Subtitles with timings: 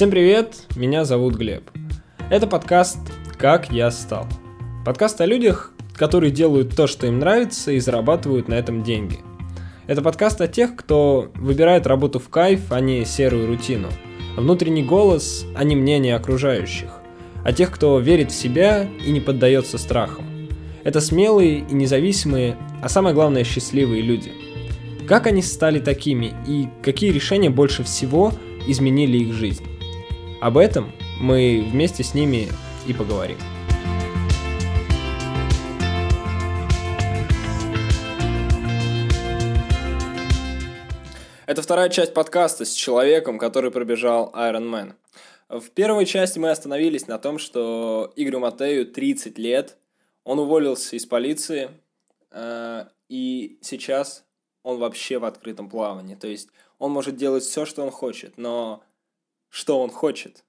[0.00, 1.70] Всем привет, меня зовут Глеб.
[2.30, 3.00] Это подкаст
[3.36, 4.26] «Как я стал».
[4.82, 9.18] Подкаст о людях, которые делают то, что им нравится, и зарабатывают на этом деньги.
[9.86, 13.88] Это подкаст о тех, кто выбирает работу в кайф, а не серую рутину.
[14.38, 16.88] Внутренний голос, а не мнение окружающих.
[17.44, 20.24] О тех, кто верит в себя и не поддается страхам.
[20.82, 24.32] Это смелые и независимые, а самое главное счастливые люди.
[25.06, 28.32] Как они стали такими и какие решения больше всего
[28.66, 29.66] изменили их жизнь?
[30.40, 30.90] Об этом
[31.20, 32.48] мы вместе с ними
[32.88, 33.36] и поговорим.
[41.44, 44.94] Это вторая часть подкаста с человеком, который пробежал Iron Man.
[45.50, 49.76] В первой части мы остановились на том, что Игорю Матею 30 лет,
[50.24, 51.68] он уволился из полиции,
[52.30, 54.24] э, и сейчас
[54.62, 56.14] он вообще в открытом плавании.
[56.14, 56.48] То есть
[56.78, 58.82] он может делать все, что он хочет, но
[59.50, 60.44] что он хочет?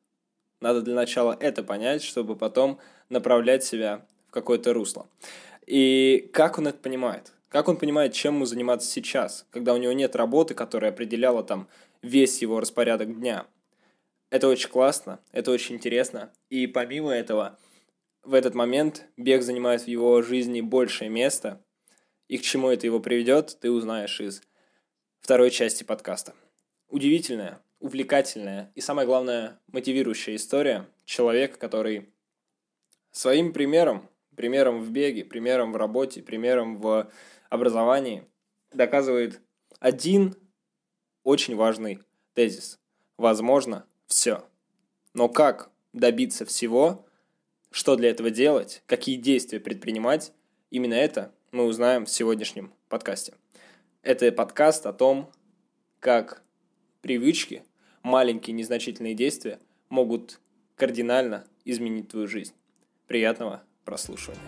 [0.61, 5.09] Надо для начала это понять, чтобы потом направлять себя в какое-то русло.
[5.66, 7.33] И как он это понимает?
[7.49, 11.67] Как он понимает, чем ему заниматься сейчас, когда у него нет работы, которая определяла там
[12.02, 13.45] весь его распорядок дня?
[14.29, 16.31] Это очень классно, это очень интересно.
[16.49, 17.59] И помимо этого,
[18.23, 21.61] в этот момент бег занимает в его жизни большее место.
[22.29, 24.41] И к чему это его приведет, ты узнаешь из
[25.19, 26.33] второй части подкаста.
[26.88, 32.09] Удивительная, увлекательная и, самое главное, мотивирующая история человека, который
[33.11, 37.11] своим примером, примером в беге, примером в работе, примером в
[37.49, 38.25] образовании
[38.71, 39.41] доказывает
[39.79, 40.35] один
[41.23, 41.99] очень важный
[42.33, 42.79] тезис.
[43.17, 44.45] Возможно, все.
[45.13, 47.05] Но как добиться всего,
[47.71, 50.33] что для этого делать, какие действия предпринимать,
[50.69, 53.33] именно это мы узнаем в сегодняшнем подкасте.
[54.01, 55.31] Это подкаст о том,
[55.99, 56.43] как
[57.01, 57.63] привычки,
[58.03, 60.39] маленькие незначительные действия могут
[60.75, 62.53] кардинально изменить твою жизнь.
[63.07, 64.41] Приятного прослушивания.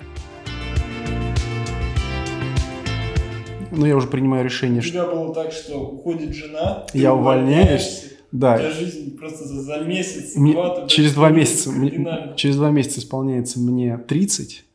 [3.72, 4.80] Ну, я уже принимаю решение.
[4.80, 8.12] У тебя было так, что уходит жена, я увольняюсь.
[8.32, 8.56] Да.
[8.56, 12.72] У тебя жизнь просто за, за месяц, мне, два, через два месяца, мне, через два
[12.72, 14.66] месяца исполняется мне 30,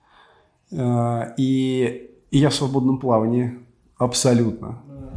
[0.70, 3.58] э, и, и я в свободном плавании
[3.96, 4.80] абсолютно.
[4.86, 5.12] Да.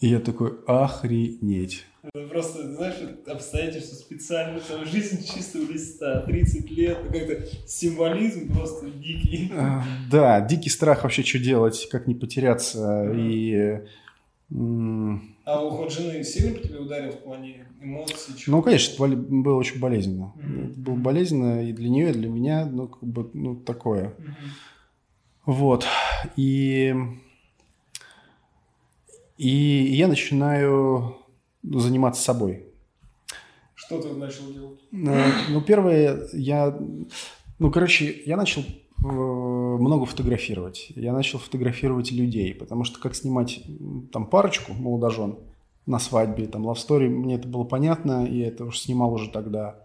[0.00, 1.84] И я такой, охренеть.
[2.02, 2.96] Это просто, знаешь,
[3.26, 9.52] обстоятельства специально, там жизнь чистого листа, 30 лет, ну, как-то символизм просто дикий.
[9.54, 13.82] А, да, дикий страх вообще, что делать, как не потеряться, и...
[15.44, 18.34] А уход жены сильно по тебе ударил в плане эмоций?
[18.36, 18.56] Чего?
[18.56, 20.32] Ну, конечно, это было очень болезненно.
[20.36, 20.70] Mm-hmm.
[20.70, 24.06] Это было болезненно и для нее, и для меня, ну, как бы, ну, такое.
[24.06, 24.50] Mm-hmm.
[25.46, 25.86] Вот.
[26.36, 26.94] И...
[29.38, 31.16] И я начинаю
[31.62, 32.66] заниматься собой.
[33.74, 34.80] Что ты начал делать?
[34.92, 36.78] Э, ну, первое, я...
[37.58, 40.92] Ну, короче, я начал э, много фотографировать.
[40.94, 43.62] Я начал фотографировать людей, потому что как снимать
[44.12, 45.38] там парочку молодожен
[45.86, 49.76] на свадьбе, там, love story, мне это было понятно, и это уж снимал уже тогда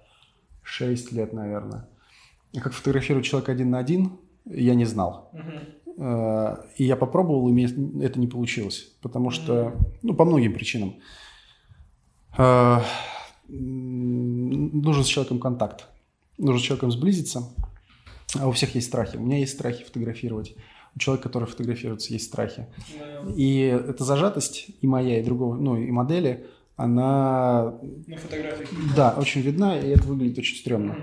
[0.61, 1.87] 6 лет, наверное.
[2.55, 4.11] А как фотографировать человека один на один,
[4.45, 5.31] я не знал.
[5.33, 6.65] Uh-huh.
[6.77, 7.65] И я попробовал, и мне
[8.03, 10.95] это не получилось, потому что, ну, по многим причинам.
[12.37, 12.81] Э,
[13.47, 15.87] нужен с человеком контакт.
[16.37, 17.49] Нужно с человеком сблизиться.
[18.39, 19.17] А у всех есть страхи.
[19.17, 20.55] У меня есть страхи фотографировать.
[20.95, 22.67] У человека, который фотографируется, есть страхи.
[23.35, 26.45] И эта зажатость и моя, и другого, ну, и модели,
[26.77, 27.75] она...
[28.07, 28.69] На фотографиях.
[28.95, 30.95] Да, очень видна, и это выглядит очень стрёмно.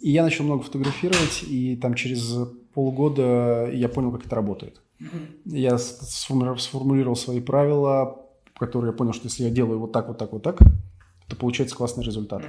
[0.00, 2.34] И я начал много фотографировать, и там через
[2.72, 4.80] полгода я понял, как это работает.
[5.44, 8.19] Я сформулировал свои правила,
[8.60, 10.58] который я понял, что если я делаю вот так, вот так, вот так,
[11.26, 12.42] то получается классный результат.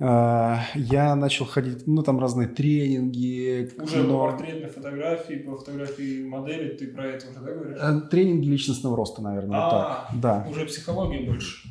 [0.00, 3.72] А, я начал ходить, ну, там разные тренинги.
[3.82, 4.26] Уже но...
[4.26, 7.78] по портретной фотографии, по фотографии модели, ты про это уже, да, говоришь?
[7.80, 10.08] Э, тренинги личностного роста, наверное, вот так.
[10.14, 10.46] Да.
[10.50, 11.68] Уже психология больше.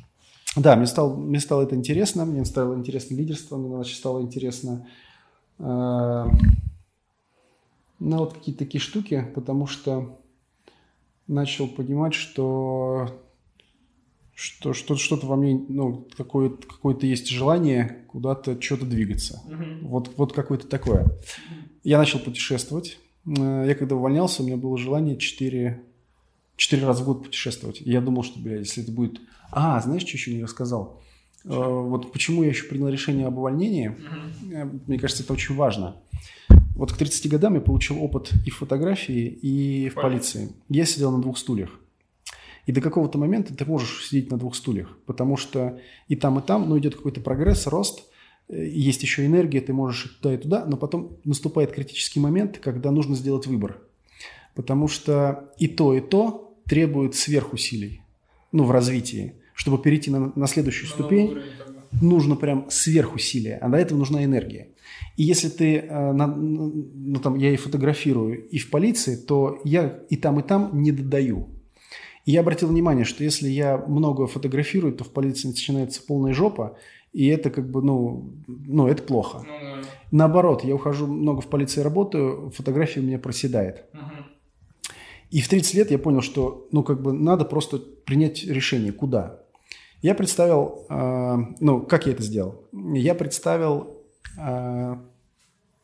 [0.56, 4.88] Да, мне стало, мне стало это интересно, мне стало интересно лидерство, мне значит, стало интересно
[5.60, 5.64] э,
[8.00, 10.20] ну, вот какие-то такие штуки, потому что
[11.28, 13.27] начал понимать, что
[14.38, 19.42] что что-то, что-то во мне, ну, какое-то, какое-то есть желание куда-то, что-то двигаться.
[19.48, 19.88] Угу.
[19.88, 21.08] Вот, вот какое-то такое.
[21.84, 23.00] Я начал путешествовать.
[23.26, 25.82] Э, я когда увольнялся, у меня было желание 4,
[26.56, 27.82] 4 раза в год путешествовать.
[27.82, 29.20] И я думал, что, блядь, если это будет...
[29.50, 31.02] А, знаешь, что еще не рассказал?
[31.40, 31.54] Что?
[31.54, 33.88] Э, вот почему я еще принял решение об увольнении.
[33.88, 34.82] Угу.
[34.86, 35.96] Мне кажется, это очень важно.
[36.76, 40.52] Вот к 30 годам я получил опыт и в фотографии, и в полиции.
[40.70, 41.72] Я сидел на двух стульях.
[42.68, 45.80] И до какого-то момента ты можешь сидеть на двух стульях, потому что
[46.10, 48.04] и там, и там, ну, идет какой-то прогресс, рост,
[48.50, 52.92] э, есть еще энергия, ты можешь туда и туда, но потом наступает критический момент, когда
[52.92, 53.80] нужно сделать выбор.
[54.54, 58.02] Потому что и то, и то требует сверхусилий,
[58.52, 59.36] ну, в развитии.
[59.54, 61.38] Чтобы перейти на, на следующую на ступень,
[62.02, 64.68] нужно прям сверхусилие, а до этого нужна энергия.
[65.16, 70.18] И если ты, э, ну там, я и фотографирую, и в полиции, то я и
[70.18, 71.57] там, и там не додаю.
[72.28, 76.78] И я обратил внимание, что если я много фотографирую, то в полиции начинается полная жопа,
[77.14, 79.46] и это как бы, ну, ну это плохо.
[79.48, 79.88] Ну, да.
[80.12, 83.86] Наоборот, я ухожу много в полиции работаю, фотография у меня проседает.
[83.94, 84.92] Угу.
[85.32, 89.40] И в 30 лет я понял, что, ну, как бы надо просто принять решение, куда.
[90.02, 92.68] Я представил, э, ну, как я это сделал?
[92.74, 94.04] Я представил,
[94.38, 94.98] э,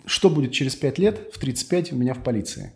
[0.06, 2.74] что будет через 5 лет, в 35 у меня в полиции.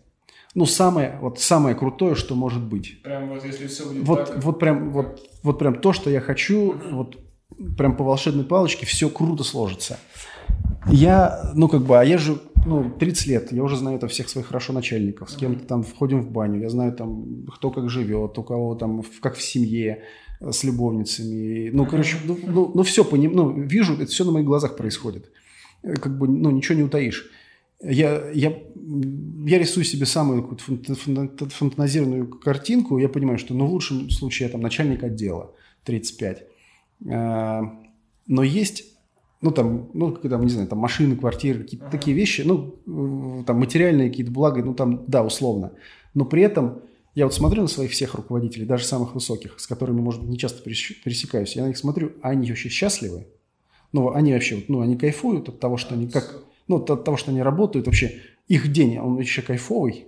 [0.54, 3.02] Ну, самое, вот самое крутое, что может быть.
[3.02, 4.42] Прям вот если все будет вот, так.
[4.42, 7.18] Вот прям, вот, вот прям то, что я хочу, вот
[7.76, 9.98] прям по волшебной палочке все круто сложится.
[10.90, 14.28] Я, ну, как бы, а я же, ну, 30 лет, я уже знаю это всех
[14.28, 18.38] своих хорошо начальников, с кем-то там входим в баню, я знаю там, кто как живет,
[18.38, 20.02] у кого там, как в семье,
[20.40, 21.70] с любовницами.
[21.70, 25.30] Ну, короче, ну, ну, ну все, поним, ну, вижу, это все на моих глазах происходит.
[25.82, 27.30] Э, как бы, ну, ничего не утаишь.
[27.80, 28.58] Я, я,
[29.46, 34.52] я рисую себе самую какую-то фантазированную картинку, я понимаю, что, ну, в лучшем случае я
[34.52, 35.54] там начальник отдела,
[35.84, 36.44] 35.
[37.06, 37.60] Э,
[38.26, 38.84] но есть
[39.40, 41.90] ну, там, ну, там, не знаю, там машины, квартиры, какие-то uh-huh.
[41.90, 45.72] такие вещи, ну, там материальные какие-то блага, ну, там, да, условно.
[46.14, 46.82] Но при этом
[47.14, 50.38] я вот смотрю на своих всех руководителей, даже самых высоких, с которыми, может быть, не
[50.38, 53.28] часто пересекаюсь, я на них смотрю, а они вообще счастливы?
[53.92, 57.30] Ну, они вообще, ну, они кайфуют от того, что они как, ну, от того, что
[57.30, 60.06] они работают, вообще их день, он еще кайфовый.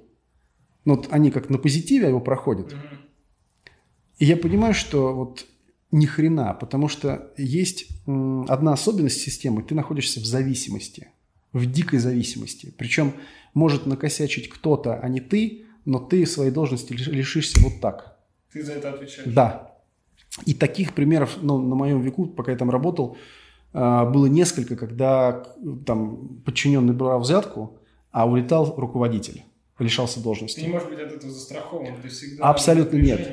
[0.84, 2.74] Ну, вот они как на позитиве его проходят.
[4.18, 5.46] И я понимаю, что вот
[5.90, 11.08] ни хрена, потому что есть одна особенность системы, ты находишься в зависимости,
[11.52, 12.72] в дикой зависимости.
[12.76, 13.14] Причем
[13.54, 18.18] может накосячить кто-то, а не ты, но ты своей должности лишишься вот так.
[18.52, 19.32] Ты за это отвечаешь?
[19.32, 19.74] Да.
[20.46, 23.16] И таких примеров, ну, на моем веку, пока я там работал,
[23.72, 25.44] было несколько, когда
[25.86, 27.78] там подчиненный брал взятку,
[28.10, 29.44] а улетал руководитель,
[29.78, 30.60] лишался должности.
[30.60, 32.44] Ты не можешь быть от этого застрахован, ты всегда...
[32.50, 33.30] Абсолютно нет.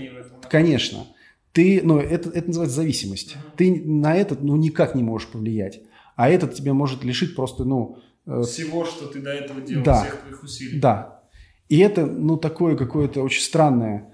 [0.49, 1.07] Конечно.
[1.51, 3.35] Ты, ну, это, это называется зависимость.
[3.35, 3.55] Uh-huh.
[3.57, 5.81] Ты на этот, ну, никак не можешь повлиять.
[6.15, 7.97] А этот тебя может лишить просто, ну...
[8.27, 10.79] Э, Всего, что ты до этого делал, да, всех твоих усилий.
[10.79, 11.23] Да,
[11.67, 14.13] и это, ну, такое какое-то очень странное,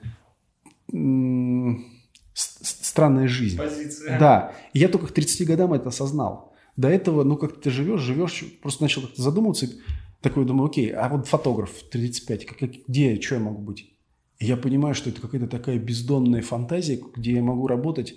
[2.94, 3.58] странная жизнь.
[3.58, 4.20] Позиция.
[4.20, 4.54] Да.
[4.74, 6.54] И я только к 30 годам это осознал.
[6.78, 9.68] До этого, ну, как ты живешь, живешь, просто начал как-то задумываться.
[10.22, 13.90] Такой думаю, окей, а вот фотограф 35, как, где, что я могу быть?
[14.38, 18.16] И я понимаю, что это какая-то такая бездонная фантазия, где я могу работать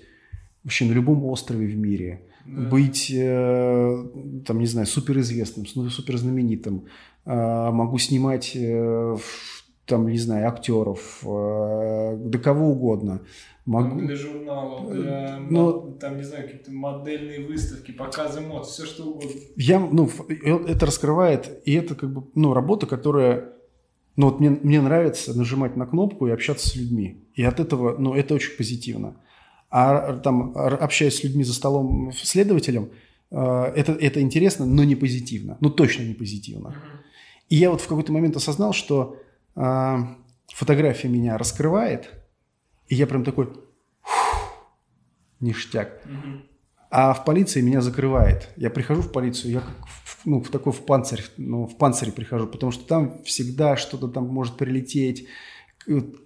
[0.63, 2.27] вообще на любом острове в мире.
[2.45, 2.69] Да.
[2.69, 4.05] Быть, э,
[4.47, 6.85] там, не знаю, суперизвестным, суперзнаменитым,
[7.25, 9.17] а, могу снимать э,
[9.87, 13.23] там, не знаю, актеров, э, да кого угодно.
[13.67, 13.99] Могу...
[13.99, 19.41] Для журналов, для, ну, там, не знаю, какие-то модельные выставки, показы мод, все что угодно.
[19.57, 23.53] Я, ну, это раскрывает, и это как бы, ну, работа, которая,
[24.15, 27.25] ну, вот мне, мне нравится нажимать на кнопку и общаться с людьми.
[27.35, 29.17] И от этого, ну, это очень позитивно.
[29.69, 32.91] А там, общаясь с людьми за столом следователем,
[33.33, 35.59] э, это, это интересно, но не позитивно.
[35.61, 36.69] Ну, точно не позитивно.
[36.69, 36.97] Uh-huh.
[37.49, 39.17] И я вот в какой-то момент осознал, что
[39.57, 39.97] э,
[40.55, 42.11] фотография меня раскрывает,
[42.89, 43.49] и я прям такой,
[45.41, 46.03] ништяк.
[46.89, 48.49] А в полиции меня закрывает.
[48.57, 52.13] Я прихожу в полицию, я как в, ну, в такой в панцирь, ну, в панцире
[52.13, 55.27] прихожу, потому что там всегда что-то там может прилететь.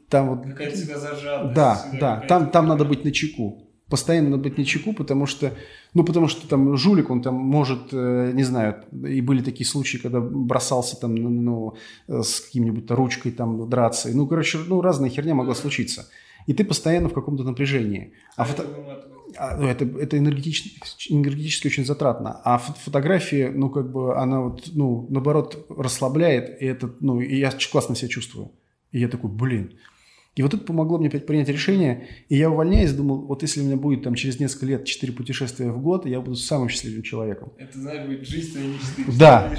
[0.09, 0.45] Там вот...
[0.45, 1.55] Какая-то всегда зажатость.
[1.55, 5.53] Да, да, там, там надо быть на чеку постоянно надо быть на чеку, потому что,
[5.95, 9.99] ну, потому что там жулик, он там может, э, не знаю, и были такие случаи,
[9.99, 11.75] когда бросался там, ну,
[12.09, 14.09] э, с каким-нибудь ручкой там драться.
[14.15, 16.09] Ну, короче, ну, разная херня могла случиться.
[16.47, 18.13] И ты постоянно в каком-то напряжении.
[18.37, 18.67] А, а фото...
[19.37, 22.41] а, ну, это, это энергетически, энергетически очень затратно.
[22.45, 27.53] А фотография, ну, как бы, она вот, ну, наоборот, расслабляет, и это, ну, и я
[27.71, 28.53] классно себя чувствую.
[28.93, 29.79] И я такой, блин,
[30.41, 32.09] и вот это помогло мне опять принять решение.
[32.31, 35.71] И я увольняюсь, думал, вот если у меня будет там через несколько лет 4 путешествия
[35.71, 37.53] в год, я буду самым счастливым человеком.
[37.59, 39.19] Это, знаешь, будет жизнь твоей мечты.
[39.19, 39.55] Да.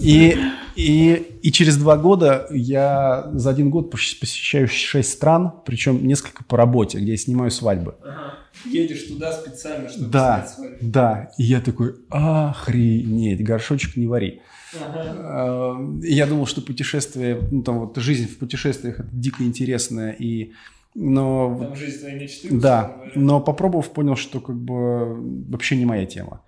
[0.00, 0.36] И,
[0.76, 6.56] и, и через два года я за один год посещаю 6 стран, причем несколько по
[6.56, 7.96] работе, где я снимаю свадьбы.
[8.04, 8.34] Ага.
[8.64, 10.90] Едешь туда специально, чтобы да, снять.
[10.90, 14.40] Да, и я такой, охренеть, горшочек не вари.
[14.74, 15.78] Ага.
[16.02, 20.52] Я думал, что путешествие, ну там вот жизнь в путешествиях это дико интересная и
[20.94, 22.48] Но, Там жизнь твоей мечты.
[22.50, 25.14] да, но попробовав, понял, что как бы
[25.50, 26.42] вообще не моя тема.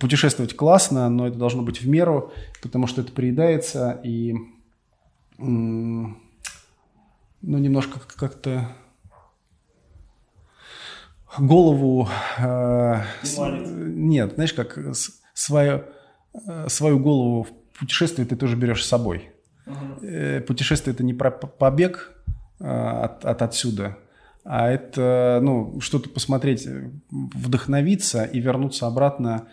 [0.00, 4.34] Путешествовать классно, но это должно быть в меру, потому что это приедается и
[5.38, 6.16] ну,
[7.42, 8.68] немножко как-то
[11.38, 12.08] голову...
[12.38, 14.78] Э, с, нет, знаешь, как
[15.34, 15.84] свою,
[16.46, 19.30] э, свою голову в путешествие ты тоже берешь с собой.
[19.66, 20.44] Угу.
[20.46, 22.12] Путешествие– это не про побег
[22.60, 23.98] э, от, от отсюда,
[24.44, 26.66] а это ну, что-то посмотреть,
[27.10, 29.48] вдохновиться и вернуться обратно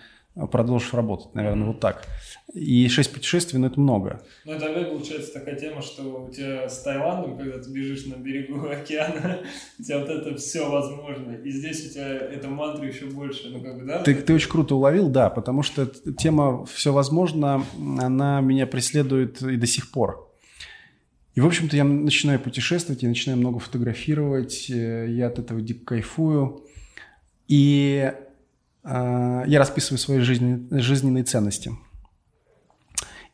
[0.52, 2.06] продолжишь работать, наверное, вот так.
[2.54, 4.22] И шесть путешествий, ну, это много.
[4.46, 8.16] Ну, это опять получается такая тема, что у тебя с Таиландом, когда ты бежишь на
[8.16, 9.40] берегу океана,
[9.80, 11.32] у тебя вот это все возможно.
[11.32, 13.50] И здесь у тебя эта мантра еще больше.
[13.50, 14.04] Ну, как бы, да?
[14.04, 17.66] Ты, ты очень круто уловил, да, потому что тема «все возможно»,
[18.00, 20.26] она меня преследует и до сих пор.
[21.36, 25.86] И, в общем-то, я начинаю путешествовать, я начинаю много фотографировать, э, я от этого дико
[25.86, 26.66] кайфую.
[27.50, 28.14] И
[28.86, 31.72] я расписываю свои жизненные, жизненные ценности.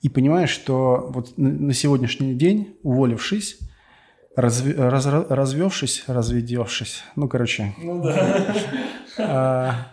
[0.01, 3.59] И понимаю, что вот на сегодняшний день, уволившись,
[4.35, 8.55] разве, раз, развевшись, разведевшись, ну, короче, ну, да.
[9.19, 9.87] а,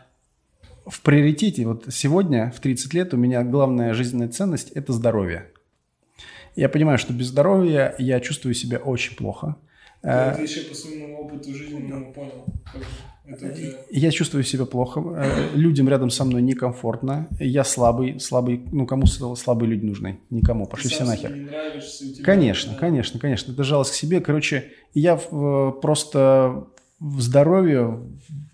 [0.87, 5.51] в приоритете, вот сегодня, в 30 лет, у меня главная жизненная ценность– это здоровье.
[6.57, 9.57] Я понимаю, что без здоровья я чувствую себя очень плохо.
[10.03, 12.45] Ты, а, ты еще по своему опыту жизненному понял.
[12.73, 12.83] Как...
[13.91, 19.05] Я чувствую себя плохо, э, людям рядом со мной некомфортно, я слабый, слабый, ну кому
[19.07, 20.21] слабые люди нужны?
[20.31, 21.31] Никому, пошли все нахер.
[21.31, 22.79] тебя, конечно, да?
[22.79, 24.21] конечно, конечно, это жалость к себе.
[24.21, 26.69] Короче, я просто
[27.01, 28.01] в здоровье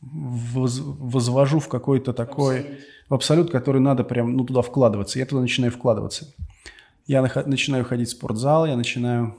[0.02, 2.80] возвожу в какой-то такой абсолют.
[3.08, 5.18] в абсолют, который надо прям ну, туда вкладываться.
[5.18, 6.26] Я туда начинаю вкладываться.
[7.06, 9.36] Я начинаю ходить в спортзал, я начинаю...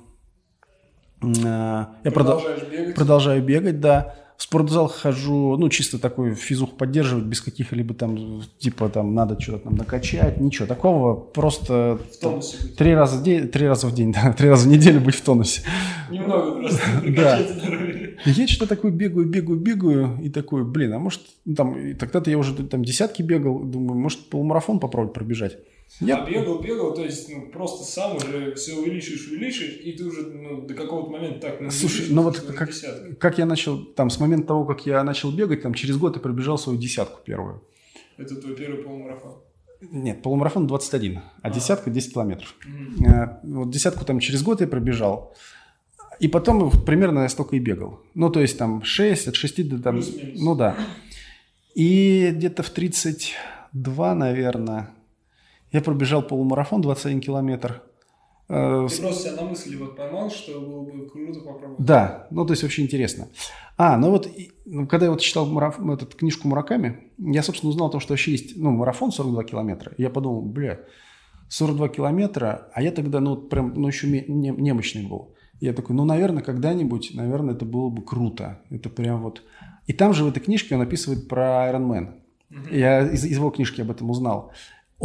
[1.22, 2.96] Э, я Продолжаешь продол- бегать?
[2.96, 8.90] Продолжаю бегать, да в спортзал хожу, ну, чисто такой физух поддерживать, без каких-либо там, типа,
[8.90, 12.42] там, надо что-то там накачать, ничего такого, просто там,
[12.78, 15.22] три раза в день, три раза в день, да, три раза в неделю быть в
[15.22, 15.62] тонусе.
[16.12, 16.82] Немного просто,
[17.16, 17.40] да.
[18.26, 22.38] Я что-то такое бегаю, бегаю, бегаю, и такой, блин, а может, ну, там, тогда-то я
[22.38, 25.58] уже там десятки бегал, думаю, может, полумарафон попробовать пробежать.
[26.02, 26.18] Я...
[26.18, 30.24] А бегал, бегал, то есть ну, просто сам уже все увеличиваешь, увеличиваешь, и ты уже
[30.24, 31.62] ну, до какого-то момента так...
[31.62, 32.70] Ну, Слушай, ну вот как,
[33.18, 36.22] как я начал, там, с момента того, как я начал бегать, там, через год я
[36.22, 37.64] пробежал свою десятку первую.
[38.18, 39.36] Это твой первый полумарафон?
[39.92, 41.50] Нет, полумарафон 21, а, а.
[41.50, 42.56] десятка 10 километров.
[42.68, 43.40] Mm.
[43.44, 45.34] Вот десятку там через год я пробежал.
[46.20, 48.02] И потом примерно я столько и бегал.
[48.14, 50.02] Ну, то есть там 6, от 6 до там...
[50.36, 50.76] Ну да.
[51.74, 54.95] И где-то в 32, наверное,
[55.72, 57.84] я пробежал полумарафон 21 километр.
[58.48, 61.84] Э, Ты просто себя на мысли вот поймал, что было бы круто попробовать.
[61.84, 63.28] Да, ну то есть вообще интересно.
[63.78, 64.30] А, ну вот,
[64.66, 65.80] ну, когда я вот читал мараф...
[65.80, 69.94] этот, книжку Мураками, я, собственно, узнал о том, что вообще есть ну, марафон 42 километра.
[69.98, 70.80] И я подумал, бля,
[71.50, 75.36] 42 километра, а я тогда, ну, прям, ну, еще не, немощный был.
[75.60, 78.60] Я такой, ну, наверное, когда-нибудь, наверное, это было бы круто.
[78.70, 79.44] Это прям вот...
[79.88, 82.16] И там же в этой книжке он описывает про Iron Man.
[82.52, 82.76] Угу.
[82.76, 84.52] Я из, из его книжки об этом узнал.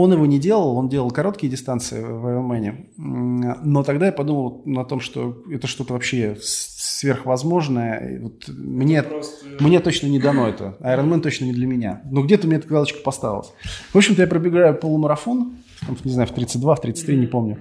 [0.00, 2.86] Он его не делал, он делал короткие дистанции в Ironman.
[2.96, 8.18] Но тогда я подумал на том, что это что-то вообще сверхвозможное.
[8.22, 9.46] Вот мне, просто...
[9.60, 10.78] мне точно не дано это.
[10.80, 12.00] Ironman точно не для меня.
[12.10, 13.52] Но где-то мне эта галочка поставилась.
[13.92, 17.58] В общем-то, я пробегаю полумарафон, там, не знаю, в 32, в 33, не помню,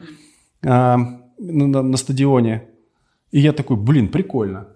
[0.63, 0.98] а,
[1.38, 2.69] на, на стадионе.
[3.31, 4.67] И я такой, блин, прикольно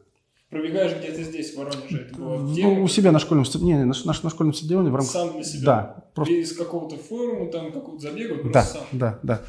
[0.53, 1.12] пробегаешь где-то
[1.53, 2.67] здесь, в Воронеже.
[2.67, 5.11] Ну, у себя на школьном стадионе, не, на, на, на школьном стадионе в рамках...
[5.11, 5.65] Сам для себя?
[5.65, 6.03] Да.
[6.13, 6.33] Просто...
[6.33, 8.81] Без какого-то форума, там, какого-то забега, просто да, сам?
[8.91, 9.41] Да, да,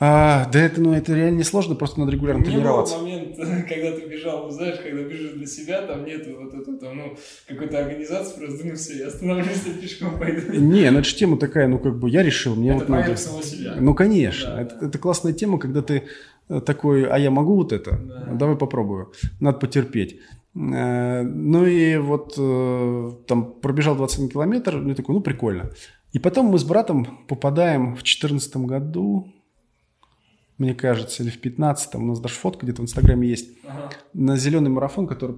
[0.00, 2.96] а, да это, ну, это реально несложно, просто надо регулярно Мне тренироваться.
[2.96, 3.36] был момент,
[3.68, 7.16] когда ты бежал, ну, знаешь, когда бежишь для себя, там нет вот этого, там, ну,
[7.48, 10.52] какой-то организации, просто ну все, я остановлюсь, я пешком пойду.
[10.52, 13.16] Не, ну это же тема такая, ну, как бы я решил, мне это вот надо...
[13.16, 13.74] самого себя.
[13.80, 14.86] Ну, конечно, да, это, да.
[14.86, 16.04] это классная тема, когда ты
[16.64, 17.98] такой, а я могу вот это?
[17.98, 18.34] Да.
[18.34, 19.12] Давай попробую.
[19.40, 20.20] Надо потерпеть.
[20.54, 25.70] Э, ну и вот э, там пробежал 21 километр, ну такой, ну прикольно.
[26.12, 29.32] И потом мы с братом попадаем в 2014 году,
[30.56, 33.90] мне кажется, или в 15 у нас даже фотка где-то в Инстаграме есть, ага.
[34.14, 35.36] на зеленый марафон, который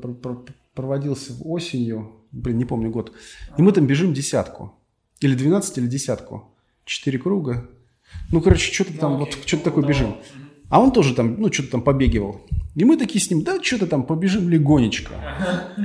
[0.75, 3.13] проводился осенью, блин, не помню год.
[3.59, 4.75] И мы там бежим десятку.
[5.21, 6.55] Или 12, или десятку.
[6.85, 7.69] Четыре круга.
[8.33, 10.17] Ну, короче, что-то там, ну, вот, что-то такое бежим.
[10.71, 12.41] А он тоже там, ну, что-то там побегивал.
[12.77, 15.13] И мы такие с ним, да, что-то там, побежим легонечко.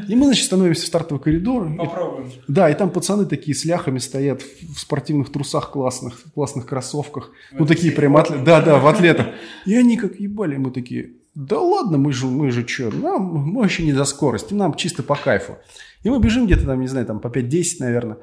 [0.07, 1.75] И мы, значит, становимся в стартовый коридор.
[1.75, 2.27] Попробуем.
[2.27, 7.31] И, да, и там пацаны такие с ляхами стоят в спортивных трусах классных, классных кроссовках.
[7.51, 8.43] В ну, такие прям атлеты.
[8.43, 9.27] Да, да, в атлетах.
[9.65, 13.61] И они как ебали, мы такие, да ладно, мы же, мы же что, нам, мы
[13.61, 15.57] вообще не за скорость, нам чисто по кайфу.
[16.03, 18.17] И мы бежим где-то там, не знаю, там по 5-10, наверное,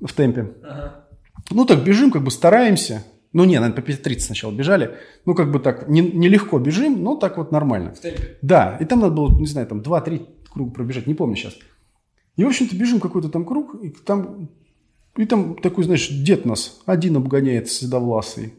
[0.00, 0.52] в темпе.
[0.64, 1.06] Ага.
[1.50, 3.04] Ну так бежим, как бы стараемся.
[3.32, 4.96] Ну не, наверное, по 5.30 сначала бежали.
[5.24, 7.94] Ну как бы так, не, нелегко бежим, но так вот нормально.
[7.94, 8.38] В темпе?
[8.42, 11.56] Да, и там надо было, не знаю, там 2-3 круга пробежать, не помню сейчас.
[12.36, 14.48] И, в общем-то, бежим какой-то там круг, и там,
[15.16, 18.54] и там такой, знаешь, дед нас один обгоняет седовласый.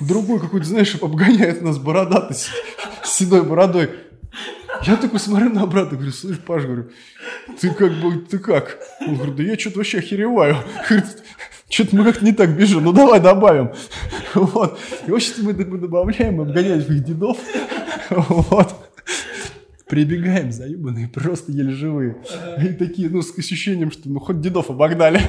[0.00, 2.50] Другой какой-то, знаешь, обгоняет нас бородатый, с
[3.04, 3.90] седой бородой.
[4.84, 6.90] Я такой смотрю на брата, говорю, слышь, Паш, говорю,
[7.60, 8.78] ты как бы, ты как?
[9.06, 10.56] Он говорит, да я что-то вообще охереваю.
[10.88, 11.22] Говорит,
[11.72, 13.72] что-то мы как-то не так бежим, ну давай добавим.
[14.34, 14.78] Вот.
[15.06, 17.38] И, в общем мы добавляем, обгоняем своих дедов.
[18.10, 18.74] Вот.
[19.88, 22.16] Прибегаем заебанные, просто еле живые.
[22.62, 25.20] И такие, ну, с ощущением, что ну хоть дедов обогнали.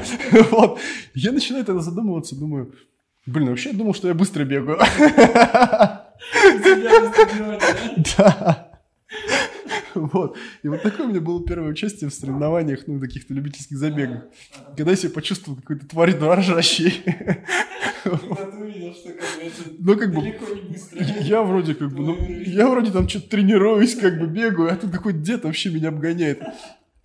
[0.52, 0.80] Вот.
[1.14, 2.74] Я начинаю тогда задумываться, думаю,
[3.26, 4.80] блин, вообще я думал, что я быстро бегаю.
[8.18, 8.73] Да.
[10.14, 10.38] Вот.
[10.64, 14.24] И вот такое у меня было первое участие в соревнованиях, ну, каких-то любительских забегах.
[14.76, 17.04] Когда я себя почувствовал какой-то тварь дрожащей.
[19.80, 20.36] Ну, как бы,
[21.22, 24.92] я вроде как бы, ну, я вроде там что-то тренируюсь, как бы бегаю, а тут
[24.92, 26.42] какой-то дед вообще меня обгоняет.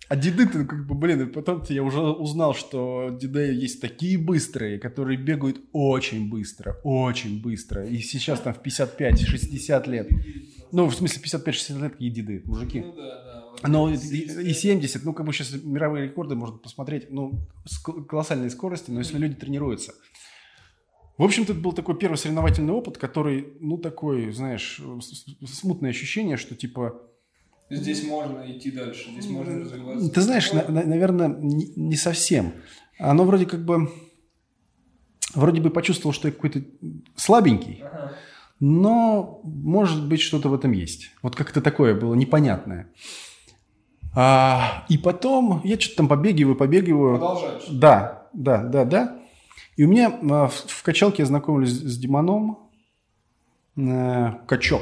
[0.09, 5.17] А деды-то, как бы, блин, потом-то я уже узнал, что деды есть такие быстрые, которые
[5.19, 7.85] бегают очень быстро, очень быстро.
[7.85, 10.09] И сейчас там в 55-60 лет.
[10.71, 12.81] Ну, в смысле, 55-60 лет такие деды, мужики.
[12.81, 13.23] Ну, да,
[13.61, 13.67] да.
[13.67, 17.47] Но и 70, ну, как бы сейчас мировые рекорды можно посмотреть, ну,
[18.07, 19.93] колоссальные скорости, но если люди тренируются.
[21.17, 24.81] В общем-то, это был такой первый соревновательный опыт, который, ну, такой, знаешь,
[25.45, 27.01] смутное ощущение, что, типа...
[27.69, 30.09] Здесь можно идти дальше, здесь можно развиваться.
[30.09, 32.53] Ты знаешь, на, на, наверное, не, не совсем.
[32.97, 33.91] Оно вроде как бы...
[35.35, 36.63] Вроде бы почувствовал, что я какой-то
[37.15, 38.15] слабенький, ага.
[38.59, 41.11] Но, может быть, что-то в этом есть.
[41.21, 42.87] Вот как-то такое было непонятное.
[44.15, 47.17] А, и потом я что-то там побегиваю, побегиваю.
[47.17, 47.63] Продолжаешь?
[47.69, 49.19] Да, да, да, да.
[49.77, 52.69] И у меня а, в, в качалке я знакомлюсь с Диманом.
[53.77, 54.81] Э, качок.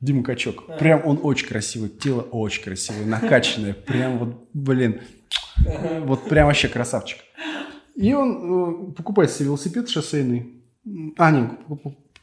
[0.00, 0.64] Дима Качок.
[0.68, 0.76] А.
[0.76, 1.88] Прям он очень красивый.
[1.88, 3.72] Тело очень красивое, накачанное.
[3.86, 5.00] Прям вот, блин.
[6.04, 7.18] Вот прям вообще красавчик.
[7.96, 10.62] И он э, покупает себе велосипед шоссейный.
[11.16, 11.48] А, не,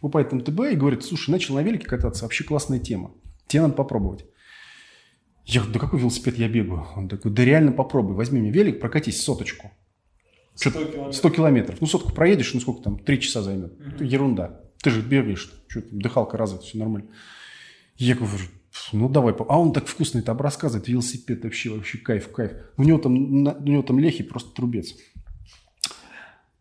[0.05, 3.11] покупает МТБ и говорит, слушай, начал на велике кататься, вообще классная тема.
[3.47, 4.25] Тебе надо попробовать.
[5.45, 6.85] Я говорю, да какой велосипед я бегаю?
[6.95, 9.71] Он такой, да реально попробуй, возьми мне велик, прокатись соточку.
[10.53, 11.15] 100 километров.
[11.15, 11.81] 100 километров.
[11.81, 13.73] Ну, сотку проедешь, ну, сколько там, 3 часа займет.
[13.73, 14.03] Угу.
[14.03, 14.61] Ерунда.
[14.83, 17.07] Ты же бегаешь, что там, дыхалка развита, все нормально.
[17.97, 18.43] Я говорю,
[18.93, 19.33] ну, давай.
[19.33, 20.87] А он так вкусно это рассказывает.
[20.87, 22.51] Велосипед вообще, вообще кайф, кайф.
[22.77, 24.93] У него там, у него там лехи просто трубец.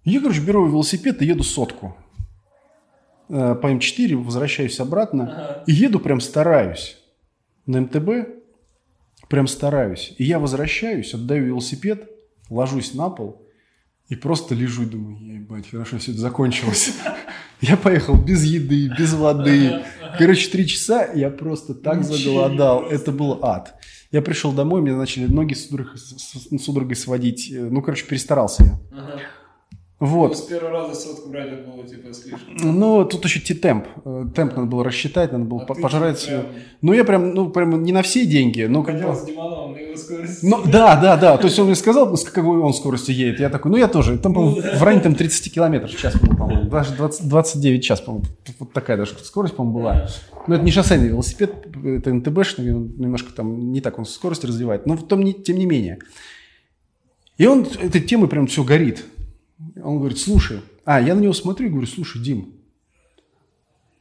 [0.04, 1.96] Я, короче, беру велосипед и еду сотку.
[3.28, 5.24] Э, по М4 возвращаюсь обратно.
[5.24, 5.64] Ага.
[5.66, 6.98] И еду прям стараюсь.
[7.66, 8.08] На МТБ
[9.28, 10.14] прям стараюсь.
[10.18, 12.08] И я возвращаюсь, отдаю велосипед,
[12.50, 13.42] ложусь на пол
[14.08, 16.92] и просто лежу и думаю, ебать, хорошо, все это закончилось.
[17.60, 19.82] Я поехал без еды, без воды.
[20.18, 22.82] Короче, три часа я просто так заголодал.
[22.82, 23.74] Это был ад.
[24.10, 27.48] Я пришел домой, мне начали ноги судорогой сводить.
[27.50, 29.20] Ну, короче, перестарался я.
[30.00, 30.30] Вот.
[30.30, 32.57] Ну, с первого раза сотку брать это было типа слишком.
[32.57, 33.87] Ну, тут еще те темп.
[34.04, 36.26] Э, темп надо было рассчитать, надо было а пожрать.
[36.26, 36.46] Прям...
[36.83, 39.14] Ну, я прям, ну, прям не на все деньги, но как бы...
[39.14, 40.44] с Димоновым на его скорости.
[40.44, 41.37] Ну, да, да, да.
[41.37, 43.38] То есть он мне сказал, с какой он скоростью едет.
[43.38, 44.18] Я такой, ну, я тоже.
[44.18, 44.78] Там, по-моему, ну, да.
[44.78, 46.68] в районе там 30 километров в час, по-моему.
[46.68, 48.26] Даже 20, 29 час, по-моему.
[48.59, 50.09] Вот такая даже скорость, по-моему, была.
[50.48, 51.54] Но это не шоссейный велосипед,
[51.85, 54.87] это НТБшный, немножко там не так он скорость развивает.
[54.87, 56.00] Но тем не, тем не менее.
[57.38, 59.04] И он этой темой прям все горит.
[59.83, 62.55] Он говорит, слушай, а, я на него смотрю и говорю, слушай, Дим,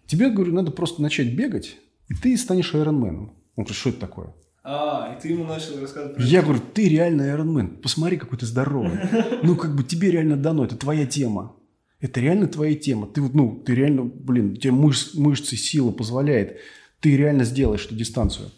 [0.08, 1.78] тебе, говорю, надо просто начать бегать,
[2.10, 3.34] и ты станешь айронменом.
[3.56, 4.34] Он говорит, что это такое?
[4.64, 9.00] А, и ты ему начал рассказывать Я говорю, ты реально айронмен, посмотри, какой ты здоровый.
[9.44, 11.56] Ну, как бы тебе реально дано, это твоя тема.
[12.00, 13.08] Это реально твоя тема.
[13.08, 16.60] Ты вот, ну, ты реально, блин, тебе мышц, мышцы, сила позволяет.
[17.00, 18.52] Ты реально сделаешь эту дистанцию.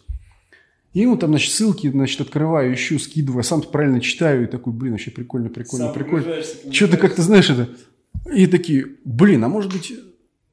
[0.92, 4.92] И ему там, значит, ссылки, значит, открываю, ищу, скидываю, сам правильно читаю, и такой, блин,
[4.92, 6.42] вообще прикольно, прикольно, сам прикольно.
[6.72, 7.68] Что-то как-то, знаешь, это...
[8.32, 9.92] И такие, блин, а может быть...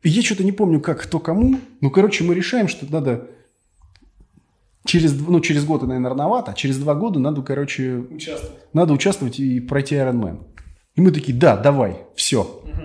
[0.04, 1.60] Я что-то не помню, как, кто кому.
[1.80, 3.30] Ну, короче, мы решаем, что надо
[4.86, 8.04] через, ну, через год, наверное, рановато, а через два года надо, короче...
[8.10, 8.58] Участвовать.
[8.74, 10.44] Надо участвовать и пройти Ironman.
[10.96, 12.42] И мы такие, да, давай, все.
[12.42, 12.84] Угу.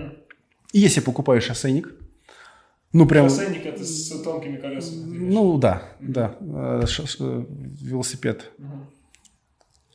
[0.73, 1.93] И если покупаешь шоссейник,
[2.91, 3.29] ну, прям...
[3.29, 5.17] Шоссейник это с тонкими колесами.
[5.17, 6.35] Ну, да, да.
[6.41, 7.45] Э, ш, ш,
[7.81, 8.51] велосипед.
[8.57, 8.67] Угу.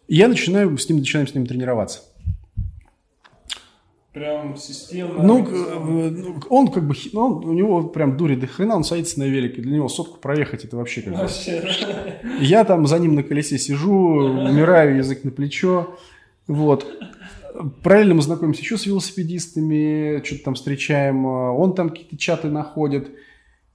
[0.09, 2.01] я начинаю с ним, начинаем с ним тренироваться.
[4.13, 5.25] Прям системно.
[5.25, 9.25] Ну, э, он как бы, ну, у него прям дури до хрена, он садится на
[9.25, 11.61] велике, для него сотку проехать, это вообще как Вообще.
[12.23, 12.45] бы...
[12.45, 15.97] Я там за ним на колесе сижу, умираю, язык на плечо,
[16.47, 16.87] вот.
[17.83, 23.11] Параллельно мы знакомимся еще с велосипедистами, что-то там встречаем, он там какие-то чаты находит,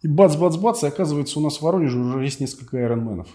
[0.01, 3.27] и бац-бац-бац, и оказывается, у нас в Воронеже уже есть несколько айронменов.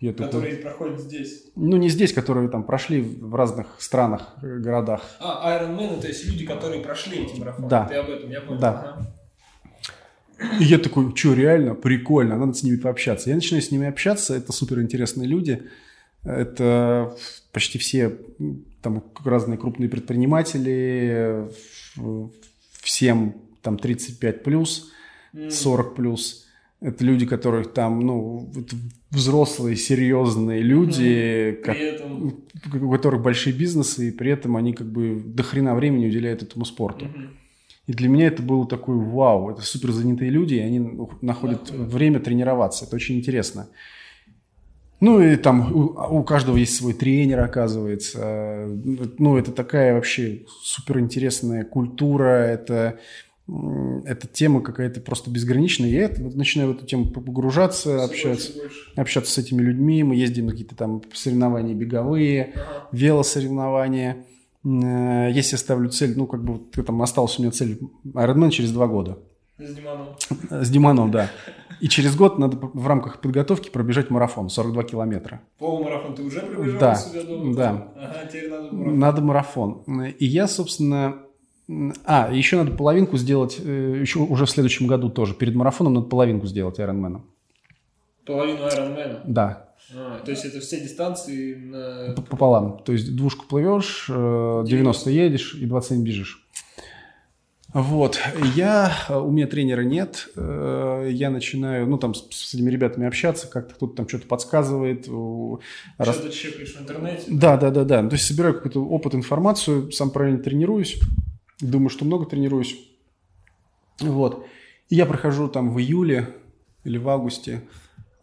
[0.00, 0.68] Я которые только...
[0.68, 1.44] проходят здесь.
[1.56, 5.02] Ну, не здесь, которые там прошли в разных странах, э, городах.
[5.20, 7.68] А, Ironman, то есть люди, которые прошли эти марафоны.
[7.68, 7.84] Да.
[7.84, 8.60] Ты об этом, я понял.
[8.60, 8.96] Да.
[8.96, 10.58] Ага.
[10.58, 13.28] И я такой, что, реально, прикольно, надо с ними пообщаться.
[13.28, 15.64] Я начинаю с ними общаться, это супер интересные люди.
[16.24, 17.14] Это
[17.52, 18.16] почти все
[18.82, 21.48] там разные крупные предприниматели,
[22.80, 24.92] всем там 35 плюс,
[25.32, 26.46] 40 плюс.
[26.80, 28.50] Это люди, которых там, ну,
[29.10, 31.62] взрослые, серьезные люди, угу.
[31.62, 32.42] как, этом...
[32.82, 36.64] у которых большие бизнесы, и при этом они как бы до хрена времени уделяют этому
[36.64, 37.04] спорту.
[37.04, 37.20] Угу.
[37.86, 40.78] И для меня это было такой вау, это супер занятые люди, и они
[41.22, 42.84] находят да, время тренироваться.
[42.84, 43.68] Это очень интересно.
[45.00, 48.66] Ну и там у, у каждого есть свой тренер, оказывается.
[49.18, 52.98] Ну это такая вообще супер интересная культура, это
[54.04, 55.88] эта тема какая-то просто безграничная.
[55.88, 60.04] Я начинаю в эту тему погружаться, Все общаться, больше, общаться с этими людьми.
[60.04, 62.88] Мы ездим на какие-то там соревнования беговые, ага.
[62.92, 64.24] велосоревнования.
[64.64, 68.70] Э, если я ставлю цель, ну, как бы там осталась у меня цель Ironman через
[68.70, 69.18] два года.
[69.58, 70.08] С Диманом.
[70.50, 71.30] С Диманом, да.
[71.80, 75.40] И через год надо в рамках подготовки пробежать марафон, 42 километра.
[75.58, 76.98] Полумарафон ты уже пробежал да?
[77.54, 77.92] Да.
[77.96, 78.98] Ага, теперь надо марафон.
[78.98, 79.82] Надо марафон.
[80.18, 81.22] И я, собственно,
[82.04, 85.34] а, еще надо половинку сделать, э, еще уже в следующем году тоже.
[85.34, 87.20] Перед марафоном надо половинку сделать Ironman.
[88.26, 89.20] Половину Ironman?
[89.24, 89.70] Да.
[89.94, 92.14] А, то есть это все дистанции на...
[92.14, 92.78] Пополам.
[92.84, 96.48] То есть двушку плывешь, 90 э, едешь и 27 бежишь.
[97.72, 98.18] Вот,
[98.56, 103.74] я, у меня тренера нет, э, я начинаю, ну, там, с этими ребятами общаться, как-то
[103.74, 105.04] кто-то там что-то подсказывает.
[105.04, 105.60] Что-то
[105.98, 106.34] раз...
[106.34, 107.22] чекаешь в интернете?
[107.28, 108.02] Да, да, да, да.
[108.08, 110.98] То есть собираю какой-то опыт, информацию, сам правильно тренируюсь,
[111.60, 112.76] Думаю, что много тренируюсь.
[114.00, 114.46] Вот.
[114.88, 116.34] И я прохожу там в июле
[116.84, 117.62] или в августе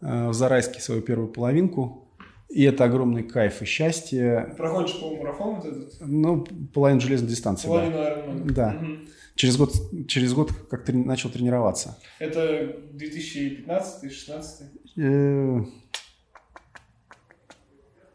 [0.00, 2.07] э, в Зарайске свою первую половинку.
[2.48, 4.54] И это огромный кайф и счастье.
[4.56, 5.96] Проходишь полумарафон вот этот?
[6.00, 8.10] Ну, половину железной дистанции, Половину да.
[8.10, 8.52] Ironman.
[8.52, 8.78] Да.
[8.80, 8.98] Угу.
[9.34, 9.72] Через год,
[10.08, 11.98] через год как трени- начал тренироваться.
[12.18, 14.64] Это 2015-2016?
[14.96, 15.64] Э...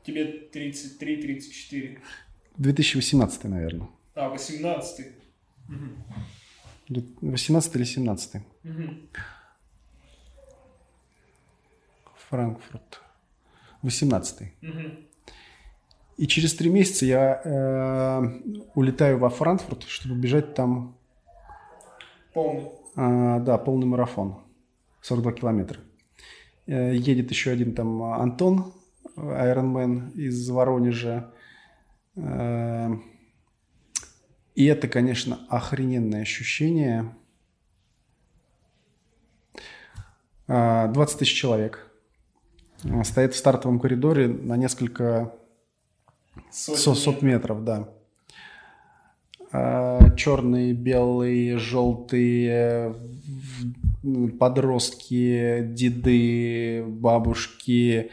[0.04, 2.00] Тебе 33-34?
[2.58, 3.88] 2018, наверное.
[4.16, 5.06] А, 18
[5.70, 7.04] угу.
[7.22, 8.94] 18 или 17 угу.
[12.30, 13.03] Франкфурт.
[13.84, 14.70] 18 угу.
[16.18, 18.22] И через три месяца я э,
[18.76, 20.96] улетаю во Франкфурт, чтобы бежать там...
[22.34, 22.70] Полный?
[22.96, 24.38] Э, да, полный марафон.
[25.02, 25.80] 42 километра.
[26.68, 28.74] Э, едет еще один там Антон,
[29.16, 31.32] Айронмен из Воронежа.
[32.16, 32.92] Э,
[34.54, 37.16] и это, конечно, охрененное ощущение.
[40.46, 41.90] 20 а, тысяч человек
[43.04, 45.34] стоит в стартовом коридоре на несколько
[46.52, 47.90] сот, сот метров, да.
[49.52, 52.96] А, черные, белые, желтые,
[54.40, 58.10] подростки, деды, бабушки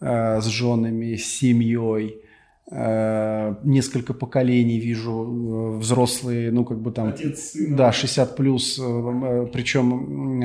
[0.00, 2.22] а, с женами, с семьей–
[2.70, 7.08] Э, несколько поколений вижу, э, взрослые, ну, как бы там...
[7.08, 7.76] Отец, сын.
[7.76, 10.42] Да, 60 плюс, э, причем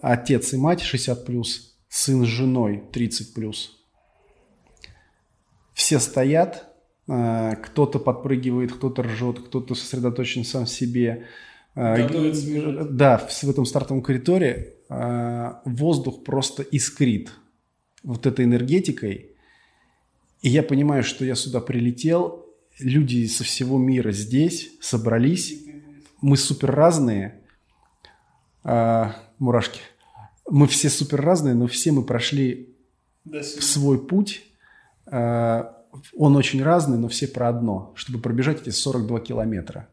[0.00, 3.78] отец и мать 60 плюс, сын с женой 30 плюс.
[5.74, 6.68] Все стоят,
[7.06, 11.26] кто-то подпрыгивает, кто-то ржет, кто-то сосредоточен сам в себе.
[11.74, 14.76] Готовится да, в этом стартовом коридоре
[15.64, 17.32] воздух просто искрит
[18.02, 19.28] вот этой энергетикой–
[20.42, 22.44] и я понимаю, что я сюда прилетел,
[22.80, 25.54] люди со всего мира здесь собрались,
[26.20, 27.40] мы супер разные,
[28.64, 29.80] а, мурашки,
[30.52, 32.76] мы все супер разные, но все мы прошли
[33.42, 34.42] свой путь,
[35.06, 35.82] а,
[36.14, 39.88] он очень разный, но все про одно, чтобы пробежать эти 42 километра.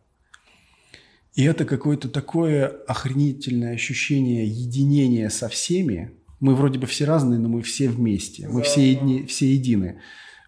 [1.34, 6.12] И это какое-то такое охренительное ощущение единения со всеми.
[6.42, 10.02] Мы вроде бы все разные, но мы все вместе, мы все, едни, все едины.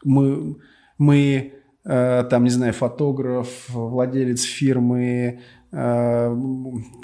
[0.04, 0.58] Мы,
[0.98, 1.54] мы
[1.86, 5.40] э, там, не знаю, фотограф, владелец фирмы,
[5.72, 6.30] э,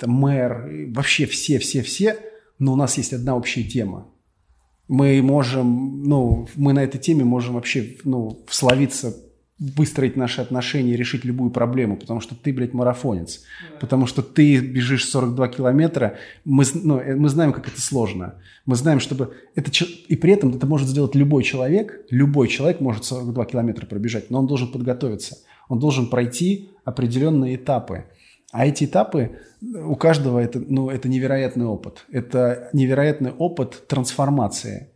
[0.05, 2.17] мэр, вообще все-все-все,
[2.59, 4.07] но у нас есть одна общая тема.
[4.87, 9.15] Мы можем, ну, мы на этой теме можем вообще, ну, словиться
[9.59, 13.41] выстроить наши отношения, решить любую проблему, потому что ты, блядь, марафонец,
[13.71, 13.79] да.
[13.79, 18.35] потому что ты бежишь 42 километра, мы, ну, э, мы знаем, как это сложно.
[18.65, 19.71] Мы знаем, чтобы это...
[20.07, 24.39] И при этом это может сделать любой человек, любой человек может 42 километра пробежать, но
[24.39, 25.37] он должен подготовиться,
[25.69, 28.05] он должен пройти определенные этапы.
[28.51, 32.05] А эти этапы у каждого это, ну, это невероятный опыт.
[32.11, 34.89] Это невероятный опыт трансформации.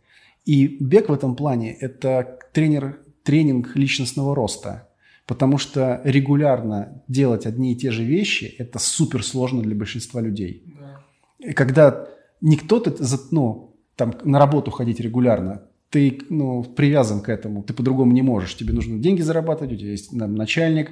[0.44, 4.88] И бег в этом плане– это тренер, тренинг личностного роста.
[5.26, 10.64] Потому что регулярно делать одни и те же вещи– это супер сложно для большинства людей.
[10.78, 11.00] Да.
[11.38, 12.08] И когда
[12.40, 12.94] не кто-то
[13.30, 18.56] ну, там, на работу ходить регулярно, ты ну, привязан к этому, ты по-другому не можешь.
[18.56, 20.90] Тебе нужно деньги зарабатывать, у тебя есть там, начальник,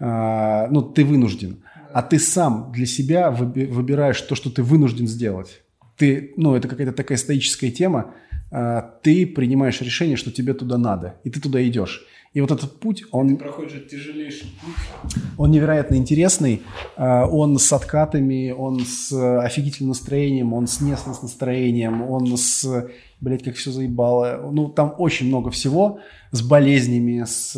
[0.00, 1.62] а, ну, ты вынужден.
[1.94, 5.62] А ты сам для себя выбираешь то, что ты вынужден сделать.
[5.96, 8.14] Ты, ну, это какая-то такая стоическая тема,
[8.50, 12.04] а, ты принимаешь решение, что тебе туда надо, и ты туда идешь.
[12.34, 13.28] И вот этот путь, он...
[13.28, 15.22] Ты проходишь тяжелейший путь.
[15.38, 16.62] Он невероятно интересный.
[16.96, 22.90] А, он с откатами, он с офигительным настроением, он с не с настроением, он с...
[23.20, 24.50] Блять, как все заебало.
[24.52, 26.00] Ну, там очень много всего.
[26.32, 27.54] С болезнями, с...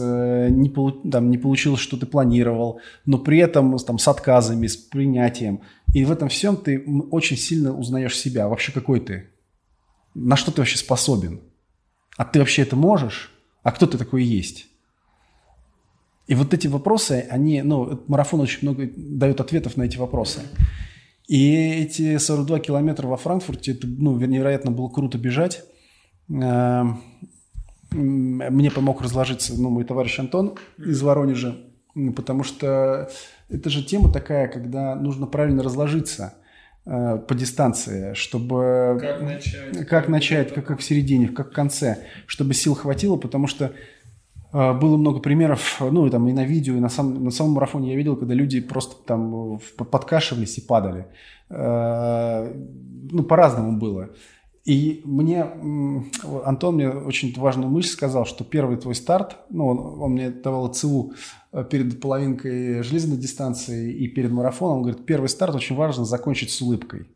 [0.51, 0.93] Не, полу...
[0.93, 5.63] там, не получилось, что ты планировал, но при этом там, с отказами, с принятием.
[5.95, 8.47] И в этом всем ты очень сильно узнаешь себя.
[8.47, 9.31] Вообще, какой ты?
[10.17, 11.41] на что ты вообще способен?
[12.17, 13.31] А ты вообще это можешь?
[13.67, 14.69] А кто ты такой есть?
[16.29, 20.43] И вот эти вопросы, они, ну, марафон очень много дает ответов на эти вопросы.
[21.27, 25.65] И эти 42 километра во Франкфурте, это, ну, невероятно было круто бежать.
[26.29, 27.03] Эм,
[27.91, 31.57] мне помог разложиться, ну, мой товарищ Антон из Воронежа,
[32.15, 33.11] потому что
[33.49, 36.35] это же тема такая, когда нужно правильно разложиться–
[36.87, 38.97] по дистанции, чтобы...
[39.01, 39.89] Как начать.
[39.89, 43.73] Как начать, как, как в середине, как в конце, чтобы сил хватило, потому что
[44.53, 47.55] э, было много примеров, ну, и там и на видео, и на, сам, на самом
[47.55, 51.07] марафоне я видел, когда люди просто там подкашивались и падали.
[51.51, 52.55] Э,
[53.11, 54.11] ну, по-разному было.
[54.67, 55.45] И мне,
[56.45, 60.75] Антон мне очень важную мысль сказал, что первый твой старт, ну, он, он мне давал
[60.75, 61.13] ЦУ
[61.53, 66.51] э, перед половинкой железной дистанции и перед марафоном, он говорит, первый старт очень важно закончить
[66.51, 67.07] с улыбкой.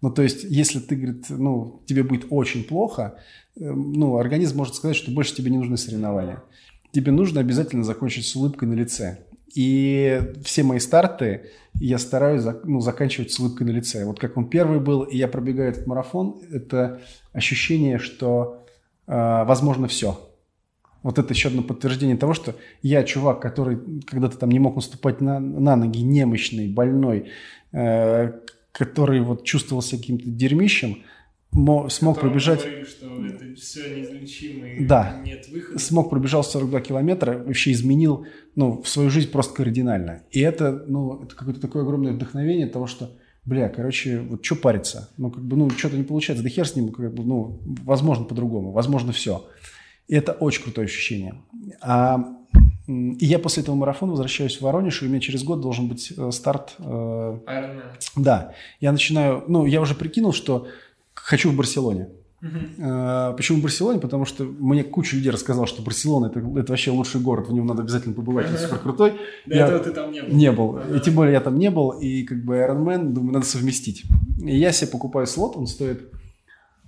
[0.00, 3.18] Ну, то есть, если ты, говорит, ну, тебе будет очень плохо,
[3.54, 6.42] э, ну, организм может сказать, что больше тебе не нужны соревнования.
[6.90, 9.24] Тебе нужно обязательно закончить с улыбкой на лице.
[9.54, 11.46] И все мои старты
[11.80, 14.04] я стараюсь ну, заканчивать с улыбкой на лице.
[14.04, 17.00] Вот как он первый был, и я пробегаю этот марафон, это
[17.32, 18.64] ощущение, что
[19.06, 20.20] э, возможно все.
[21.02, 25.20] Вот это еще одно подтверждение того, что я чувак, который когда-то там не мог наступать
[25.20, 27.30] на, на ноги, немощный, больной,
[27.72, 28.32] э,
[28.72, 31.02] который вот чувствовал себя каким-то дерьмищем,
[31.52, 32.60] смог пробежать...
[32.60, 35.20] Говорили, что это все неизлечимо и да.
[35.24, 35.78] нет выхода.
[35.78, 40.22] Смог пробежал 42 километра, вообще изменил ну, в свою жизнь просто кардинально.
[40.30, 45.10] И это, ну, это какое-то такое огромное вдохновение того, что, бля, короче, вот что париться?
[45.16, 48.24] Ну, как бы, ну, что-то не получается, да хер с ним, как бы, ну, возможно
[48.24, 49.46] по-другому, возможно все.
[50.06, 51.34] И это очень крутое ощущение.
[51.80, 52.38] А,
[52.86, 56.12] и я после этого марафона возвращаюсь в Воронеж, и у меня через год должен быть
[56.16, 56.74] э, старт.
[56.78, 57.38] Э,
[58.16, 58.54] да.
[58.80, 60.66] Я начинаю, ну, я уже прикинул, что
[61.28, 62.08] хочу в Барселоне.
[62.42, 63.36] Uh-huh.
[63.36, 64.00] Почему в Барселоне?
[64.00, 67.66] Потому что мне куча людей рассказал, что Барселона это, это вообще лучший город, в нем
[67.66, 69.20] надо обязательно побывать, он супер крутой.
[69.44, 70.34] До я этого ты там не был.
[70.34, 70.76] Не был.
[70.76, 70.96] Uh-huh.
[70.96, 74.04] И тем более я там не был, и как бы Ironman, думаю, надо совместить.
[74.42, 76.10] И я себе покупаю слот, он стоит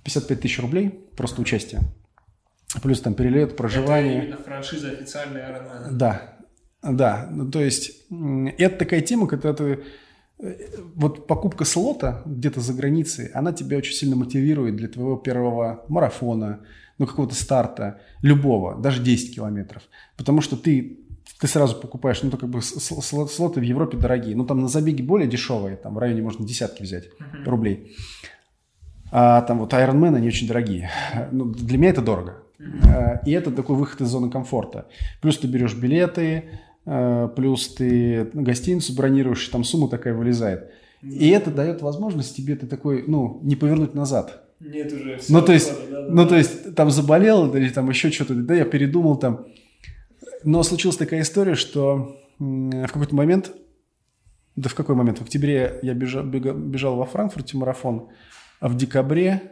[0.05, 1.83] 55 тысяч рублей, просто участие.
[2.83, 4.19] Плюс там перелет, проживание.
[4.19, 5.91] Это именно франшиза официальная Ironman.
[5.91, 6.39] Да,
[6.83, 7.29] да.
[7.31, 8.07] Ну, то есть
[8.57, 9.81] это такая тема, когда ты
[10.95, 16.61] вот покупка слота где-то за границей, она тебя очень сильно мотивирует для твоего первого марафона,
[16.99, 19.83] ну, какого-то старта, любого, даже 10 километров.
[20.17, 20.99] Потому что ты,
[21.39, 24.37] ты сразу покупаешь, ну, то как бы слоты в Европе дорогие.
[24.37, 27.45] Ну, там на забеге более дешевые, там в районе можно десятки взять uh-huh.
[27.45, 27.97] рублей.
[29.13, 30.91] А там вот Ironman, они очень дорогие.
[31.33, 32.43] Ну, для меня это дорого.
[32.59, 33.21] Uh-huh.
[33.25, 34.87] И это такой выход из зоны комфорта.
[35.23, 36.61] Плюс ты берешь билеты,
[37.37, 40.71] плюс ты гостиницу бронируешь, там сумма такая вылезает.
[41.03, 44.45] И это дает возможность тебе ты такой, ну, не повернуть назад.
[44.61, 45.17] Нет уже.
[45.17, 48.35] Все ну, то есть, да, да, ну, то есть, там заболел или там еще что-то,
[48.35, 49.47] да, я передумал там.
[50.45, 53.53] Но случилась такая история, что в какой-то момент,
[54.57, 55.19] да в какой момент?
[55.19, 58.09] В октябре я бежал, бежал во Франкфурте марафон,
[58.59, 59.43] а в декабре,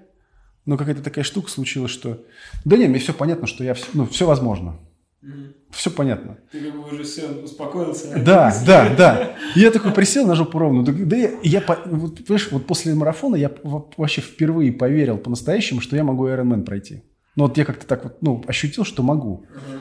[0.66, 2.22] ну, какая-то такая штука случилась, что...
[2.66, 3.74] Да нет, мне все понятно, что я...
[3.94, 4.78] Ну, все возможно.
[5.22, 5.32] Угу.
[5.70, 6.38] Все понятно.
[6.52, 8.22] Ты как бы уже все успокоился.
[8.22, 9.36] Да, да, да.
[9.56, 10.84] я такой присел на жопу ровно.
[10.84, 16.04] Да я, я вот, понимаешь, вот после марафона я вообще впервые поверил по-настоящему, что я
[16.04, 17.02] могу Ironman пройти.
[17.34, 19.46] Ну вот я как-то так вот, ну, ощутил, что могу.
[19.50, 19.80] Uh-huh.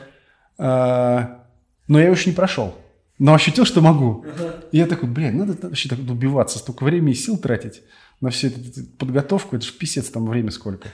[0.60, 1.46] А,
[1.88, 2.76] Но я его еще не прошел.
[3.20, 4.26] Но ощутил, что могу.
[4.72, 7.82] И я такой, блин, надо вообще так убиваться, столько времени и сил тратить
[8.20, 8.60] на всю эту,
[8.98, 10.90] подготовку, это же писец там время сколько.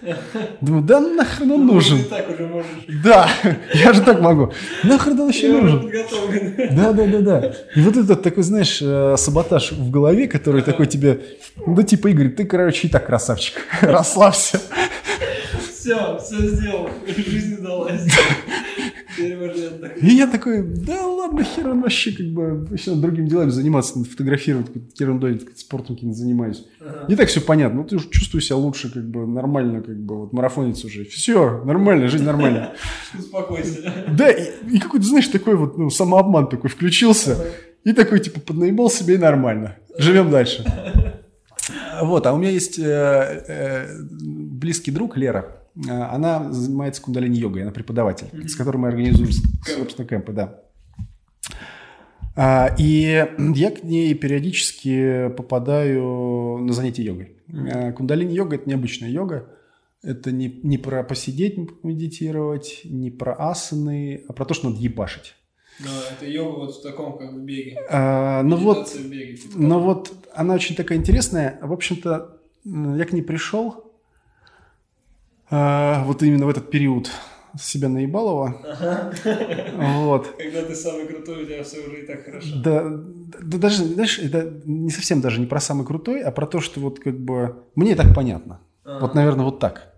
[0.59, 1.99] Думаю, да нахрен он Ну, нужен.
[1.99, 2.67] Ты так уже можешь.
[3.01, 3.29] Да,
[3.73, 4.51] я же так могу.
[4.83, 5.89] Нахрен он еще Я нужен?
[6.75, 7.53] Да, да, да, да.
[7.75, 11.21] И вот этот такой, знаешь, э, саботаж в голове, который такой тебе,
[11.65, 13.55] ну, типа, Игорь, ты, короче, и так красавчик.
[13.81, 14.59] Расслабься.
[15.71, 16.89] Все, все сделал.
[17.07, 18.01] Жизнь удалась.
[20.01, 24.03] И я такой, да ладно, хер он вообще, как бы, вообще надо другими делами заниматься,
[24.03, 24.67] фотографировать,
[24.99, 26.65] ерундой, спортом каким-то занимаюсь.
[27.07, 30.17] Не так все понятно, ну, ты уже чувствую себя лучше, как бы, нормально, как бы,
[30.19, 31.05] вот, марафонец уже.
[31.05, 32.73] Все, нормально, жизнь нормальная.
[33.17, 33.93] Успокойся.
[34.09, 37.37] Да, и, и какой-то, знаешь, такой вот, ну, самообман такой включился,
[37.83, 39.77] и такой, типа, поднаебал себе и нормально.
[39.97, 40.65] Живем дальше.
[42.01, 45.62] Вот, а у меня есть э, э, близкий друг Лера.
[45.75, 49.31] Э, Она занимается кундалини-йогой, она преподаватель, с которой мы организуем,
[49.65, 50.59] собственно, кемпы, да.
[52.35, 57.37] А, И я к ней периодически попадаю на занятия йогой.
[57.47, 59.49] Э, Кундалини-йога– это необычная йога.
[60.01, 65.35] Это не, не про посидеть, медитировать, не про асаны, а про то, что надо ебашить.
[65.79, 67.79] Но это йога вот в таком, как в беге.
[67.89, 69.37] А, ну вот, в беге.
[69.37, 69.85] типа ну того.
[69.85, 71.57] вот, она очень такая интересная.
[71.61, 73.92] В общем-то, я к ней пришел
[75.55, 77.11] а, вот именно в этот период
[77.59, 78.59] себя наебалова.
[79.75, 80.35] Вот.
[80.35, 82.47] Когда ты самый крутой, у тебя все уже и так хорошо.
[82.63, 86.59] Да, да даже, знаешь, это не совсем даже не про самый крутой, а про то,
[86.59, 88.61] что вот как бы мне так понятно.
[88.83, 88.99] Ага.
[89.01, 89.93] Вот, наверное, вот так.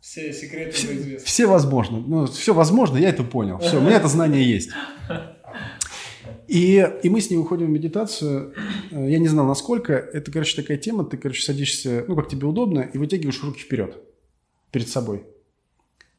[0.00, 1.26] Все секреты уже известны.
[1.26, 1.98] Все возможно.
[2.06, 3.58] Ну, все возможно, я это понял.
[3.58, 4.70] Все, у меня это знание есть.
[6.46, 8.54] И, и мы с ней уходим в медитацию.
[8.90, 9.92] Э, Я не знал, насколько.
[9.92, 11.04] Это, короче, такая тема.
[11.04, 13.96] Ты, короче, садишься, ну, как тебе удобно, и вытягиваешь руки вперед,
[14.70, 15.26] перед собой.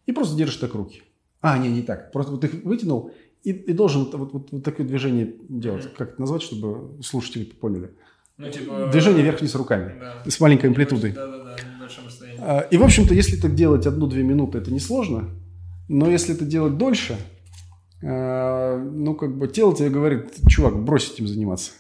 [0.06, 1.04] И просто держишь так руки.
[1.42, 2.12] А, не, не так.
[2.12, 3.12] Просто вот их вытянул
[3.44, 5.92] и, и должен вот, вот, вот, такое движение делать.
[5.96, 7.92] Как это назвать, чтобы слушатели поняли?
[8.38, 8.90] Ну, типа...
[8.92, 9.96] Движение вверх-вниз руками.
[10.00, 10.30] Да.
[10.30, 11.12] С маленькой амплитудой.
[11.12, 12.40] Да-да-да, в большом расстоянии.
[12.42, 15.30] А, И, в общем-то, если так делать одну-две минуты, это несложно.
[15.88, 17.18] Но если это делать дольше,
[18.02, 21.72] э, ну, как бы тело тебе говорит, чувак, брось этим заниматься.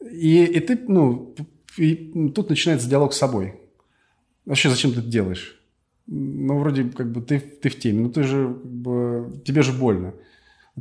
[0.00, 1.34] И, и ты, ну,
[1.76, 3.54] и тут начинается диалог с собой.
[4.46, 5.57] Вообще, зачем ты это делаешь?
[6.10, 9.72] Ну, вроде как бы ты, ты в теме, ну ты же, как бы, тебе же
[9.72, 10.14] больно.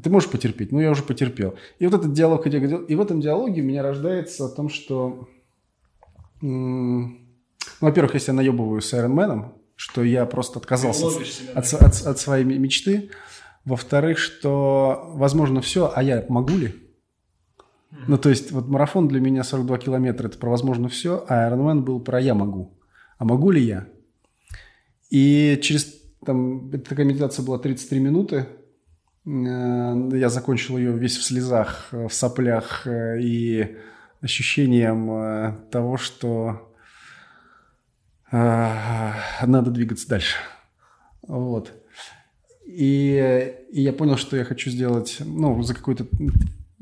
[0.01, 0.71] Ты можешь потерпеть?
[0.71, 1.55] Ну, я уже потерпел.
[1.79, 2.45] И вот этот диалог.
[2.47, 5.27] И в этом диалоге у меня рождается о том, что...
[6.41, 7.17] Ну,
[7.81, 11.77] во-первых, если я наебываю с Айронменом, что я просто отказался от, себя, от, да?
[11.87, 13.09] от- от своей мечты.
[13.65, 16.75] Во-вторых, что возможно все, а я могу ли?
[18.07, 21.81] Ну, то есть, вот марафон для меня 42 километра, это про возможно все, а Ironman
[21.81, 22.77] был про я могу.
[23.17, 23.87] А могу ли я?
[25.09, 25.93] И через,
[26.25, 28.47] там, такая медитация была 33 минуты.
[29.25, 33.77] Э, Я закончил ее весь в слезах, э, в соплях э, и
[34.21, 36.73] ощущением того, что
[38.31, 40.35] надо двигаться дальше.
[41.21, 41.71] Вот.
[42.65, 46.07] И, и я понял, что я хочу сделать, ну, за какое-то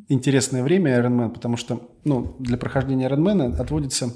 [0.07, 4.13] интересное время Ironman, потому что, ну, для прохождения Ironman отводится...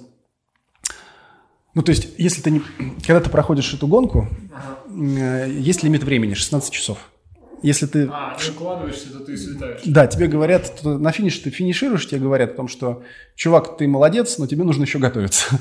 [1.79, 2.61] Ну, то есть, если ты не...
[3.07, 4.27] Когда ты проходишь эту гонку,
[4.89, 6.97] э, есть лимит времени, 16 часов.
[7.61, 8.09] Если ты...
[8.11, 9.79] А, ты укладываешься, то ты слетаешь.
[9.85, 13.03] Да, тебе говорят, на финише ты финишируешь, тебе говорят о том, что,
[13.37, 15.57] чувак, ты молодец, но тебе нужно еще готовиться.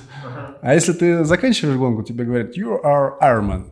[0.61, 3.67] А если ты заканчиваешь гонку, тебе говорят, you are Ironman.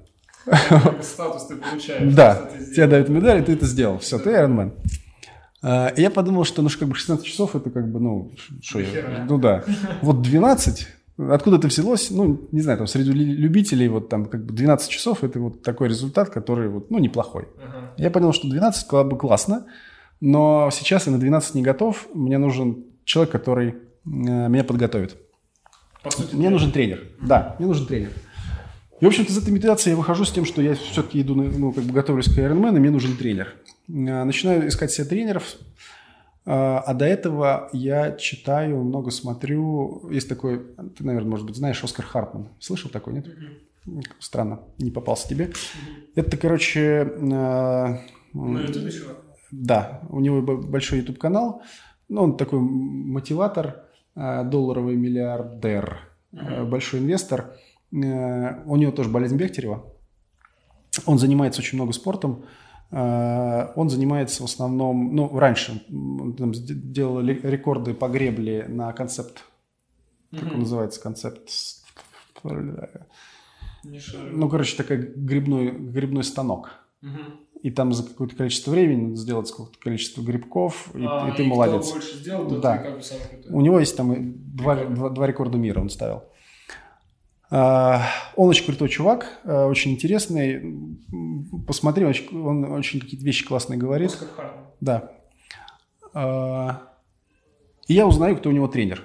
[1.02, 2.14] Статус ты получаешь.
[2.14, 3.98] Да, тебе дают медаль, и ты это сделал.
[3.98, 4.72] Все, ты Iron Man.
[5.62, 8.30] А, я подумал, что ну, как бы 16 часов это как бы, ну,
[8.62, 9.64] что я, ну да.
[10.00, 10.86] Вот 12,
[11.18, 14.88] откуда это взялось, ну, не знаю, там среди лю- любителей вот там как бы 12
[14.90, 17.48] часов это вот такой результат, который вот, ну, неплохой.
[17.62, 17.92] Ага.
[17.96, 19.66] Я понял, что 12 было бы классно,
[20.20, 23.74] но сейчас я на 12 не готов, мне нужен человек, который э,
[24.04, 25.16] меня подготовит.
[26.02, 27.02] По сути, Мне ты- нужен тренер.
[27.20, 28.10] Да, мне нужен тренер.
[29.00, 31.72] И, в общем-то, из этой медитации я выхожу с тем, что я все-таки иду, ну,
[31.72, 33.54] как бы готовлюсь к Ironman, и мне нужен тренер.
[33.90, 35.44] А, Начинаю искать себе тренеров,
[36.46, 40.08] а а до этого я читаю, много смотрю.
[40.10, 40.64] Есть такой,
[40.96, 42.48] ты, наверное, может быть, знаешь, Оскар Хартман.
[42.60, 43.26] Слышал такой, нет?
[44.20, 45.52] Странно, не попался тебе.
[46.14, 47.12] Это, короче...
[47.32, 47.98] а,
[48.32, 49.10] Ну, это чего?
[49.50, 51.62] да, у него большой YouTube канал.
[52.08, 55.98] Ну, он такой мотиватор, э, долларовый миллиардер,
[56.32, 57.56] э, большой инвестор.
[57.92, 59.84] Э, У него тоже болезнь Бехтерева.
[61.06, 62.44] Он занимается очень много спортом.
[62.90, 69.42] Э, Он занимается в основном, ну, раньше там делал рекорды по гребле на концепт.
[70.30, 71.48] Как он называется концепт?
[73.84, 76.70] Ну, короче, такой грибной, грибной станок.
[77.02, 77.40] Мгм.
[77.62, 81.44] и там за какое-то количество времени надо сделать какое-то количество грибков, и, А, и ты
[81.44, 81.84] и молодец.
[81.86, 82.78] Кто больше сделал, то Да.
[82.78, 83.52] ты как бы самый крутой.
[83.52, 84.14] У него есть там
[84.56, 86.22] два, два, два рекорда мира он ставил.
[87.50, 88.02] А,
[88.34, 90.76] Он очень крутой чувак, а, очень интересный.
[91.66, 94.10] Посмотри, он очень, какие-то вещи классные говорит.
[94.10, 94.64] Оскар Хартман.
[94.80, 95.12] Да.
[96.12, 96.82] А,
[97.86, 99.04] И я узнаю, кто у него тренер.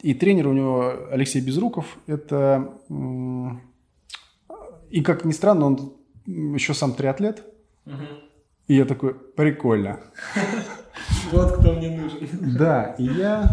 [0.00, 1.96] И тренер у него Алексей Безруков.
[2.08, 2.72] Это...
[4.90, 5.92] И как ни странно, он
[6.26, 7.44] еще сам триатлет.
[8.66, 10.00] И я такой, прикольно.
[11.30, 12.28] Вот кто мне нужен.
[12.58, 13.48] Да, и я...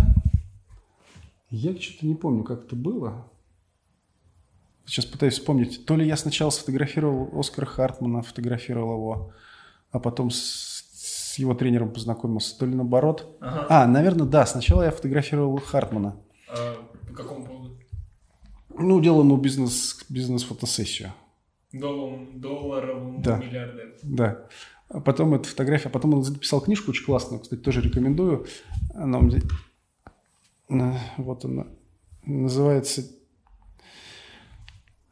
[1.51, 3.31] Я что-то не помню, как это было.
[4.89, 5.85] Сейчас пытаюсь вспомнить.
[5.85, 9.31] То ли я сначала сфотографировал Оскара Хартмана, фотографировал его,
[9.91, 13.37] а потом с, с его тренером познакомился, то ли наоборот.
[13.39, 13.67] Ага.
[13.69, 14.47] А, наверное, да.
[14.47, 16.15] Сначала я фотографировал Хартмана.
[16.49, 16.75] А,
[17.07, 17.77] по какому поводу?
[18.75, 21.13] Ну, делал ему бизнес, бизнес-фотосессию.
[21.71, 23.37] Долларом, долларовым Да.
[23.37, 23.95] миллиардер.
[24.01, 24.47] Да.
[24.89, 28.47] А потом эта фотография, а потом он записал книжку очень классную, кстати, тоже рекомендую.
[28.95, 29.39] Она у меня...
[30.67, 31.67] на- Вот она.
[32.25, 33.03] Называется...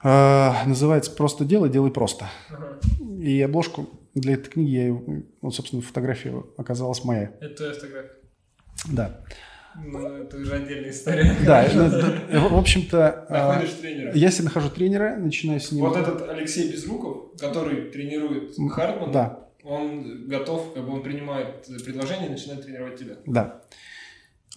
[0.04, 2.30] а, называется «Просто делай, делай просто».
[2.50, 2.80] Ага.
[3.22, 7.32] И обложку для этой книги, я, вот, собственно, фотография оказалась моя.
[7.42, 8.12] Это твоя фотография.
[8.92, 9.22] Да.
[9.84, 11.36] Ну, это уже отдельная история.
[11.46, 11.68] Да,
[12.32, 14.12] ну, в общем-то, а, Находишь тренера.
[14.16, 15.86] я себе нахожу тренера, начинаю с ним...
[15.86, 22.28] Вот этот Алексей Безруков, который тренирует Хартмана, Да, он готов, как бы он принимает предложение
[22.28, 23.16] и начинает тренировать тебя.
[23.26, 23.62] Да.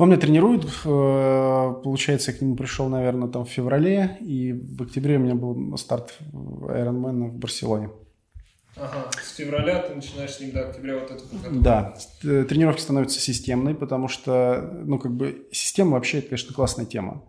[0.00, 0.64] Он меня тренирует.
[0.64, 5.34] э, Получается, я к нему пришел, наверное, там в феврале, и в октябре у меня
[5.34, 7.90] был старт Ironman в Барселоне.
[8.76, 11.60] Ага, с февраля ты начинаешь с ним до октября вот эту подготовку.
[11.60, 11.94] Да,
[12.24, 17.22] э, тренировки становятся системной, потому что, ну, как бы, система вообще, это, конечно, классная тема.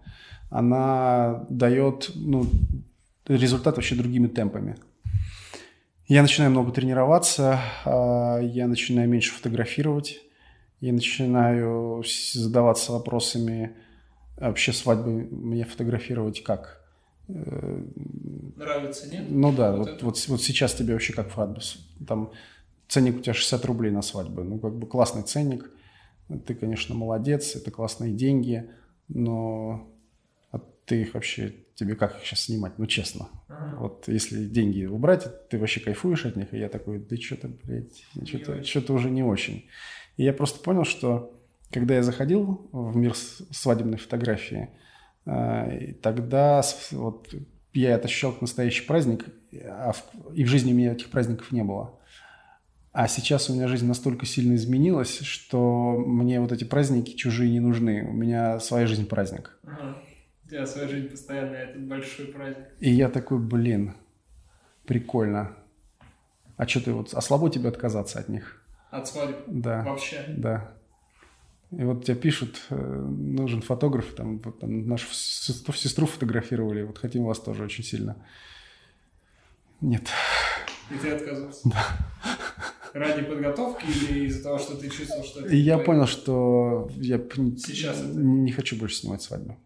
[0.50, 2.46] Она дает, ну,
[3.28, 4.78] результат вообще другими темпами.
[6.08, 10.22] Я начинаю много тренироваться, а, я начинаю меньше фотографировать,
[10.82, 12.04] я начинаю
[12.34, 13.76] задаваться вопросами,
[14.38, 16.82] вообще свадьбы мне фотографировать как?
[17.30, 17.84] Э,
[18.56, 19.26] Нравится, нет?
[19.30, 21.60] ну да, Вот вот, вот, вот сейчас тебе вообще как свадьба?
[21.60, 21.78] С-
[22.08, 22.32] Там
[22.88, 24.44] ценник у тебя 60 рублей на свадьбу.
[24.44, 25.70] Ну, как бы классный ценник.
[26.46, 28.70] Ты, конечно, молодец, это классные деньги,
[29.10, 29.88] но
[30.52, 32.78] а ты их вообще, тебе как их сейчас снимать?
[32.80, 33.28] Ну, честно.
[33.50, 33.78] Ага.
[33.80, 38.04] Вот если деньги убрать, ты вообще кайфуешь от них, и я такой, да что-то, блядь,
[38.26, 39.66] что-то, что-то уже не очень.
[40.18, 41.38] И я просто понял, что
[41.72, 44.70] когда я заходил в мир свадебной фотографии,
[45.26, 47.34] и тогда вот
[47.74, 49.26] я это ощущал как настоящий праздник,
[49.66, 51.98] а в- и в жизни у меня этих праздников не было.
[52.94, 57.62] А сейчас у меня жизнь настолько сильно изменилась, что мне вот эти праздники чужие не
[57.62, 58.04] нужны.
[58.04, 59.58] У меня своя жизнь праздник.
[59.64, 59.98] Ага.
[60.46, 62.66] У тебя своя жизнь постоянно этот большой праздник.
[62.82, 63.94] И я такой, блин,
[64.86, 65.56] прикольно.
[66.58, 68.61] А что ты вот, а слабо тебе отказаться от них?
[68.92, 69.38] От свадеб.
[69.48, 70.24] Да, Вообще.
[70.38, 70.72] да.
[71.72, 77.24] И вот тебе пишут, э, нужен фотограф, там, вот там нашу сестру, фотографировали, вот хотим
[77.24, 78.18] вас тоже очень сильно.
[79.80, 80.08] Нет.
[80.92, 81.70] И ты отказывался.
[82.94, 85.56] Ради подготовки или из-за того, что ты чувствовал, что это...
[85.56, 85.86] Я твоё?
[85.86, 89.58] понял, что я Сейчас это- не хочу больше снимать свадьбу.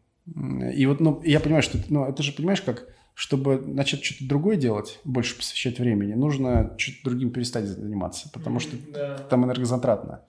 [0.76, 4.58] И вот, ну, я понимаю, что, ну, это же, понимаешь, как, чтобы начать что-то другое
[4.58, 9.18] делать, больше посвящать времени, нужно что-то другим перестать заниматься, потому что Да.
[9.30, 10.22] там энергозатратно.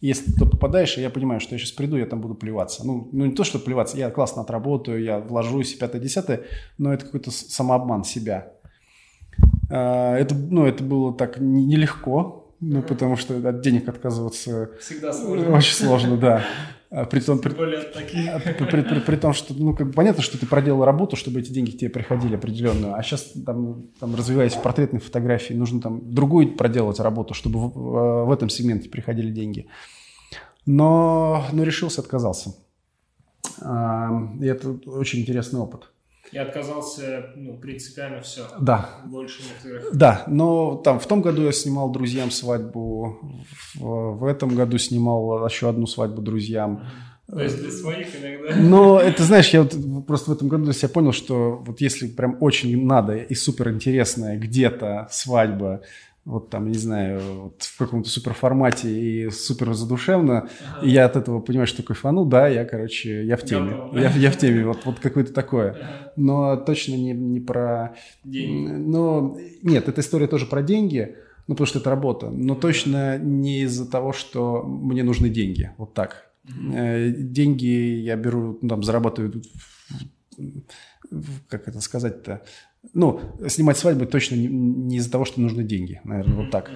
[0.00, 2.84] Если ты попадаешь, и я понимаю, что я сейчас приду, я там буду плеваться.
[2.84, 6.42] Ну, ну не то, что плеваться, я классно отработаю, я вложусь, и пятое-десятое,
[6.76, 8.52] но это какой-то самообман себя.
[9.70, 15.12] А, Это, ну, это было так не- нелегко, ну, потому что от денег отказываться Всегда
[15.12, 15.56] сложно.
[15.56, 16.44] очень сложно, да.
[16.94, 17.52] А При том, при,
[18.28, 21.16] а при- при- при- при том, что, ну, как бы понятно, что ты проделал работу,
[21.16, 25.54] чтобы эти деньги к тебе приходили определенную, а сейчас, там, там, развиваясь в портретной фотографии,
[25.54, 29.68] нужно там другую проделать работу, чтобы в, в- в этом сегменте приходили деньги.
[30.66, 32.54] Но, но решился, отказался.
[33.62, 35.90] А, И это очень интересный опыт.
[36.32, 38.46] Я отказался, ну, принципиально все.
[38.58, 43.18] Да, Больше не да, но там в том году я снимал друзьям свадьбу,
[43.74, 46.86] в, в этом году снимал еще одну свадьбу друзьям.
[47.28, 48.56] То есть для своих иногда...
[48.56, 49.76] Но это, знаешь, я вот
[50.06, 53.70] просто в этом году для себя понял, что вот если прям очень надо и супер
[53.70, 55.82] интересная где-то свадьба,
[56.24, 60.86] вот там, не знаю, вот в каком-то супер формате и супер задушевно, Ага.
[60.86, 63.76] и я от этого понимаю, что кайфану, да, я, короче, я в теме.
[63.92, 65.70] Я, я в теме, вот, вот какое-то такое.
[65.72, 66.12] Ага.
[66.16, 67.96] Но точно не, не про...
[68.22, 68.70] Деньги.
[68.70, 71.16] Ну, нет, эта история тоже про деньги,
[71.48, 75.92] ну, потому что это работа, но точно не из-за того, что мне нужны деньги, вот
[75.94, 76.28] так.
[76.72, 77.66] Э, Деньги
[78.00, 79.42] я беру, ну, там, зарабатываю,
[81.48, 82.42] как это сказать-то,
[82.94, 86.70] Ну, снимать свадьбы точно не, не из-за того, что нужны деньги, наверное, вот так.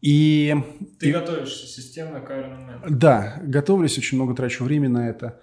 [0.00, 0.54] И...
[0.98, 2.88] Ты и, готовишься системно к Ironman?
[2.88, 5.40] Да, готовлюсь, очень много трачу времени на это.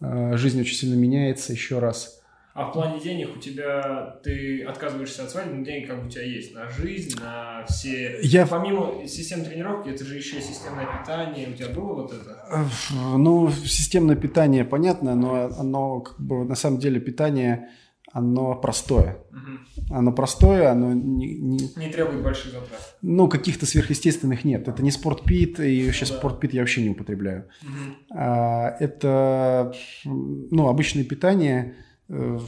[0.00, 2.20] Э, жизнь очень сильно меняется еще раз.
[2.54, 6.10] А в плане денег у тебя ты отказываешься от свадьбы, но деньги как бы у
[6.10, 8.18] тебя есть на жизнь, на все.
[8.22, 8.46] Я...
[8.46, 11.48] Помимо систем тренировки, это же еще и системное питание.
[11.48, 12.44] У тебя было вот это?
[12.50, 17.70] Э, ну, системное питание понятно, но оно как бы на самом деле питание
[18.12, 19.18] оно простое.
[19.30, 19.96] Угу.
[19.96, 21.70] Оно простое, оно не, не...
[21.76, 22.96] не требует больших затрат.
[23.00, 24.68] Ну, каких-то сверхъестественных нет.
[24.68, 26.14] Это не спортпит, и вообще да.
[26.14, 27.48] спортпит я вообще не употребляю.
[27.62, 28.18] Угу.
[28.18, 31.74] А, это, ну, обычное питание,
[32.08, 32.38] э,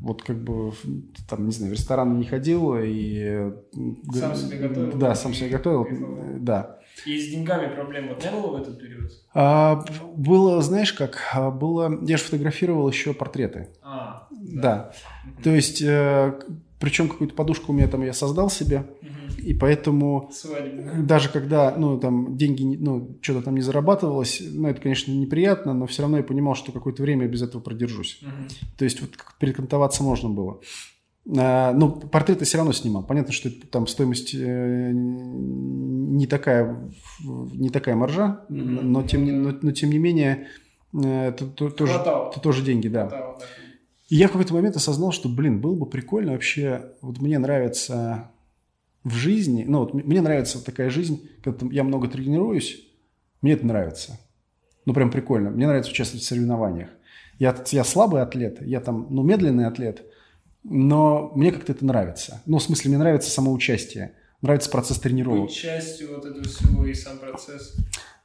[0.00, 0.72] вот как бы,
[1.28, 3.52] там, не знаю, в ресторан не ходил, и...
[4.14, 4.98] Сам себе готовил?
[4.98, 5.86] Да, сам себе готовил,
[6.38, 6.78] да.
[7.06, 9.10] И с деньгами проблем вот не было в этот период?
[9.34, 9.84] А,
[10.16, 13.68] было, знаешь как, а, было, я же фотографировал еще портреты.
[13.82, 14.62] А, да.
[14.62, 14.92] да.
[15.42, 16.38] То есть, э,
[16.78, 19.38] причем какую-то подушку у меня там я создал себе, угу.
[19.38, 21.02] и поэтому Свадебный.
[21.02, 25.86] даже когда, ну, там, деньги, ну, что-то там не зарабатывалось, ну, это, конечно, неприятно, но
[25.86, 28.20] все равно я понимал, что какое-то время без этого продержусь.
[28.22, 28.74] Угу.
[28.78, 30.60] То есть, вот перекантоваться можно было.
[31.38, 33.04] А, ну, портреты все равно снимал.
[33.04, 36.90] Понятно, что там стоимость э, не такая,
[37.22, 38.80] не такая маржа, mm-hmm.
[38.82, 40.48] но, тем, но, но тем не менее
[40.92, 43.08] э, это, это, тоже, это тоже деньги, да.
[43.08, 43.46] Хватало, да.
[44.08, 48.30] И я в какой-то момент осознал, что, блин, было бы прикольно вообще, вот мне нравится
[49.04, 52.84] в жизни, ну вот мне нравится такая жизнь, когда я много тренируюсь,
[53.40, 54.18] мне это нравится.
[54.84, 55.50] Ну, прям прикольно.
[55.50, 56.88] Мне нравится участвовать в соревнованиях.
[57.38, 60.04] Я, я слабый атлет, я там, ну, медленный атлет–
[60.64, 62.42] но мне как-то это нравится.
[62.46, 64.14] Ну, в смысле, мне нравится само участие.
[64.42, 65.48] Нравится процесс тренировок.
[65.48, 67.76] Быть частью вот этого всего и сам процесс.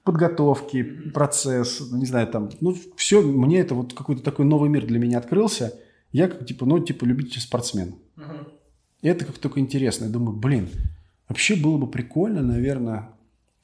[0.03, 1.11] Подготовки, mm-hmm.
[1.11, 5.17] процесс, не знаю, там, ну, все, мне это вот какой-то такой новый мир для меня
[5.17, 5.73] открылся.
[6.11, 7.95] Я как, типа, ну, типа, любитель спортсмен.
[8.15, 8.47] Mm-hmm.
[9.01, 10.05] И это как только интересно.
[10.05, 10.69] Я думаю, блин,
[11.27, 13.09] вообще было бы прикольно, наверное,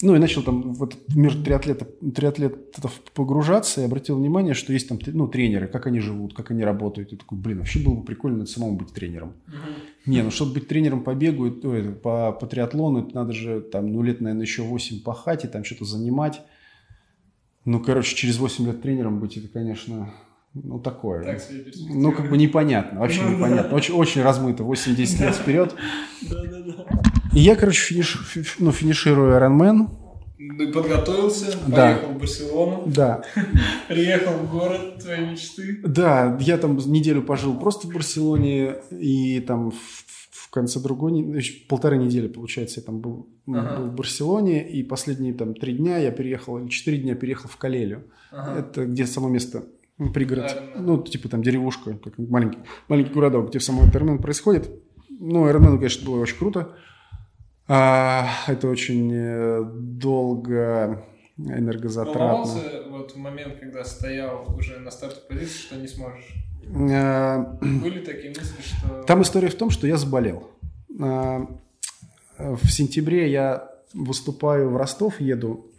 [0.03, 4.89] ну, и начал там в этот мир триатлета, триатлетов погружаться и обратил внимание, что есть
[4.89, 7.13] там ну, тренеры, как они живут, как они работают.
[7.13, 9.29] И такой, блин, вообще было бы прикольно самому быть тренером.
[9.47, 10.11] Угу.
[10.11, 13.93] Не, ну, чтобы быть тренером по бегу, ой, по, по триатлону, это надо же там,
[13.93, 16.41] ну, лет, наверное, еще 8 пахать и там что-то занимать.
[17.63, 20.13] Ну, короче, через 8 лет тренером быть, это, конечно,
[20.53, 21.23] ну, такое.
[21.23, 21.43] Так
[21.89, 23.73] ну, как бы непонятно, вообще ну, непонятно.
[23.73, 25.75] Очень, очень размыто, 8-10 лет вперед.
[26.23, 26.85] Да-да-да.
[27.35, 29.89] И я, короче, финиш, ну, финиширую Ironman.
[30.37, 31.95] Ты подготовился, да.
[31.95, 32.83] поехал в Барселону.
[32.85, 33.23] Да.
[33.87, 35.79] Приехал в город твоей мечты.
[35.83, 41.97] Да, я там неделю пожил просто в Барселоне, и там в, в конце другой, полторы
[41.97, 43.77] недели, получается, я там был, ага.
[43.77, 47.57] был в Барселоне, и последние там три дня я переехал, или четыре дня переехал в
[47.57, 48.03] Калелю.
[48.31, 48.59] Ага.
[48.59, 49.63] Это где само место,
[50.13, 52.59] пригород, да, ну, типа там деревушка, как маленький,
[52.89, 54.69] маленький городок, где самом Термен происходит.
[55.09, 56.75] Ну, Ironman, конечно, было очень круто.
[57.67, 61.05] А, это очень э, долго
[61.37, 62.19] энергозатратно.
[62.19, 66.33] Волновался вот в момент, когда стоял уже на стартовой позиции, что не сможешь?
[66.91, 69.03] А, Были такие мысли, что...
[69.03, 70.51] Там история в том, что я заболел.
[70.99, 71.47] А,
[72.37, 75.71] в сентябре я выступаю в Ростов, еду,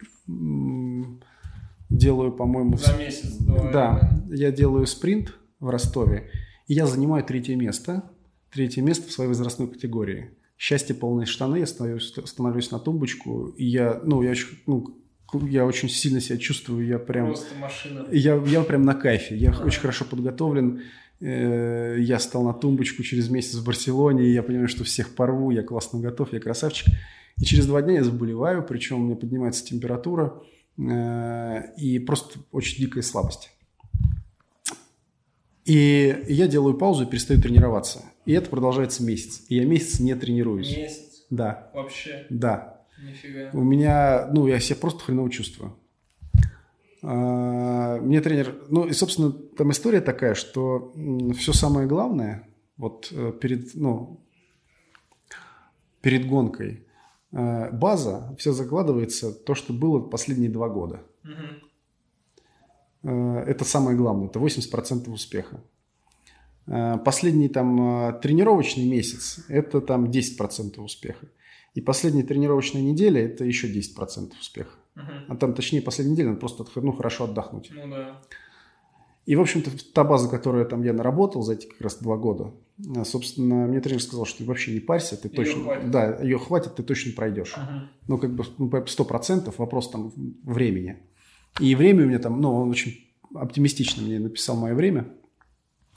[1.89, 2.77] делаю, по-моему...
[2.77, 6.31] За месяц до Да, я делаю спринт в Ростове,
[6.67, 8.09] и я занимаю третье место.
[8.51, 13.65] Третье место в своей возрастной категории счастье полные штаны, я становлюсь, становлюсь на тумбочку, и
[13.65, 14.97] я, ну, я очень, ну,
[15.43, 17.27] я очень сильно себя чувствую, я прям...
[17.27, 18.05] Просто машина.
[18.11, 19.63] Я, я прям на кайфе, я а.
[19.63, 20.83] очень хорошо подготовлен,
[21.19, 25.51] э, я стал на тумбочку через месяц в Барселоне, и я понимаю, что всех порву,
[25.51, 26.87] я классно готов, я красавчик.
[27.37, 30.41] И через два дня я заболеваю, причем у меня поднимается температура
[30.77, 33.51] э, и просто очень дикая слабость.
[35.65, 38.03] И я делаю паузу и перестаю тренироваться.
[38.25, 39.43] И это продолжается месяц.
[39.49, 40.75] И я месяц не тренируюсь.
[40.75, 41.25] Месяц?
[41.29, 41.69] Да.
[41.73, 42.25] Вообще?
[42.29, 42.85] Да.
[43.01, 43.49] Нифига.
[43.53, 45.77] У меня, ну, я себя просто хреново чувствую.
[47.03, 50.93] А, мне тренер, ну, и, собственно, там история такая, что
[51.37, 52.47] все самое главное,
[52.77, 54.25] вот э, перед, ну,
[56.01, 56.87] перед гонкой,
[57.31, 61.03] э, база, все закладывается то, что было последние два года.
[61.23, 63.09] Угу.
[63.09, 65.61] Это самое главное, это 80% успеха.
[66.67, 71.27] Э, последний там э, тренировочный месяц– это там 10% успеха.
[71.73, 74.71] И последняя тренировочная неделя– это еще 10% успеха.
[74.95, 75.25] Uh-huh.
[75.27, 77.69] А там, точнее, последняя неделя надо просто ну, хорошо отдохнуть.
[77.73, 78.21] Ну да.
[79.25, 82.53] И, в общем-то, та база, которую там я наработал за эти как раз два года,
[83.03, 85.63] собственно, мне тренер сказал, что ты вообще не парься, ты ее точно...
[85.63, 85.91] Хватит.
[85.91, 87.55] Да, ее хватит, ты точно пройдешь.
[87.57, 87.87] Uh-huh.
[88.07, 90.13] Ну, как бы, ну, сто процентов, вопрос там
[90.43, 90.97] времени.
[91.59, 95.07] И время у меня там, ну, он очень оптимистично мне написал мое время.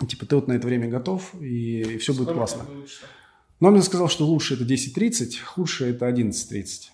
[0.07, 2.65] Типа, ты вот на это время готов, и, и все будет классно.
[2.65, 3.07] Будет, что?
[3.61, 6.31] Но он мне сказал, что лучше это 10.30, худше это 11.30.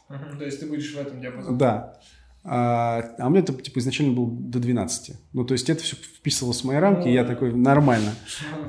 [0.09, 1.59] Угу, то есть ты будешь в этом диапазоне?
[1.59, 1.99] Да.
[2.47, 5.17] А, а у меня это типа изначально был до 12.
[5.33, 8.15] Ну, то есть это все вписывалось в мои рамки, и я такой, нормально.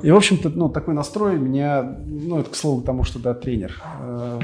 [0.02, 3.82] И, в общем-то, ну, такой настрой меня, ну, это к слову тому, что, да, тренер.
[3.82, 4.40] А,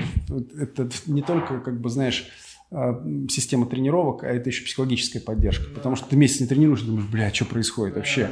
[0.58, 2.28] это не только, как бы, знаешь,
[2.70, 5.64] а, система тренировок, а это еще психологическая поддержка.
[5.74, 8.30] Потому что ты месяц не тренируешь, думаешь, бля, что происходит вообще?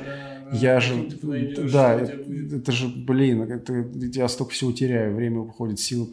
[0.52, 1.08] Я же,
[1.72, 6.08] да, это, это же, блин, это, я столько всего теряю, время уходит, силы,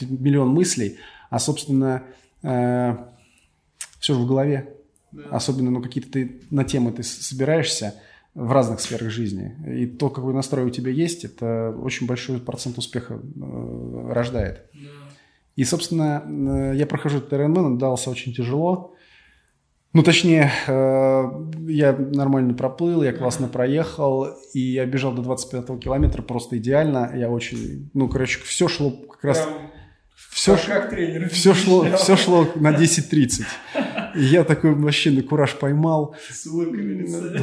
[0.00, 0.98] миллион мыслей,
[1.30, 2.02] а, собственно,
[2.42, 2.96] э,
[4.00, 4.72] все же в голове.
[5.12, 5.22] Да.
[5.30, 7.94] Особенно, ну, какие-то ты на темы ты собираешься
[8.34, 9.56] в разных сферах жизни.
[9.66, 14.66] И то, какой настрой у тебя есть, это очень большой процент успеха э, рождает.
[14.74, 15.06] Да.
[15.56, 18.94] И, собственно, э, я прохожу этот Ironman, дался очень тяжело.
[19.92, 21.24] Ну, точнее, э,
[21.68, 27.12] я нормально проплыл, я классно проехал, и я бежал до 25 километра просто идеально.
[27.14, 29.42] Я очень, ну, короче, все шло как раз...
[29.42, 29.70] Прям
[30.36, 30.66] все, ш...
[30.66, 33.44] как тренер все, шло, все шло на 10-30.
[34.16, 36.14] И я такой вообще на кураж поймал.
[36.30, 36.46] С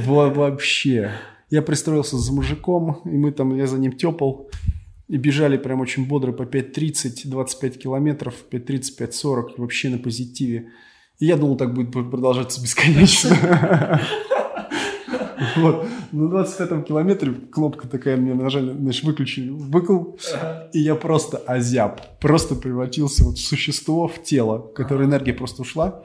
[0.06, 1.12] Вообще.
[1.50, 4.50] Я пристроился за мужиком, и мы там, я за ним тепал.
[5.08, 10.70] И бежали прям очень бодро по 5.30, 25 километров, 5.30, 5.40, вообще на позитиве.
[11.24, 14.02] И я думал, так будет продолжаться бесконечно.
[15.58, 15.86] Вот.
[16.14, 20.16] На 25-м километре кнопка такая, мне нажали, значит, выключили выкл,
[20.72, 22.02] и я просто озяб.
[22.20, 26.02] Просто превратился вот в существо, в тело, которое энергия просто ушла.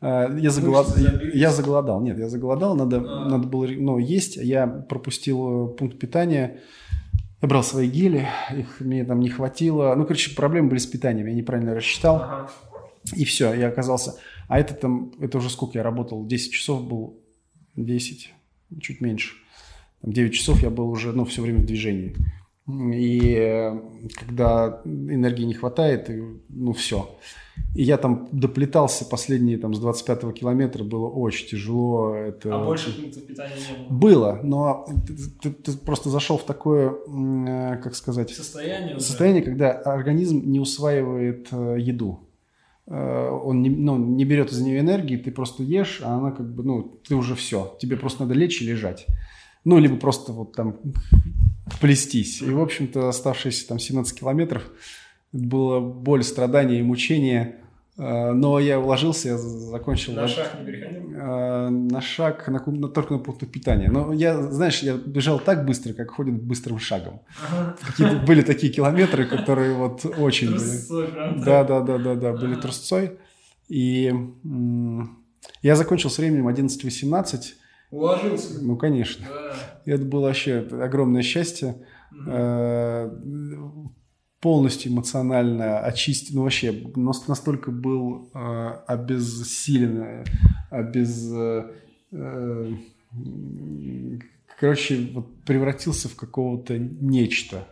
[0.00, 0.96] А, я, заголод...
[1.34, 2.00] я заголодал.
[2.00, 3.28] Нет, я заголодал, надо, а.
[3.28, 4.36] надо было ну, есть.
[4.36, 6.60] Я пропустил э, пункт питания.
[7.42, 9.94] Я брал свои гели, их мне там не хватило.
[9.96, 12.16] Ну, короче, проблемы были с питанием, я неправильно рассчитал.
[12.16, 12.50] Ага.
[13.16, 14.14] И все, я оказался...
[14.50, 16.26] А это там, это уже сколько я работал?
[16.26, 17.20] 10 часов был,
[17.76, 18.34] 10,
[18.80, 19.36] чуть меньше.
[20.02, 22.16] Там 9 часов я был уже, ну, все время в движении.
[22.68, 23.80] И э,
[24.18, 27.16] когда энергии не хватает, и, ну, все.
[27.76, 32.16] И я там доплетался последние, там, с 25-го километра, было очень тяжело.
[32.16, 32.52] Это...
[32.52, 33.98] А больше пунктов питания не было?
[33.98, 38.30] Было, но ты, ты, ты просто зашел в такое, э, как сказать...
[38.30, 38.98] Состояние?
[38.98, 39.50] Состояние, уже.
[39.50, 42.26] когда организм не усваивает э, еду.
[42.90, 46.52] Э, он не, ну, не берет из нее энергии, ты просто ешь, а она как
[46.52, 47.76] бы, ну, ты уже все.
[47.80, 49.06] Тебе просто надо лечь и лежать.
[49.64, 50.78] Ну, либо просто вот там
[51.80, 52.42] плестись.
[52.42, 54.68] И, в общем-то, оставшиеся там 17 километров
[55.32, 57.56] было боль, страдания и мучения.
[58.00, 60.14] Э, но я вложился, я закончил...
[60.14, 61.10] На шаг не переходил?
[61.12, 63.90] Э, на шаг, на, на, только на пункт питания.
[63.90, 67.20] Но я, знаешь, я бежал так быстро, как ходит быстрым шагом.
[67.46, 68.24] Ага.
[68.26, 71.44] Были такие километры, которые вот очень трусцой, были.
[71.44, 73.18] Да, да, да, да, да, были трусцой.
[73.68, 74.14] И
[75.60, 77.40] я закончил с временем 11.18.
[77.90, 78.64] Уложился?
[78.64, 79.26] Ну, конечно.
[79.28, 79.92] Да.
[79.92, 81.76] Это было вообще огромное счастье.
[82.12, 83.90] Угу
[84.40, 90.24] полностью эмоционально очистить, ну вообще настолько был э, обессилен,
[90.70, 91.70] обез, э,
[92.12, 92.72] э,
[94.58, 97.66] короче, вот превратился в какого-то нечто.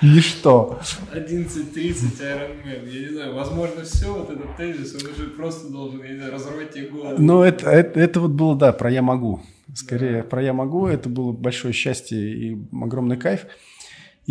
[0.00, 0.78] Ничто.
[1.12, 2.88] 11.30 Ironman.
[2.88, 6.34] Я не знаю, возможно, все вот этот тезис, он уже просто должен, я не знаю,
[6.34, 7.16] разорвать тебе голову.
[7.18, 9.40] Ну, это, это, это вот было, да, про «я могу».
[9.74, 10.28] Скорее, да.
[10.28, 10.86] про «я могу».
[10.86, 13.46] Это было большое счастье и огромный кайф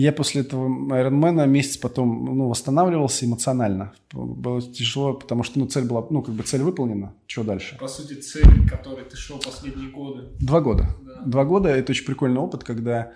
[0.02, 3.94] я после этого Ironman месяц потом ну, восстанавливался эмоционально.
[4.14, 7.16] Было тяжело, потому что ну, цель была, ну, как бы цель выполнена.
[7.26, 7.78] Что дальше?
[7.80, 10.26] По сути, цель, к которой ты шел последние годы.
[10.40, 10.96] Два года.
[11.02, 11.24] Да.
[11.26, 13.14] Два года– это очень прикольный опыт, когда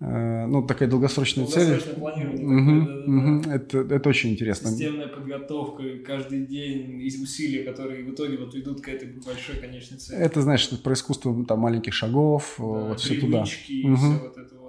[0.00, 1.80] э, ну, такая долгосрочная цель.
[1.80, 2.44] планирование.
[2.44, 3.50] Угу, такое, да, угу.
[3.50, 4.70] Это, это очень интересно.
[4.70, 10.20] Системная подготовка, каждый день, усилия, которые в итоге вот ведут к этой большой конечной цели.
[10.20, 13.40] Это, значит, про искусство там, маленьких шагов, да, вот все туда.
[13.40, 13.46] Угу.
[13.46, 14.67] все вот это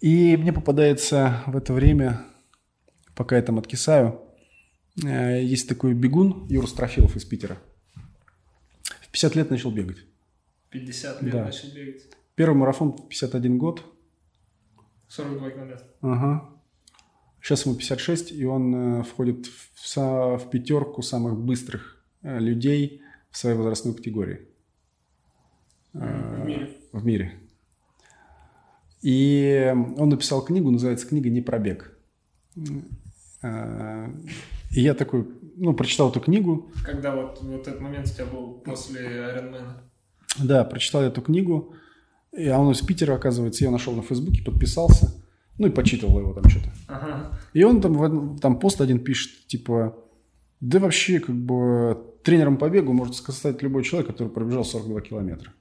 [0.00, 2.24] и мне попадается в это время,
[3.14, 4.20] пока я там откисаю,
[5.04, 7.58] э, есть такой бегун Юра Строфилов из Питера.
[8.84, 9.98] В 50 лет начал бегать.
[10.70, 11.44] 50 лет да.
[11.46, 12.02] начал бегать.
[12.36, 13.84] Первый марафон в 51 год.
[15.08, 15.86] 42 километра.
[16.02, 16.48] Ага.
[17.40, 23.38] Сейчас ему 56, и он э, входит в, в пятерку самых быстрых э, людей в
[23.38, 24.46] своей возрастной категории.
[25.92, 26.76] В мире.
[26.92, 27.47] В мире.
[29.02, 31.96] И он написал книгу, называется книга «Не пробег».
[33.40, 34.10] А,
[34.70, 36.70] и я такой, ну, прочитал эту книгу.
[36.84, 39.74] Когда вот, вот этот момент у тебя был после Ironman?
[40.38, 41.74] Да, прочитал эту книгу.
[42.32, 45.14] И, а он из Питера, оказывается, я нашел на Фейсбуке, подписался.
[45.58, 46.70] Ну и почитывал его там что-то.
[46.86, 47.38] Ага.
[47.52, 49.96] И он там, там пост один пишет, типа,
[50.60, 55.52] да вообще, как бы, тренером по бегу может стать любой человек, который пробежал 42 километра.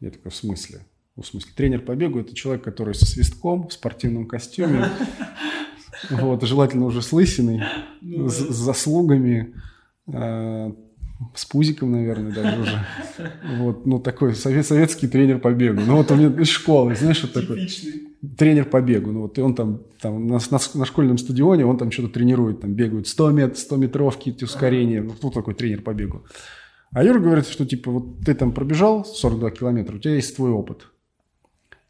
[0.00, 0.80] Я такой, в смысле?
[1.16, 4.88] Ну, в смысле, тренер по бегу– это человек, который со свистком, в спортивном костюме,
[6.10, 7.62] вот, желательно уже с лысиной,
[8.00, 9.54] ну с заслугами,
[10.12, 10.72] э,
[11.34, 12.86] с пузиком, наверное, даже уже.
[13.58, 15.82] Вот, ну, такой совет, советский тренер по бегу.
[15.86, 17.68] Ну, вот у меня из школы, знаешь, что такое?
[18.36, 19.12] Тренер по бегу.
[19.12, 22.60] Ну, вот, и он там, там на, на, на школьном стадионе, он там что-то тренирует,
[22.62, 25.02] там бегают 100 метров, 100 метровки, ускорения.
[25.02, 26.24] Ну, кто такой тренер по бегу?
[26.90, 30.50] А Юра говорит, что, типа, вот ты там пробежал 42 километра, у тебя есть твой
[30.50, 30.88] опыт.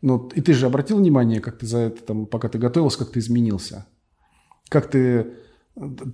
[0.07, 3.13] Ну, и ты же обратил внимание, как ты за это, там, пока ты готовился, как
[3.13, 3.87] ты изменился?
[4.69, 5.33] Как ты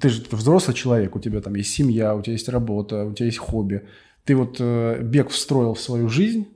[0.00, 3.26] ты же взрослый человек, у тебя там есть семья, у тебя есть работа, у тебя
[3.26, 3.88] есть хобби.
[4.24, 6.46] Ты вот э, бег встроил в свою жизнь,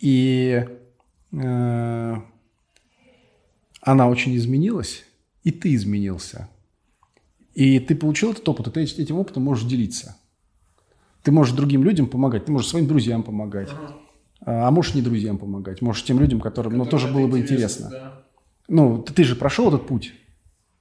[0.00, 0.66] и
[1.32, 2.14] э,
[3.82, 5.04] она очень изменилась,
[5.42, 6.48] и ты изменился.
[7.52, 10.16] И ты получил этот опыт, и ты этим опытом можешь делиться.
[11.22, 13.68] Ты можешь другим людям помогать, ты можешь своим друзьям помогать,
[14.46, 17.88] а можешь не друзьям помогать, можешь тем людям, которым ну, тоже было бы интересно.
[17.90, 18.24] Да.
[18.68, 20.12] Ну, ты, ты же прошел этот путь.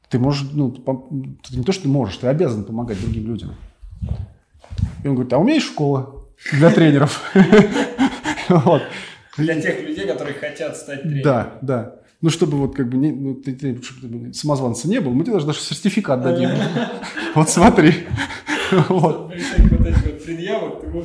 [0.10, 3.56] Ты можешь, ну, ты не то, что ты можешь, ты обязан помогать другим людям.
[5.04, 7.22] И он говорит, а у меня есть школа для тренеров.
[9.36, 11.24] Для тех людей, которые хотят стать тренером.
[11.24, 11.96] Да, да.
[12.22, 15.34] Ну, чтобы вот как бы не, ну, ты, ты, чтобы самозванца не был, мы тебе
[15.34, 16.50] даже даже сертификат дадим.
[17.36, 18.06] Вот смотри.
[18.90, 19.34] Вот.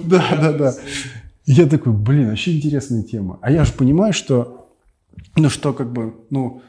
[0.04, 0.74] Да, да, да.
[1.48, 3.38] Я такой, блин, вообще интересная тема.
[3.40, 4.70] А я же понимаю, что,
[5.34, 6.60] ну, что как бы, ну,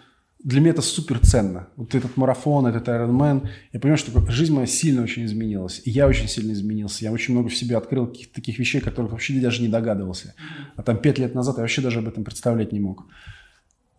[0.42, 1.68] для меня это супер ценно.
[1.76, 5.82] Вот этот марафон, этот Ironman, я понимаю, что жизнь моя сильно очень изменилась.
[5.84, 7.04] И я очень сильно изменился.
[7.04, 10.34] Я очень много в себе открыл каких-то таких вещей, которых вообще даже не догадывался.
[10.78, 13.04] А там пять лет назад я вообще даже об этом представлять не мог.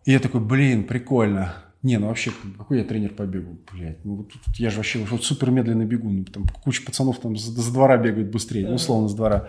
[0.05, 1.53] И я такой, блин, прикольно.
[1.83, 4.03] Не, ну вообще, какой я тренер по бегу, блядь.
[4.03, 6.09] Ну, вот, вот, я же вообще вот супер медленно бегу.
[6.09, 9.47] Ну, там куча пацанов там с, с двора бегают быстрее, ну, условно, с двора.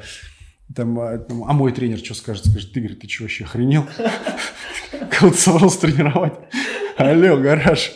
[0.74, 2.46] Там, а, там, а мой тренер что скажет?
[2.46, 3.86] Скажет, говорит, ты что, вообще охренел?
[5.10, 6.34] Кого-то собрался тренировать.
[6.96, 7.92] Алло, гараж.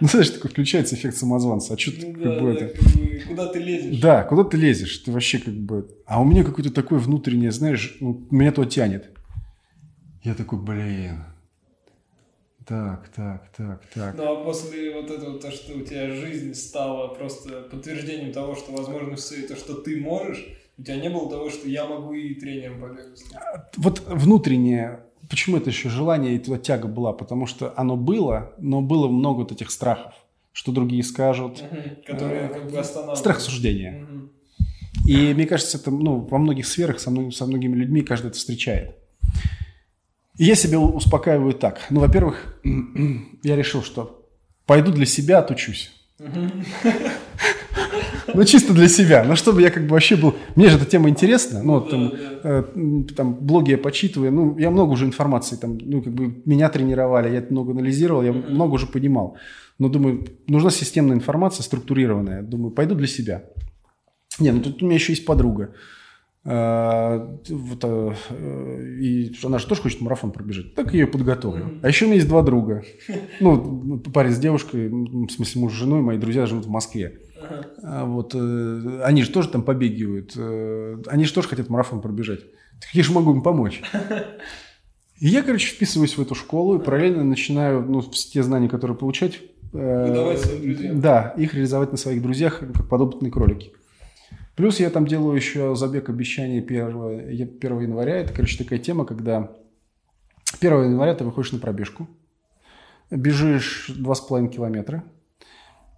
[0.00, 1.74] Ну, знаешь, такой включается эффект самозванца.
[1.74, 3.28] А что ты, ну, как бы, это...
[3.28, 4.00] Куда ты лезешь?
[4.00, 4.98] Да, куда ты лезешь?
[4.98, 5.88] Ты вообще как бы...
[6.06, 9.10] А у меня какое-то такое внутреннее, знаешь, ну, меня то тянет.
[10.24, 11.24] Я такой, блин,
[12.66, 14.16] так, так, так, так.
[14.16, 18.72] Ну а после вот этого, то, что у тебя жизнь стала просто подтверждением того, что
[18.72, 20.46] возможно все это, что ты можешь,
[20.78, 23.24] у тебя не было того, что я могу и тренером побегать.
[23.76, 25.00] Вот внутреннее
[25.32, 27.14] почему это еще желание и туда тяга была?
[27.14, 30.12] Потому что оно было, но было много вот этих страхов,
[30.52, 31.64] что другие скажут.
[32.06, 33.18] которые как бы останавливают.
[33.18, 34.06] Страх суждения.
[35.06, 38.36] И мне кажется, это ну, во многих сферах со, многими, со многими людьми каждый это
[38.36, 38.94] встречает.
[40.36, 41.86] И я себя успокаиваю так.
[41.88, 42.60] Ну, во-первых,
[43.42, 44.28] я решил, что
[44.66, 45.92] пойду для себя отучусь.
[48.34, 49.24] Ну, чисто для себя.
[49.24, 50.34] Ну, чтобы я как бы вообще был...
[50.56, 51.62] Мне же эта тема интересна.
[51.62, 52.12] Ну, там,
[52.42, 52.64] э,
[53.16, 54.32] там блоги я почитываю.
[54.32, 55.78] Ну, я много уже информации там...
[55.78, 59.36] Ну, как бы меня тренировали, я это много анализировал, я много уже понимал.
[59.78, 62.42] Но думаю, нужна системная информация, структурированная.
[62.42, 63.44] Думаю, пойду для себя.
[64.38, 65.74] Не, ну тут у меня еще есть подруга.
[66.44, 68.14] А, вот, а,
[69.00, 70.74] и она же тоже хочет марафон пробежать.
[70.74, 71.78] Так я ее подготовлю.
[71.82, 72.82] А еще у меня есть два друга.
[73.40, 77.20] Ну, парень с девушкой, в смысле муж с женой, мои друзья живут в Москве.
[77.82, 80.32] А вот, э, они же тоже там побегивают.
[80.36, 82.40] Э, они же тоже хотят марафон пробежать.
[82.80, 83.82] Так я же могу им помочь.
[85.18, 89.40] И я, короче, вписываюсь в эту школу и параллельно начинаю ну, те знания, которые получать,
[89.72, 91.00] Выдавать своим друзьям.
[91.00, 93.72] Да, их реализовать на своих друзьях, как подопытные кролики.
[94.54, 98.16] Плюс я там делаю еще забег обещаний 1, 1 января.
[98.16, 99.50] Это, короче, такая тема, когда
[100.60, 102.06] 1 января ты выходишь на пробежку,
[103.10, 105.21] бежишь 2,5 километра– Э,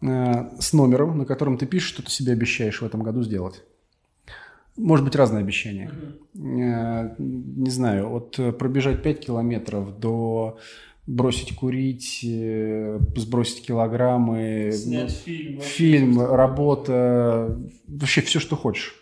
[0.05, 3.63] с номером, на котором ты пишешь, что ты себе обещаешь в этом году сделать.
[4.77, 5.91] Может быть, разные обещания.
[6.35, 7.15] Mm-hmm.
[7.19, 10.59] Не знаю, от э, пробежать 5 километров до
[11.07, 12.21] бросить курить,
[13.17, 18.95] сбросить килограммы, снять фильм, фильм работа, вообще все, что хочешь.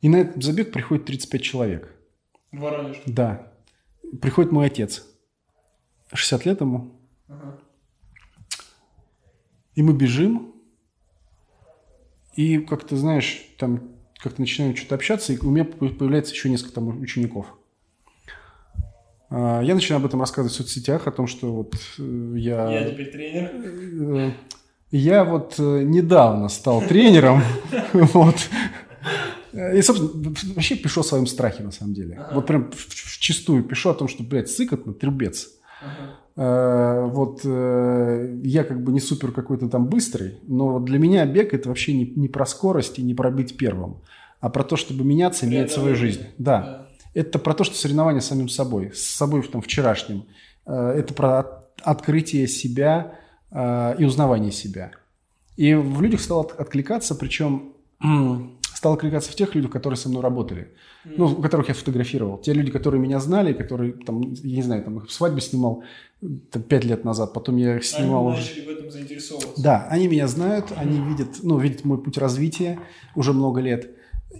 [0.00, 1.94] И на этот забег приходит 35 человек.
[2.50, 3.00] Воронеж?
[3.06, 3.52] Да.
[4.20, 5.06] Приходит мой отец.
[6.12, 6.92] 60 лет ему.
[7.28, 7.58] Ага.
[9.74, 10.54] И мы бежим,
[12.34, 17.00] и как-то, знаешь, там как-то начинаем что-то общаться, и у меня появляется еще несколько там
[17.00, 17.46] учеников.
[19.30, 22.70] А, я начинаю об этом рассказывать в соцсетях, о том, что вот э, я...
[22.70, 23.50] Я теперь тренер.
[23.54, 24.30] Э,
[24.90, 27.42] я вот э, недавно стал тренером,
[27.92, 28.36] вот.
[29.52, 32.20] И, собственно, вообще пишу о своем страхе, на самом деле.
[32.32, 35.48] Вот прям в чистую пишу о том, что, блядь, сыкотно, трубец.
[36.34, 41.52] Э, вот э, я как бы не супер какой-то там быстрый, но для меня бег
[41.52, 43.98] это вообще не, не про скорость и не про быть первым,
[44.40, 46.22] а про то, чтобы меняться, менять свою жизнь.
[46.38, 46.60] Да.
[46.60, 46.88] да.
[47.14, 50.24] Это про то, что соревнование с самим собой, с собой там, вчерашним.
[50.64, 53.18] Э, это про открытие себя
[53.98, 54.92] и узнавание себя.
[55.58, 57.74] И в людях стало откликаться, причем
[58.82, 60.72] стал откликаться в тех людях, которые со мной работали,
[61.04, 61.14] mm.
[61.16, 62.38] ну, которых я фотографировал.
[62.38, 65.84] Те люди, которые меня знали, которые, там, я не знаю, там, их свадьбы снимал
[66.50, 68.62] там, пять лет назад, потом я их снимал они уже.
[68.62, 69.62] в этом заинтересовываться.
[69.62, 70.74] Да, они меня знают, mm.
[70.78, 72.80] они видят, ну, видят мой путь развития
[73.14, 73.88] уже много лет,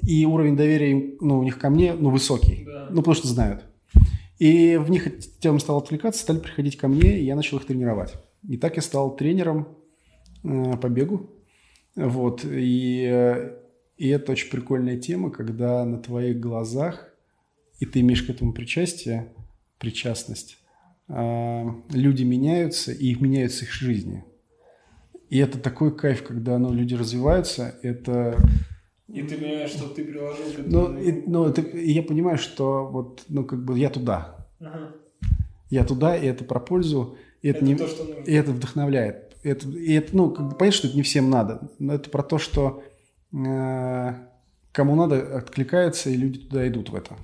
[0.03, 2.88] и уровень доверия, ну, у них ко мне, ну, высокий, да.
[2.90, 3.62] ну, потому что знают.
[4.40, 8.14] И в них тем стал отвлекаться, стали приходить ко мне, и я начал их тренировать.
[8.49, 9.68] И так я стал тренером
[10.43, 11.30] э, по бегу.
[11.95, 13.61] Вот, и э,
[14.03, 17.14] и это очень прикольная тема, когда на твоих глазах,
[17.78, 19.32] и ты имеешь к этому причастие,
[19.78, 20.59] причастность,
[21.07, 24.24] а, люди меняются, и их меняются их жизни.
[25.30, 28.36] И это такой кайф, когда ну, люди развиваются, это...
[29.07, 30.88] И ты понимаешь, что ты приложил к этому.
[30.88, 34.48] Ну, и, ну это, и я понимаю, что вот, ну, как бы я туда.
[34.59, 34.96] Ага.
[35.70, 37.16] Я туда, и это про пользу.
[37.40, 38.22] И это, это не, то, что нужно.
[38.22, 39.36] И это вдохновляет.
[39.44, 41.70] Это, и это, ну, как бы понятно, что это не всем надо.
[41.78, 42.82] Но это про то, что
[43.32, 47.16] кому надо, откликается, и люди туда идут в это.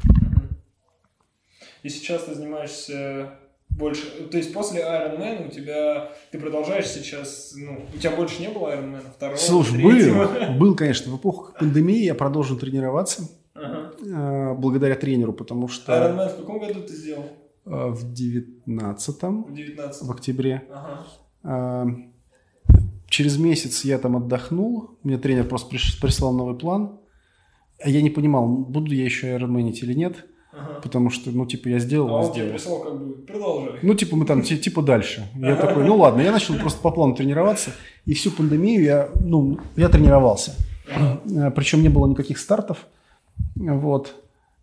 [1.82, 3.38] И сейчас ты занимаешься
[3.70, 4.28] больше...
[4.30, 6.10] То есть после Iron Man у тебя...
[6.32, 7.54] Ты продолжаешь сейчас...
[7.56, 11.12] Ну, у тебя больше не было Iron Man второго, Слушай, был, был, конечно.
[11.12, 13.28] В эпоху пандемии я продолжил тренироваться.
[13.54, 13.92] Ага.
[14.04, 15.92] Э, благодаря тренеру, потому что...
[15.92, 17.26] Iron Man в каком году ты сделал?
[17.64, 19.44] Э, в девятнадцатом.
[19.44, 20.08] В девятнадцатом.
[20.08, 20.64] В октябре.
[20.70, 21.86] Ага.
[23.08, 26.98] Через месяц я там отдохнул, мне тренер просто прислал новый план.
[27.82, 30.26] А я не понимал, буду я еще айронменить или нет.
[30.52, 30.80] Ага.
[30.82, 32.48] Потому что, ну, типа, я сделал, а он сделал.
[32.48, 33.78] тебе прислал как бы, продолжай.
[33.82, 35.28] Ну, типа, мы там, типа, дальше.
[35.36, 36.20] Я такой, ну, ладно.
[36.20, 37.70] Я начал просто по плану тренироваться.
[38.04, 40.56] И всю пандемию я, ну, я тренировался.
[41.54, 42.86] Причем не было никаких стартов.
[43.54, 44.14] Вот.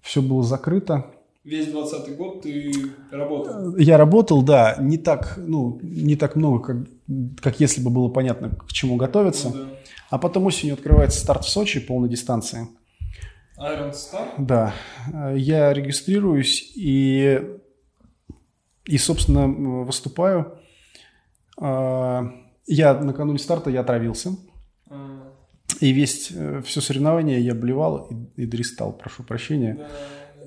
[0.02, 1.15] Все было закрыто
[1.46, 2.74] весь 20 год ты
[3.12, 3.78] работал?
[3.78, 6.78] Я работал, да, не так, ну, не так много, как,
[7.42, 9.50] как если бы было понятно, к чему готовиться.
[9.50, 9.70] Ну, да.
[10.10, 12.68] А потом осенью открывается старт в Сочи полной дистанции.
[13.58, 14.28] Iron Star?
[14.38, 14.74] Да.
[15.34, 17.42] Я регистрируюсь и,
[18.86, 19.48] и собственно,
[19.84, 20.58] выступаю.
[21.58, 22.32] А,
[22.68, 24.36] я накануне старта я отравился.
[24.90, 25.32] А.
[25.80, 29.76] И весь, э, все соревнование я блевал и, и дристал, прошу прощения.
[29.76, 29.88] Да.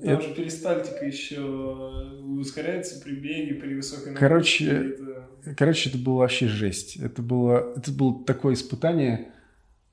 [0.01, 0.21] Там это...
[0.21, 4.19] же перистальтика еще ускоряется при беге, при высокой нагрузке.
[4.19, 5.55] Короче, это...
[5.55, 6.97] короче, это было вообще жесть.
[6.97, 9.31] Это было, это было такое испытание.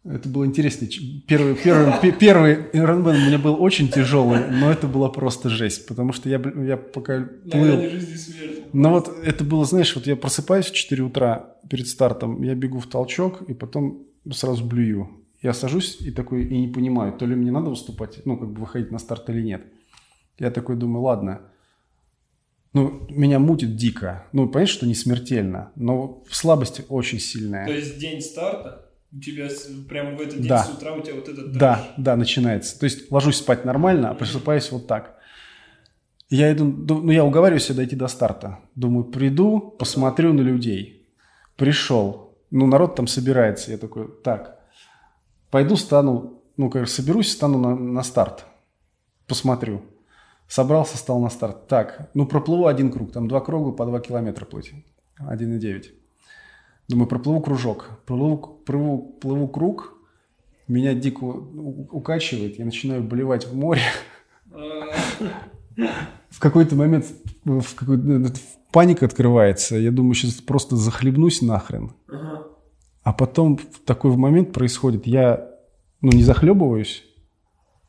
[0.05, 0.87] Это было интересно.
[1.27, 6.13] Первый, первый, первый Ironman у меня был очень тяжелый, но это была просто жесть, потому
[6.13, 7.91] что я, я пока плыл...
[8.73, 12.79] Но вот это было, знаешь, вот я просыпаюсь в 4 утра перед стартом, я бегу
[12.79, 15.11] в толчок и потом сразу блюю.
[15.43, 18.61] Я сажусь и такой, и не понимаю, то ли мне надо выступать, ну, как бы
[18.61, 19.65] выходить на старт или нет.
[20.39, 21.41] Я такой думаю, ладно,
[22.73, 24.27] ну, меня мутит дико.
[24.33, 27.67] Ну, понятно, что не смертельно, но слабость очень сильная.
[27.67, 29.49] То есть день старта у тебя
[29.89, 30.65] прямо в этот день да.
[30.65, 32.79] с утра у тебя вот этот Да, да, начинается.
[32.79, 35.17] То есть ложусь спать нормально, а просыпаюсь вот так.
[36.29, 38.59] Я иду, ну, я уговариваю себя дойти до старта.
[38.75, 41.09] Думаю, приду, посмотрю на людей.
[41.57, 42.37] Пришел.
[42.51, 43.71] Ну, народ там собирается.
[43.71, 44.61] Я такой, так,
[45.51, 48.45] пойду стану, ну, как соберусь, стану на, на старт.
[49.27, 49.83] Посмотрю.
[50.49, 51.67] Собрался, стал на старт.
[51.67, 54.73] Так, ну проплыву один круг, там два круга по два километра плыть.
[55.21, 55.85] 1,9.
[56.89, 57.91] Думаю, проплыву кружок.
[58.07, 59.97] Плыву, плыву, плыву круг,
[60.69, 63.83] меня дико укачивает, я начинаю болевать в море.
[66.31, 67.07] В какой-то момент
[67.45, 67.99] в какой
[68.73, 69.77] паника открывается.
[69.77, 71.93] Я думаю, сейчас просто захлебнусь нахрен.
[73.03, 75.07] А потом такой момент происходит.
[75.07, 75.49] Я
[76.01, 77.05] ну, не захлебываюсь,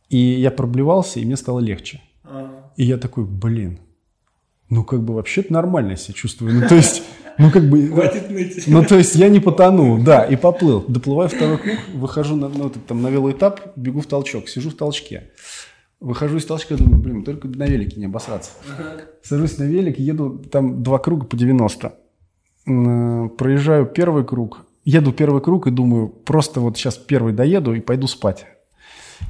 [0.10, 2.02] и я проблевался, и мне стало легче.
[2.76, 3.80] И я такой, блин,
[4.70, 6.54] ну как бы вообще-то нормально себя чувствую.
[6.54, 7.04] Ну то есть,
[7.38, 7.88] ну как бы...
[7.88, 8.64] Хватит ныть.
[8.68, 10.84] Ну то есть я не потонул, да, и поплыл.
[10.88, 15.32] Доплываю второй круг, выхожу на, ну, там, на велоэтап, бегу в толчок, сижу в толчке.
[16.00, 18.52] Выхожу из толчка, думаю, блин, только на велике не обосраться.
[18.78, 19.02] Ага.
[19.24, 21.94] Сажусь на велик, еду там два круга по 90.
[22.66, 28.06] Проезжаю первый круг, еду первый круг и думаю, просто вот сейчас первый доеду и пойду
[28.06, 28.46] спать.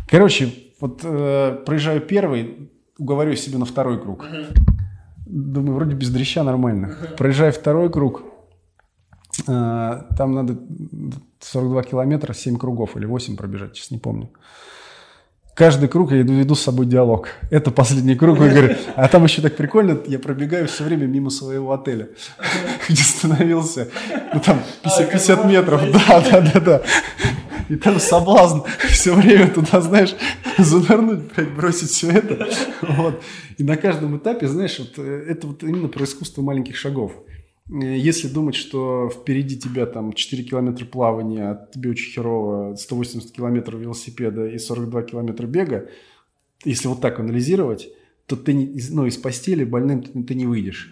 [0.09, 4.25] Короче, вот э, проезжаю первый, уговорю себе на второй круг.
[5.25, 6.95] Думаю, вроде без дрища нормально.
[7.17, 8.23] Проезжаю второй круг.
[9.47, 10.57] Э, там надо
[11.39, 14.31] 42 километра, 7 кругов или 8 пробежать, сейчас не помню.
[15.57, 17.29] Каждый круг я веду с собой диалог.
[17.49, 18.39] Это последний круг.
[18.39, 22.09] Я говорю, а там еще так прикольно, я пробегаю все время мимо своего отеля,
[22.89, 23.87] где становился.
[24.33, 25.81] Ну там 50, 50 метров.
[25.91, 26.81] Да, да, да, да.
[27.69, 28.59] И там соблазн
[28.89, 30.15] все время туда, знаешь,
[30.57, 32.47] занырнуть, блядь, бросить все это.
[32.81, 33.21] Вот.
[33.57, 37.13] И на каждом этапе, знаешь, вот э, это вот именно про искусство маленьких шагов.
[37.69, 43.31] Э, если думать, что впереди тебя там 4 километра плавания, а тебе очень херово 180
[43.31, 45.89] километров велосипеда и 42 километра бега,
[46.63, 47.89] если вот так анализировать,
[48.25, 48.53] то ты
[48.91, 50.91] ну, из постели больным ты, ты не выйдешь.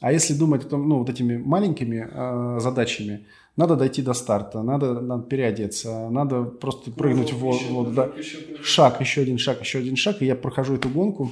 [0.00, 3.24] А если думать о том, ну, вот этими маленькими э, задачами,
[3.56, 7.90] надо дойти до старта, надо, надо переодеться, надо просто ну, прыгнуть в воду.
[7.92, 8.10] Да.
[8.16, 11.30] Еще шаг, еще один шаг, еще один шаг, и я прохожу эту гонку.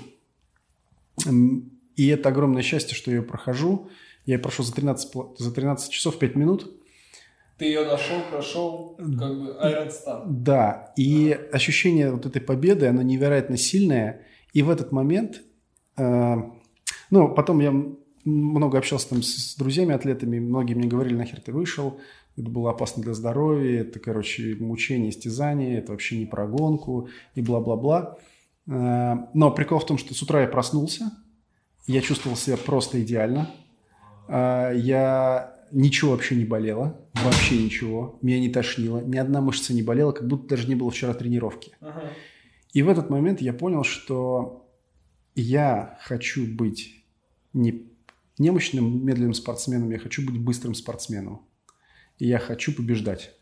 [1.96, 3.88] И это огромное счастье, что я ее прохожу.
[4.26, 6.70] Я ее прошел за 13, за 13 часов 5 минут.
[7.58, 10.22] Ты ее нашел, прошел, как бы Iron Star.
[10.26, 11.56] Да, и а.
[11.56, 14.22] ощущение вот этой победы, оно невероятно сильное.
[14.54, 15.42] И в этот момент,
[15.98, 16.36] э,
[17.10, 17.74] ну, потом я
[18.24, 22.00] много общался там с друзьями, атлетами, многие мне говорили, нахер ты вышел,
[22.36, 27.42] это было опасно для здоровья, это, короче, мучение, истязание, это вообще не про гонку и
[27.42, 28.18] бла-бла-бла.
[28.66, 31.12] Э, но прикол в том, что с утра я проснулся,
[31.86, 33.50] я чувствовал себя просто идеально,
[34.28, 39.82] э, я ничего вообще не болело, вообще ничего, меня не тошнило, ни одна мышца не
[39.82, 41.72] болела, как будто даже не было вчера тренировки.
[41.80, 42.02] Ага.
[42.72, 44.68] И в этот момент я понял, что
[45.34, 47.04] я хочу быть
[47.52, 47.89] не
[48.40, 51.42] немощным, медленным спортсменом, я хочу быть быстрым спортсменом.
[52.18, 53.32] И я хочу побеждать.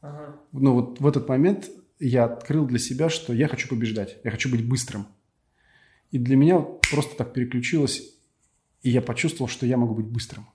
[0.00, 0.40] Ага.
[0.52, 1.70] Ну вот в этот момент
[2.00, 5.06] я открыл для себя, что я хочу побеждать, я хочу быть быстрым.
[6.10, 8.14] И для меня просто так переключилось,
[8.82, 10.46] и я почувствовал, что я могу быть быстрым.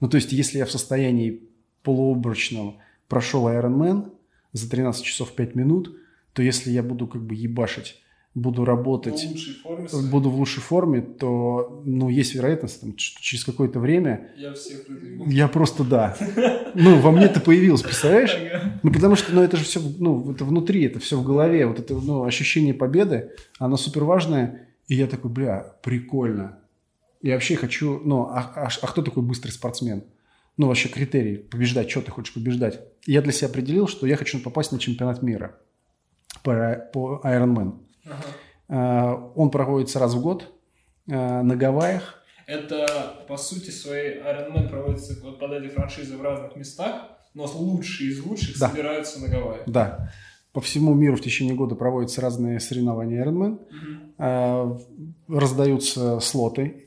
[0.00, 1.48] Ну то есть если я в состоянии
[1.82, 4.12] полуобрачном прошел Ironman
[4.52, 5.98] за 13 часов 5 минут,
[6.32, 8.02] то если я буду как бы ебашить
[8.36, 13.44] буду работать, в форме буду в лучшей форме, то, ну, есть вероятность, там, что через
[13.46, 14.30] какое-то время...
[14.36, 14.84] Я всех
[15.26, 16.16] Я просто, да.
[16.74, 18.36] Ну, во мне это появилось, представляешь?
[18.82, 21.66] Ну, потому что, ну, это же все, ну, это внутри, это все в голове.
[21.66, 24.68] Вот это, ну, ощущение победы, оно супер важное.
[24.86, 26.58] И я такой, бля, прикольно.
[27.22, 30.04] Я вообще хочу, ну, а, а, а кто такой быстрый спортсмен?
[30.56, 32.80] Ну, вообще критерий побеждать, что ты хочешь побеждать?
[33.06, 35.56] Я для себя определил, что я хочу попасть на чемпионат мира
[36.42, 37.78] по, по Ironman.
[38.06, 39.32] Ага.
[39.36, 40.52] Он проводится раз в год
[41.08, 42.22] э, на Гавайях.
[42.46, 48.10] Это, по сути своей, Ironman проводится вот под этой франшизой в разных местах, но лучшие
[48.10, 48.68] из лучших да.
[48.70, 49.62] собираются на Гавайях.
[49.66, 50.12] Да.
[50.52, 53.58] По всему миру в течение года проводятся разные соревнования Ironman.
[54.18, 55.36] Угу.
[55.36, 56.86] Раздаются слоты.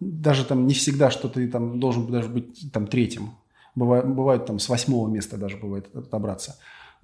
[0.00, 3.30] Даже там не всегда, что ты там должен даже быть там третьим.
[3.74, 6.58] Бывает, бывает там с восьмого места даже бывает отобраться.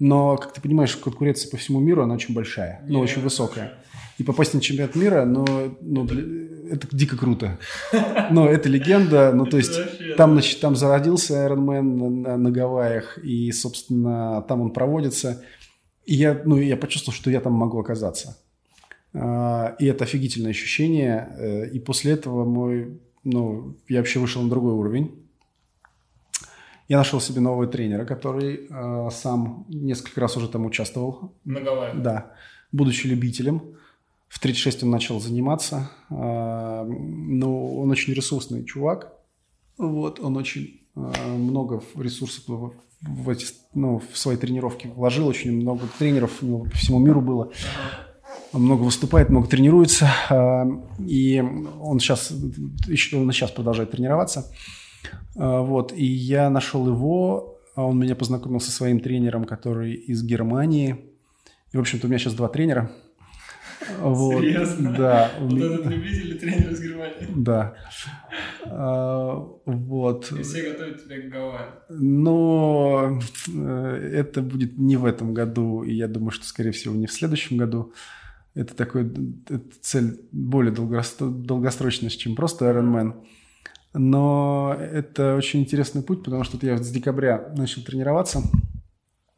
[0.05, 3.75] Но, как ты понимаешь, конкуренция по всему миру, она очень большая, но очень высокая.
[4.19, 5.45] И попасть на чемпионат мира, ну,
[5.81, 7.61] ну это дико круто.
[8.33, 9.73] Но это легенда, ну, то есть
[10.17, 15.45] там, значит, там зародился Iron Man на, на Гавайях, и, собственно, там он проводится.
[16.05, 18.37] И я, ну, я почувствовал, что я там могу оказаться.
[19.15, 21.29] А, и это офигительное ощущение.
[21.39, 25.23] Э, и после этого мой, ну, я вообще вышел на другой уровень.
[26.93, 31.33] Я нашел себе нового тренера, который э, сам несколько раз уже там участвовал.
[31.43, 32.03] На Гавайях?
[32.03, 32.33] Да.
[32.71, 33.63] Будучи любителем.
[34.29, 35.91] В 36 он начал заниматься.
[36.11, 39.11] Э, но он очень ресурсный чувак.
[39.79, 45.29] Вот, он очень э, много ресурсов в, в, эти, ну, в свои тренировки вложил.
[45.29, 47.53] Очень много тренеров у него по всему миру было.
[48.53, 50.11] Он много выступает, много тренируется.
[50.29, 50.65] Э,
[50.99, 51.43] и
[51.81, 52.31] он сейчас,
[52.87, 54.53] еще, он сейчас продолжает тренироваться.
[55.37, 60.23] А, вот, и я нашел его, а он меня познакомил со своим тренером, который из
[60.23, 61.07] Германии.
[61.73, 62.91] И, в общем-то, у меня сейчас два тренера.
[63.99, 64.95] Вот, Серьезно?
[64.97, 65.31] Да.
[65.41, 65.67] Вот меня...
[65.67, 67.29] этот любитель тренер из Германии.
[67.37, 67.75] Да.
[68.65, 70.33] А, вот.
[70.33, 71.71] И все готовят тебя к Гавайям.
[71.89, 73.21] Но
[73.55, 77.13] э, это будет не в этом году, и я думаю, что, скорее всего, не в
[77.13, 77.93] следующем году.
[78.55, 79.11] Это такой
[79.49, 83.25] это цель более долгосрочная, чем просто Ironman.
[83.95, 88.43] Но это очень интересный путь, потому что я с декабря начал тренироваться.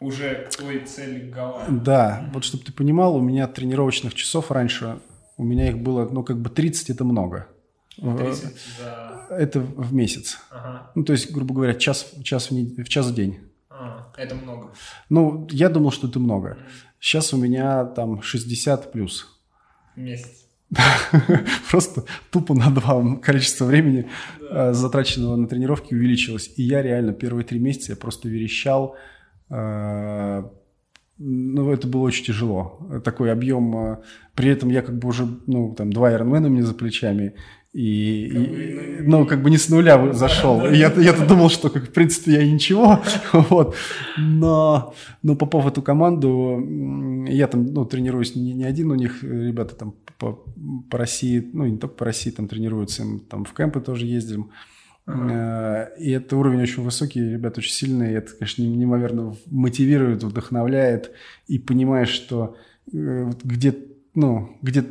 [0.00, 1.66] Уже к твоей цели Гавайи.
[1.70, 5.00] Да, вот чтобы ты понимал, у меня тренировочных часов раньше,
[5.36, 7.48] у меня их было, ну, как бы 30 это много.
[7.96, 9.26] 30 за...
[9.30, 10.38] Это в месяц.
[10.50, 10.90] Ага.
[10.94, 12.82] Ну, то есть, грубо говоря, час, час, в, не...
[12.82, 13.38] в час в день.
[13.70, 14.72] А, это много.
[15.09, 16.59] Ну, я думал, что это много.
[17.00, 19.26] Сейчас у меня там 60 плюс.
[19.96, 20.43] Месяц.
[21.70, 24.09] Просто тупо на два количество времени,
[24.41, 24.72] да.
[24.72, 26.51] затраченного на тренировки, увеличилось.
[26.57, 28.97] И я реально первые три месяца я просто верещал.
[29.51, 30.45] Э,
[31.18, 33.01] ну, это было очень тяжело.
[33.05, 33.77] Такой объем.
[33.77, 33.99] Э,
[34.35, 37.35] при этом я как бы уже, ну, там, два Ironman у меня за плечами.
[37.75, 40.64] И, как и ну, как бы не с нуля зашел.
[40.70, 43.01] Я, я-то думал, что, как, в принципе, я ничего,
[43.33, 43.75] вот.
[44.16, 49.25] Но, но попав в эту команду, я там, ну, тренируюсь не, не один у них,
[49.25, 50.45] ребята там по,
[50.89, 54.51] по России, ну, не только по России там тренируются, там в кемпы тоже ездим.
[55.07, 55.89] Uh-huh.
[55.99, 61.11] И это уровень очень высокий, ребята очень сильные, это, конечно, неимоверно мотивирует, вдохновляет,
[61.47, 62.57] и понимаешь, что
[62.91, 63.77] э, где,
[64.14, 64.83] ну, где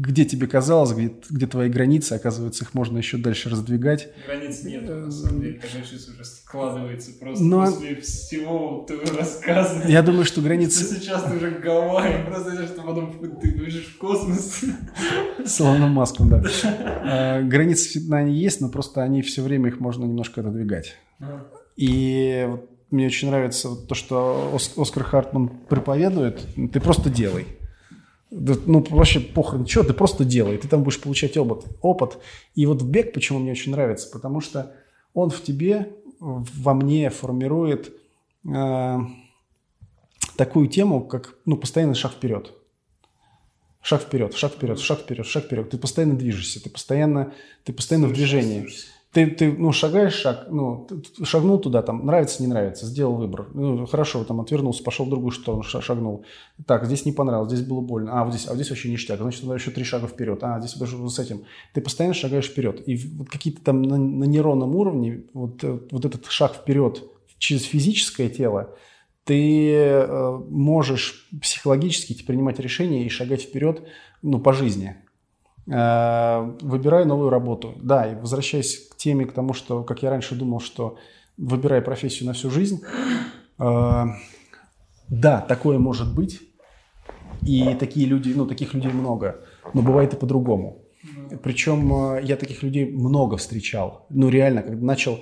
[0.00, 4.08] где тебе казалось, где, где твои границы, оказывается, их можно еще дальше раздвигать.
[4.26, 7.64] Границ нет, на самом деле, жизнь уже складывается просто Но...
[7.64, 9.88] После всего твоего рассказа.
[9.88, 10.84] Я думаю, что границы...
[10.84, 14.64] Что сейчас ты уже Гавайи, просто идешь, что потом ты бежишь в космос.
[15.44, 16.42] С Илоном Маском, да.
[16.64, 20.96] А, границы всегда они есть, но просто они все время их можно немножко отодвигать.
[21.76, 22.48] И
[22.90, 26.46] мне очень нравится то, что Оскар Хартман проповедует.
[26.72, 27.46] Ты просто делай.
[28.30, 31.64] Ну, вообще похрен, что ты просто делай, ты там будешь получать опыт.
[31.80, 32.18] опыт.
[32.54, 34.74] И вот бег почему мне очень нравится, потому что
[35.14, 37.92] он в тебе, во мне формирует
[38.46, 38.98] э,
[40.36, 42.52] такую тему, как ну, постоянный шаг вперед.
[43.80, 45.70] Шаг вперед, шаг вперед, шаг вперед, шаг вперед.
[45.70, 47.32] Ты постоянно движешься, ты постоянно,
[47.64, 48.60] ты постоянно в движении.
[48.60, 50.86] Слушай ты, ты ну, шагаешь шаг, ну,
[51.24, 53.48] шагнул туда, там, нравится, не нравится, сделал выбор.
[53.52, 56.24] Ну, хорошо, там, отвернулся, пошел в другую сторону, шагнул.
[56.66, 58.20] Так, здесь не понравилось, здесь было больно.
[58.20, 59.20] А, вот здесь, а вот здесь вообще ништяк.
[59.20, 60.38] Значит, надо еще три шага вперед.
[60.42, 61.42] А, здесь даже с этим.
[61.74, 62.86] Ты постоянно шагаешь вперед.
[62.86, 67.02] И вот какие-то там на, на нейронном уровне вот, э, вот этот шаг вперед
[67.38, 68.74] через физическое тело,
[69.24, 73.82] ты э, можешь психологически принимать решения и шагать вперед
[74.22, 74.96] ну, по жизни.
[75.70, 77.74] Э, выбираю новую работу.
[77.82, 80.96] Да, и возвращаясь к теме, к тому, что, как я раньше думал, что
[81.36, 82.80] выбирая профессию на всю жизнь,
[83.58, 84.04] э,
[85.08, 86.40] да, такое может быть,
[87.42, 89.40] и такие люди, ну, таких людей много,
[89.74, 90.84] но бывает и по-другому.
[91.42, 94.06] Причем э, я таких людей много встречал.
[94.08, 95.20] Ну, реально, когда начал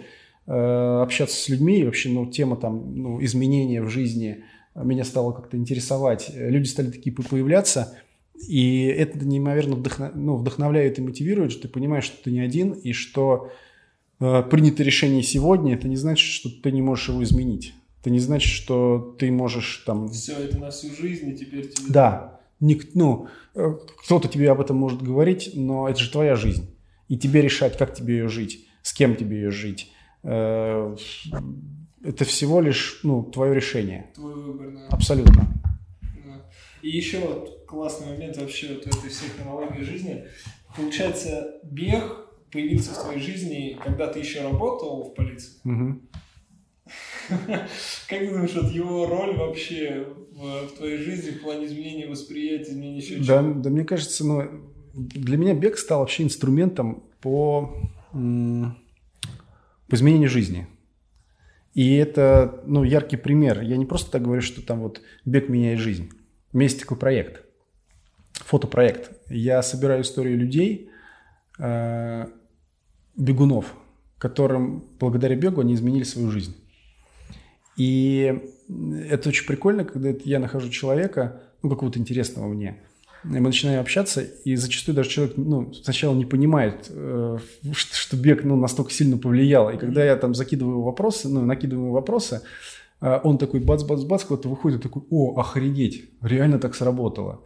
[0.48, 4.44] общаться с людьми, и вообще, ну, тема там, ну, изменения в жизни
[4.76, 6.30] меня стала как-то интересовать.
[6.32, 7.98] Люди стали такие появляться–
[8.48, 12.72] и это неимоверно вдохно, ну, вдохновляет и мотивирует, что ты понимаешь, что ты не один,
[12.72, 13.50] и что
[14.20, 17.74] э, принято решение сегодня, это не значит, что ты не можешь его изменить.
[18.00, 20.08] Это не значит, что ты можешь там...
[20.08, 21.92] Все, это на всю жизнь, и теперь тебе...
[21.92, 22.40] Да.
[22.60, 26.70] Ник, ну, э, кто-то тебе об этом может говорить, но это же твоя жизнь.
[27.08, 29.92] И тебе решать, как тебе ее жить, с кем тебе ее жить.
[30.22, 30.96] Э,
[32.02, 34.06] это всего лишь ну, твое решение.
[34.14, 34.86] Твой выбор, да.
[34.88, 35.48] Абсолютно.
[36.86, 36.92] Да.
[36.92, 40.24] И еще вот классный момент вообще вот этой всей хронологии жизни.
[40.76, 45.52] Получается, бег появился в твоей жизни, когда ты еще работал в полиции.
[45.64, 46.00] Угу.
[48.08, 52.70] Как ты думаешь, вот его роль вообще в, в твоей жизни в плане изменения восприятия,
[52.70, 53.54] изменения еще да, чего?
[53.54, 57.76] Да, мне кажется, ну, для меня бег стал вообще инструментом по,
[58.12, 58.76] по
[59.90, 60.68] изменению жизни.
[61.74, 63.60] И это, ну, яркий пример.
[63.60, 66.10] Я не просто так говорю, что там вот бег меняет жизнь.
[66.56, 67.42] У меня есть такой проект
[68.32, 69.10] фотопроект.
[69.28, 70.88] Я собираю истории людей,
[71.58, 72.28] э,
[73.14, 73.74] бегунов,
[74.16, 76.56] которым благодаря бегу они изменили свою жизнь.
[77.76, 78.40] И
[79.10, 82.78] это очень прикольно, когда я нахожу человека, ну, какого-то интересного мне,
[83.24, 87.36] и мы начинаем общаться, и зачастую даже человек ну, сначала не понимает, э,
[87.74, 89.68] что бег ну, настолько сильно повлиял.
[89.68, 92.40] И когда я там закидываю вопросы, ну, накидываю вопросы,
[93.00, 97.42] он такой бац-бац-бац, куда-то выходит, такой, о, охренеть, реально так сработало.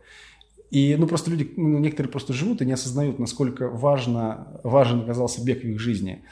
[0.70, 5.44] И ну, просто люди, ну, некоторые просто живут и не осознают, насколько важно, важен оказался
[5.44, 6.24] бег в их жизни.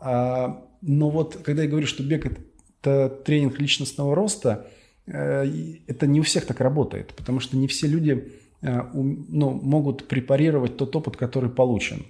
[0.00, 2.26] А, но вот когда я говорю, что бег–
[2.82, 4.66] это тренинг личностного роста,
[5.06, 5.46] э,
[5.86, 8.32] это не у всех так работает, потому что не все люди
[8.62, 12.04] э, ну, могут препарировать тот опыт, который получен.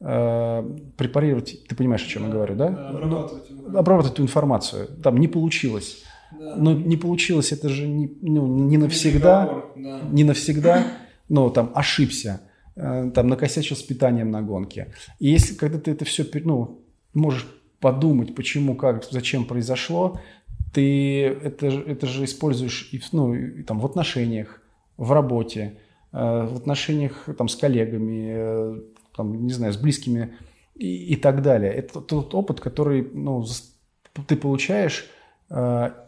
[0.00, 0.62] Э,
[0.96, 2.88] препарировать, ты понимаешь, о чем да, я говорю, да?
[2.88, 4.88] обрабатывать, ну, обрабатывать эту информацию.
[5.02, 6.02] Там не получилось.
[6.32, 6.54] Да.
[6.56, 9.62] Но не получилось, это же не, ну, не навсегда.
[9.76, 10.00] Да.
[10.10, 10.86] Не навсегда
[11.30, 12.42] ну, там, ошибся,
[12.76, 14.92] э, там, накосячил с питанием на гонке.
[15.20, 16.82] И если, когда ты это все, ну,
[17.14, 17.46] можешь
[17.78, 20.20] подумать, почему, как, зачем произошло,
[20.74, 24.60] ты это, это же используешь и, ну, и, там, в отношениях,
[24.96, 25.78] в работе,
[26.12, 28.80] э, в отношениях там, с коллегами,
[29.16, 30.34] там, не знаю, с близкими
[30.76, 31.72] и, и так далее.
[31.72, 33.44] Это тот опыт, который ну,
[34.26, 35.08] ты получаешь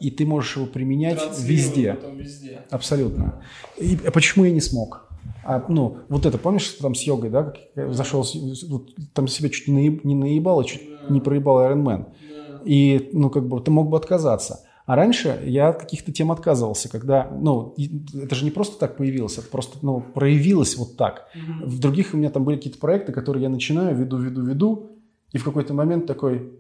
[0.01, 1.99] и ты можешь его применять везде.
[2.15, 2.63] везде.
[2.71, 3.43] Абсолютно.
[3.77, 5.09] И почему я не смог?
[5.45, 7.43] А, ну, вот это, помнишь, там с йогой, да,
[7.75, 8.25] как зашел,
[8.69, 11.13] вот, там себя чуть не, наеб, не наебал, а чуть да.
[11.13, 12.07] не проебал Iron Man.
[12.29, 12.61] Да.
[12.65, 14.61] И, ну, как бы, ты мог бы отказаться.
[14.85, 17.75] А раньше я от каких-то тем отказывался, когда, ну,
[18.15, 21.29] это же не просто так появилось, это просто, ну, проявилось вот так.
[21.35, 21.67] Mm-hmm.
[21.67, 24.91] В других у меня там были какие-то проекты, которые я начинаю, веду, веду, веду,
[25.31, 26.53] и в какой-то момент такой,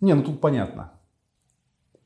[0.00, 0.92] не, ну тут понятно.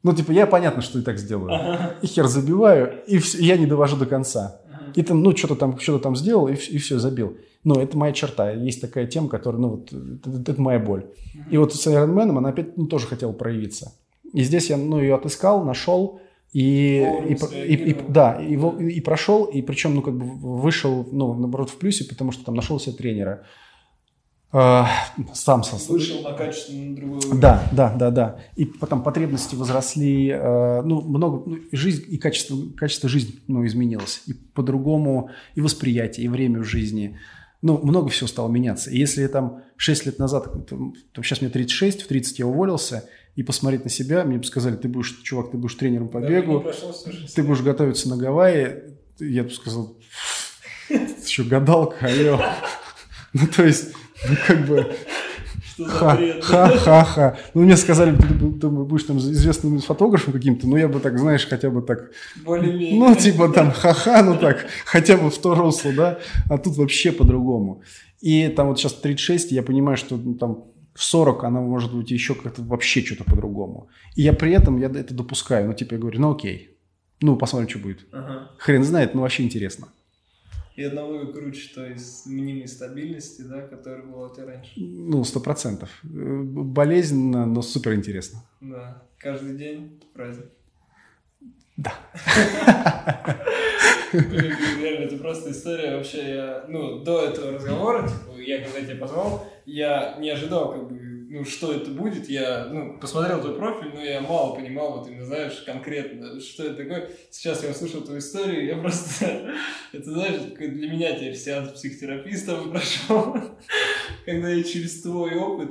[0.05, 1.53] Ну, типа, я понятно, что и так сделаю.
[1.53, 1.95] Ага.
[2.03, 4.61] И хер забиваю, и, все, и я не довожу до конца.
[4.71, 4.93] Ага.
[4.95, 7.39] И там, ну, что-то там, что-то там сделал, и, и все, забил.
[7.65, 8.51] Но это моя черта.
[8.51, 11.07] Есть такая тема, которая, ну, вот, это, это моя боль.
[11.35, 11.51] Ага.
[11.51, 13.93] И вот с Iron Man она опять ну, тоже хотела проявиться.
[14.35, 16.21] И здесь я, ну, ее отыскал, нашел,
[16.53, 20.25] и, и, и, и, да, и, и, прошел, и причем, ну, как бы
[20.59, 23.47] вышел, ну, наоборот, в плюсе, потому что там нашел себе тренера.
[24.53, 24.85] Э,
[25.35, 25.77] сам со...
[25.93, 27.41] Вышел на качественно другой уровень.
[27.41, 28.41] Да, да, да, да.
[28.57, 34.23] И потом потребности возросли, э, ну, много, ну, жизнь и качество, качество жизни, ну, изменилось.
[34.27, 37.19] И по-другому, и восприятие, и время в жизни.
[37.63, 38.91] Ну, много всего стало меняться.
[38.91, 43.43] И если там 6 лет назад, то сейчас мне 36, в 30 я уволился, и
[43.43, 46.65] посмотреть на себя, мне бы сказали, ты будешь, чувак, ты будешь тренером по да, бегу,
[47.35, 48.95] ты будешь готовиться на Гавайи.
[49.19, 49.97] Я бы сказал,
[50.89, 52.41] еще гадалка, алло.
[53.33, 53.93] Ну, то есть
[54.29, 54.95] ну, как бы...
[55.77, 57.37] Ха-ха-ха.
[57.53, 61.47] Ну, мне сказали, ты, ты будешь там известным фотографом каким-то, ну, я бы так, знаешь,
[61.49, 62.13] хотя бы так...
[62.45, 63.01] Более-менее.
[63.01, 66.19] Ну, типа там ха-ха, ну так, хотя бы в то русло, да?
[66.49, 67.83] А тут вообще по-другому.
[68.21, 72.11] И там вот сейчас 36, я понимаю, что ну, там в 40 она может быть
[72.11, 73.89] еще как-то вообще что-то по-другому.
[74.15, 75.67] И я при этом, я это допускаю.
[75.67, 76.77] Ну, типа, я говорю, ну, окей.
[77.21, 78.07] Ну, посмотрим, что будет.
[78.13, 78.51] Ага.
[78.59, 79.89] Хрен знает, но вообще интересно
[80.77, 81.97] и одного круче той
[82.27, 84.73] мнимой стабильности, да, которая была у тебя раньше.
[84.77, 85.89] Ну, сто процентов.
[86.03, 88.41] Болезненно, но супер интересно.
[88.61, 89.03] Да.
[89.19, 90.47] Каждый день праздник.
[91.77, 91.95] Да.
[94.15, 95.97] Реально, это просто история.
[95.97, 100.89] Вообще, я, ну, до этого разговора, типа, я когда тебя позвал, я не ожидал, как
[100.89, 100.99] бы,
[101.31, 102.29] ну, что это будет.
[102.29, 106.77] Я, ну, посмотрел твой профиль, но я мало понимал, вот именно, знаешь, конкретно, что это
[106.77, 107.11] такое.
[107.31, 109.55] Сейчас я услышал твою историю, я просто,
[109.93, 113.37] это, знаешь, для меня теперь сеанс психотераписта прошел,
[114.25, 115.71] когда я через твой опыт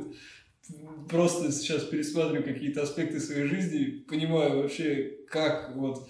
[1.09, 6.09] просто сейчас пересматриваю какие-то аспекты своей жизни, понимаю вообще, как вот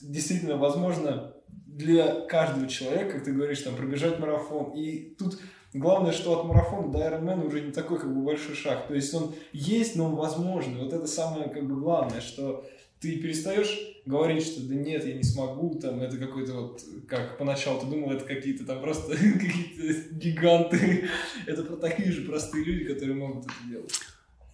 [0.00, 4.72] действительно возможно для каждого человека, как ты говоришь, там, пробежать марафон.
[4.74, 5.38] И тут
[5.74, 8.88] главное, что от марафона до Ironman уже не такой как бы большой шаг.
[8.88, 10.82] То есть он есть, но он возможный.
[10.82, 12.64] Вот это самое как бы главное, что
[13.00, 17.80] ты перестаешь говорить, что да нет, я не смогу, там, это какой-то вот, как поначалу
[17.80, 21.08] ты думал, это какие-то там просто какие-то гиганты.
[21.46, 23.92] Это такие же простые люди, которые могут это делать.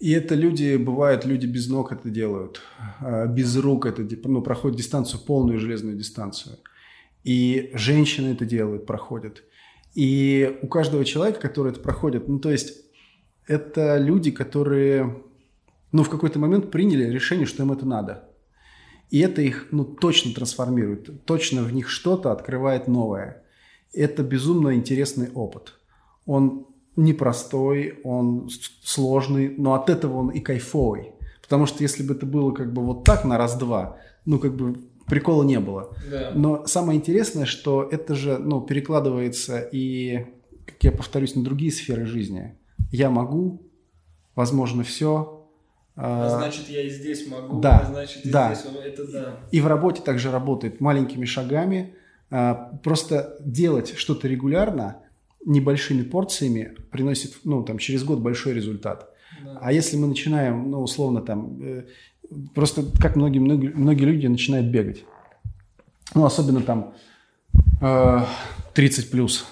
[0.01, 2.60] И это люди, бывают люди без ног это делают,
[3.01, 6.56] а, без рук это, ну, проходят дистанцию, полную железную дистанцию.
[7.24, 9.43] И женщины это делают, проходят.
[9.94, 12.74] И у каждого человека, который это проходит, ну, то есть
[13.47, 15.23] это люди, которые,
[15.93, 18.28] ну, в какой-то момент приняли решение, что им это надо.
[19.11, 23.43] И это их, ну, точно трансформирует, точно в них что-то открывает новое.
[23.93, 25.74] Это безумно интересный опыт.
[26.24, 26.66] Он
[26.97, 28.49] непростой, он
[28.82, 31.12] сложный, но от этого он и кайфовый.
[31.43, 34.78] Потому что если бы это было как бы вот так на раз-два, ну, как бы
[35.12, 35.94] прикола не было.
[36.10, 36.32] Да.
[36.34, 40.24] Но самое интересное, что это же ну, перекладывается и,
[40.64, 42.56] как я повторюсь, на другие сферы жизни.
[42.90, 43.60] Я могу,
[44.34, 45.47] возможно, все.
[45.97, 48.55] А, а значит, я и здесь могу, да, а значит, и да.
[48.55, 49.40] здесь это да.
[49.51, 51.94] И в работе также работает маленькими шагами.
[52.30, 55.02] А, просто делать что-то регулярно,
[55.44, 59.10] небольшими порциями, приносит, ну, там, через год большой результат.
[59.44, 59.59] Да.
[59.60, 61.84] А если мы начинаем, ну, условно, там, э,
[62.55, 65.05] просто как многие, многие, многие люди начинают бегать.
[66.15, 66.95] Ну, особенно там
[67.81, 68.21] э,
[68.75, 69.47] 30 плюс.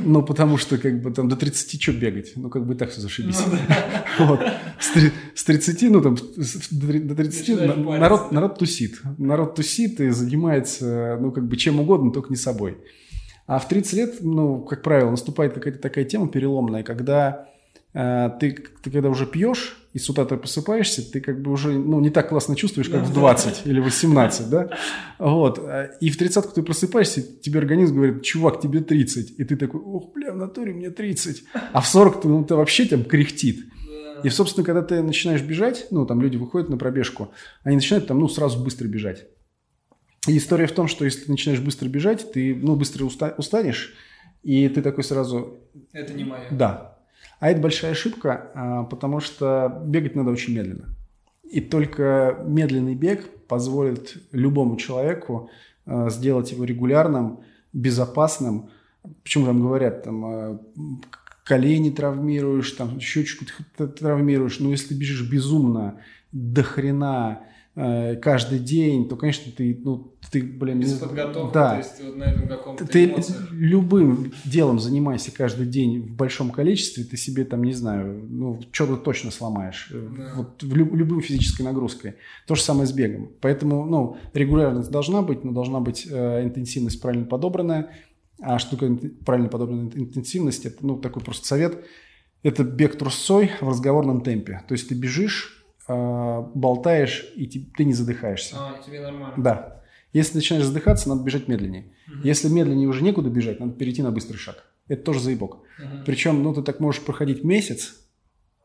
[0.00, 2.32] Ну, потому что, как бы, там, до 30 что бегать?
[2.36, 3.38] Ну, как бы так все зашибись.
[3.46, 4.26] Ну, да.
[4.26, 4.40] вот.
[5.34, 9.00] с, 30, ну, там, до 30 народ, народ тусит.
[9.18, 12.78] Народ тусит и занимается, ну, как бы, чем угодно, только не собой.
[13.46, 17.46] А в 30 лет, ну, как правило, наступает какая-то такая тема переломная, когда
[17.96, 22.00] ты, ты когда уже пьешь, и с утра ты просыпаешься, ты как бы уже ну,
[22.00, 24.68] не так классно чувствуешь, как в 20 или 18, да?
[25.18, 25.58] Вот.
[26.00, 29.40] И в 30 ты просыпаешься, тебе организм говорит, чувак, тебе 30.
[29.40, 31.44] И ты такой, ох, бля, в натуре мне 30.
[31.72, 33.64] А в 40 ты, ну, ты вообще там кряхтит.
[34.22, 37.30] И, собственно, когда ты начинаешь бежать, ну, там люди выходят на пробежку,
[37.62, 39.24] они начинают там, ну, сразу быстро бежать.
[40.26, 43.94] И история в том, что если ты начинаешь быстро бежать, ты, ну, быстро уста- устанешь,
[44.42, 45.60] и ты такой сразу...
[45.92, 46.48] Это не мое.
[46.50, 46.95] Да,
[47.38, 50.88] а это большая ошибка, а, потому что бегать надо очень медленно.
[51.44, 55.50] И только медленный бег позволит любому человеку
[55.84, 57.40] а, сделать его регулярным,
[57.72, 58.70] безопасным.
[59.22, 60.60] Почему там говорят, там, а,
[61.44, 63.44] колени травмируешь, там, щечку
[63.76, 64.58] травмируешь.
[64.58, 66.00] Но если бежишь безумно,
[66.32, 67.40] до хрена,
[67.76, 70.80] каждый день, то, конечно, ты, ну, ты, блин...
[70.80, 71.70] Без подготовки, да.
[71.72, 73.48] то есть вот на этом каком-то Ты эмоциях.
[73.52, 78.96] любым делом занимайся каждый день в большом количестве, ты себе там, не знаю, ну, что-то
[78.96, 79.88] точно сломаешь.
[79.92, 80.32] э, Да.
[80.36, 82.14] Вот в люб- любой физической нагрузкой.
[82.46, 83.30] То же самое с бегом.
[83.42, 87.90] Поэтому, ну, регулярность должна быть, но должна быть э, интенсивность правильно подобранная.
[88.40, 90.64] А что такое правильно подобранная интенсивность?
[90.66, 91.84] Это, ну, такой просто совет.
[92.42, 94.62] Это бег трусцой в разговорном темпе.
[94.68, 95.55] То есть ты бежишь,
[95.88, 98.56] э, болтаешь, и ти- ты не задыхаешься.
[98.58, 99.34] А, тебе нормально.
[99.36, 99.82] Да.
[100.12, 101.92] Если начинаешь задыхаться, надо бежать медленнее.
[102.22, 104.64] Если медленнее уже некуда бежать, надо перейти на быстрый шаг.
[104.88, 105.58] Это тоже заебок.
[105.78, 106.04] Мгм.
[106.06, 107.96] Причем, ну, ты так можешь проходить месяц,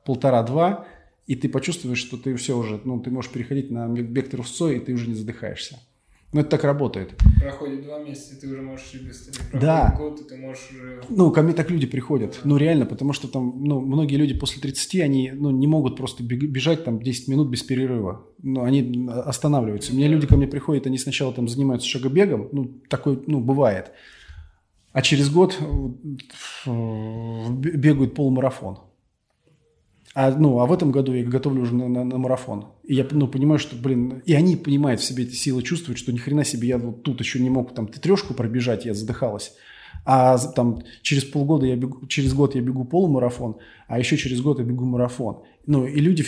[0.06, 0.86] полтора-два,
[1.28, 4.80] и ты почувствуешь, что ты все уже, ну, ты можешь переходить на бег трусцой, и
[4.80, 5.80] ты уже не задыхаешься.
[6.34, 7.14] Ну, это так работает.
[7.42, 9.34] Проходит два месяца, и ты уже можешь быстрее.
[9.34, 9.96] Проходит Да.
[9.98, 11.02] год, и ты можешь уже...
[11.10, 12.40] Ну, ко мне так люди приходят.
[12.46, 16.24] Ну, реально, потому что там, ну, многие люди после 30, они, ну, не могут просто
[16.24, 18.26] бежать там 10 минут без перерыва.
[18.42, 19.92] Ну, они останавливаются.
[19.92, 23.92] У меня люди ко мне приходят, они сначала там занимаются шагобегом, ну, такое, ну, бывает.
[24.94, 25.58] А через год
[26.66, 28.78] э, бегают полумарафон.
[30.14, 32.68] А, ну, а в этом году я готовлю уже на, на- на марафон.
[32.84, 36.12] И я ну, понимаю, что, блин, и они понимают в себе эти силы, чувствуют, что
[36.12, 39.54] ни хрена себе, я вот тут еще не мог там трешку пробежать, я задыхалась.
[40.06, 43.58] А там через полгода я бегу, через год я бегу полумарафон,
[43.88, 45.44] а еще через год я бегу марафон.
[45.66, 46.26] Ну, и люди,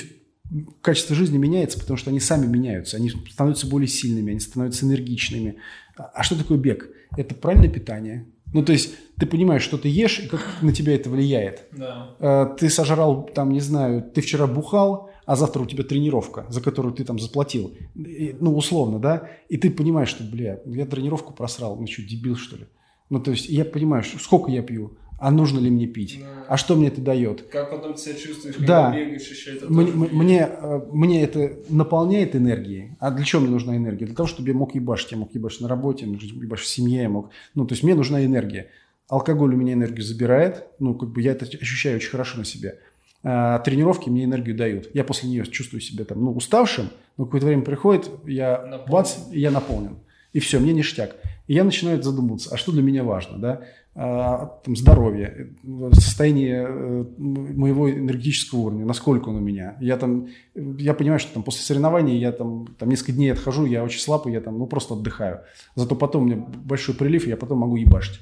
[0.81, 5.57] качество жизни меняется, потому что они сами меняются, они становятся более сильными, они становятся энергичными.
[5.97, 6.89] А а что такое бег?
[7.18, 8.27] Это правильное питание.
[8.54, 11.68] Ну, то есть ты понимаешь, что ты ешь и как на тебя это влияет.
[11.72, 12.16] Да.
[12.20, 16.62] Э, ты сожрал, там, не знаю, ты вчера бухал, а завтра у тебя тренировка, за
[16.62, 17.74] которую ты там заплатил.
[17.96, 19.30] И, ну, условно, да?
[19.50, 22.66] И ты понимаешь, что, бля, я тренировку просрал, ну что, дебил, что ли?
[23.10, 26.45] Ну, то есть я понимаю, что- сколько я пью, а нужно ли мне пить, Да.
[26.49, 27.44] а что мне это дает.
[27.44, 28.85] Как потом себя чувствуешь, Да.
[28.91, 32.91] когда бегаешь еще это Мне, мне, э, мне это наполняет энергией.
[32.99, 34.06] А для чего мне нужна энергия?
[34.06, 35.11] Для того, чтобы я мог ебашить.
[35.11, 37.30] Я мог ебашить на работе, я мог ебашить в семье, я мог...
[37.56, 38.68] Ну, то есть мне нужна энергия.
[39.10, 40.65] Алкоголь у меня энергию забирает.
[40.80, 42.80] Ну, как бы я это ощущаю очень хорошо на себе.
[43.26, 44.90] А тренировки мне энергию дают.
[44.94, 48.91] Я после нее чувствую себя там, ну, уставшим, но какое-то время приходит, я Наполнен.
[48.91, 49.95] бац, и я наполнен.
[50.34, 51.15] И все, мне ништяк.
[51.48, 53.61] И я начинаю задумываться, а что для меня важно, да?
[53.95, 59.78] А, там, здоровье, э, состояние э, моего энергетического уровня, насколько он у меня.
[59.80, 63.84] Я там, я понимаю, что там после соревнований я там, там несколько дней отхожу, я
[63.84, 65.41] очень слаб, и я там, ну, просто отдыхаю.
[65.76, 68.20] Зато потом у меня большой прилив, и я потом могу ебашить.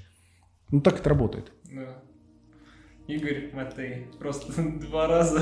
[0.72, 1.54] Ну, так это работает.
[1.72, 1.88] Да.
[3.08, 4.08] Игорь Матей.
[4.20, 4.52] Просто
[4.90, 5.40] два раза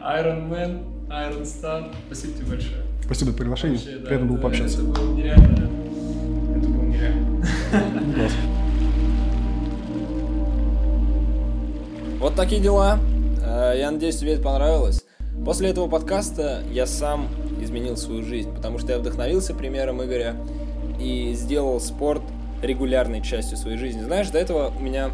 [0.00, 1.92] Iron Man, Iron Star.
[2.06, 2.82] Спасибо тебе большое.
[3.02, 3.78] Спасибо за приглашение.
[3.78, 4.82] Вообще, да, Приятно было это- пообщаться.
[4.82, 5.70] Это было нереально.
[6.56, 7.44] Это было нереально.
[12.20, 12.98] Вот такие дела.
[13.44, 15.04] Э, Я надеюсь, тебе это понравилось.
[15.44, 17.28] После этого подкаста я сам
[17.60, 20.34] изменил свою жизнь, потому что я вдохновился примером Игоря
[21.00, 22.22] и сделал спорт
[22.60, 24.02] регулярной частью своей жизни.
[24.02, 25.10] Знаешь, до этого у меня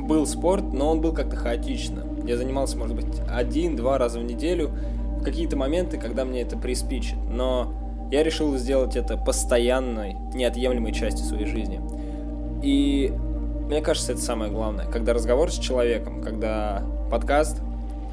[0.00, 2.04] был спорт, но он был как-то хаотично.
[2.26, 4.70] Я занимался, может быть, один-два раза в неделю
[5.20, 7.16] в какие-то моменты, когда мне это приспичит.
[7.30, 7.72] Но
[8.10, 11.80] я решил сделать это постоянной, неотъемлемой частью своей жизни.
[12.62, 13.12] И
[13.68, 14.90] мне кажется, это самое главное.
[14.90, 17.58] Когда разговор с человеком, когда подкаст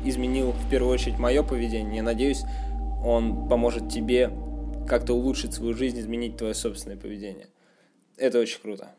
[0.03, 2.41] изменил в первую очередь мое поведение, я надеюсь,
[3.05, 4.31] он поможет тебе
[4.85, 7.47] как-то улучшить свою жизнь, изменить твое собственное поведение.
[8.17, 8.91] Это очень круто.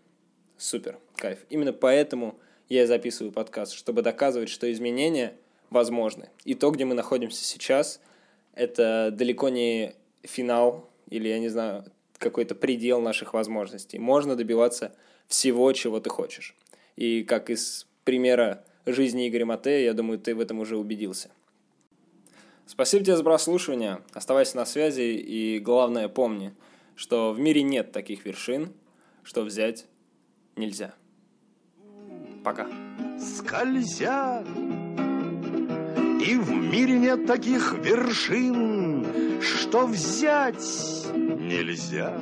[0.57, 1.41] Супер, кайф.
[1.51, 2.39] Именно поэтому
[2.71, 5.35] я записываю подкаст, чтобы доказывать, что изменения
[5.69, 6.31] возможны.
[6.45, 8.01] И то, где мы находимся сейчас,
[8.55, 9.93] это далеко не
[10.23, 11.85] финал или, я не знаю,
[12.17, 13.99] какой-то предел наших возможностей.
[13.99, 14.95] Можно добиваться
[15.29, 16.55] всего, чего ты хочешь.
[16.97, 21.31] И как из примера жизни Игоря Матея, я думаю, ты в этом уже убедился.
[22.67, 24.01] Спасибо тебе за прослушивание.
[24.13, 26.53] Оставайся на связи и, главное, помни,
[26.97, 28.73] что в мире нет таких вершин,
[29.23, 29.87] что взять
[30.57, 30.95] нельзя.
[32.43, 32.69] Пока.
[33.19, 34.45] скользя.
[36.27, 42.19] И в мире нет таких вершин, что взять нельзя.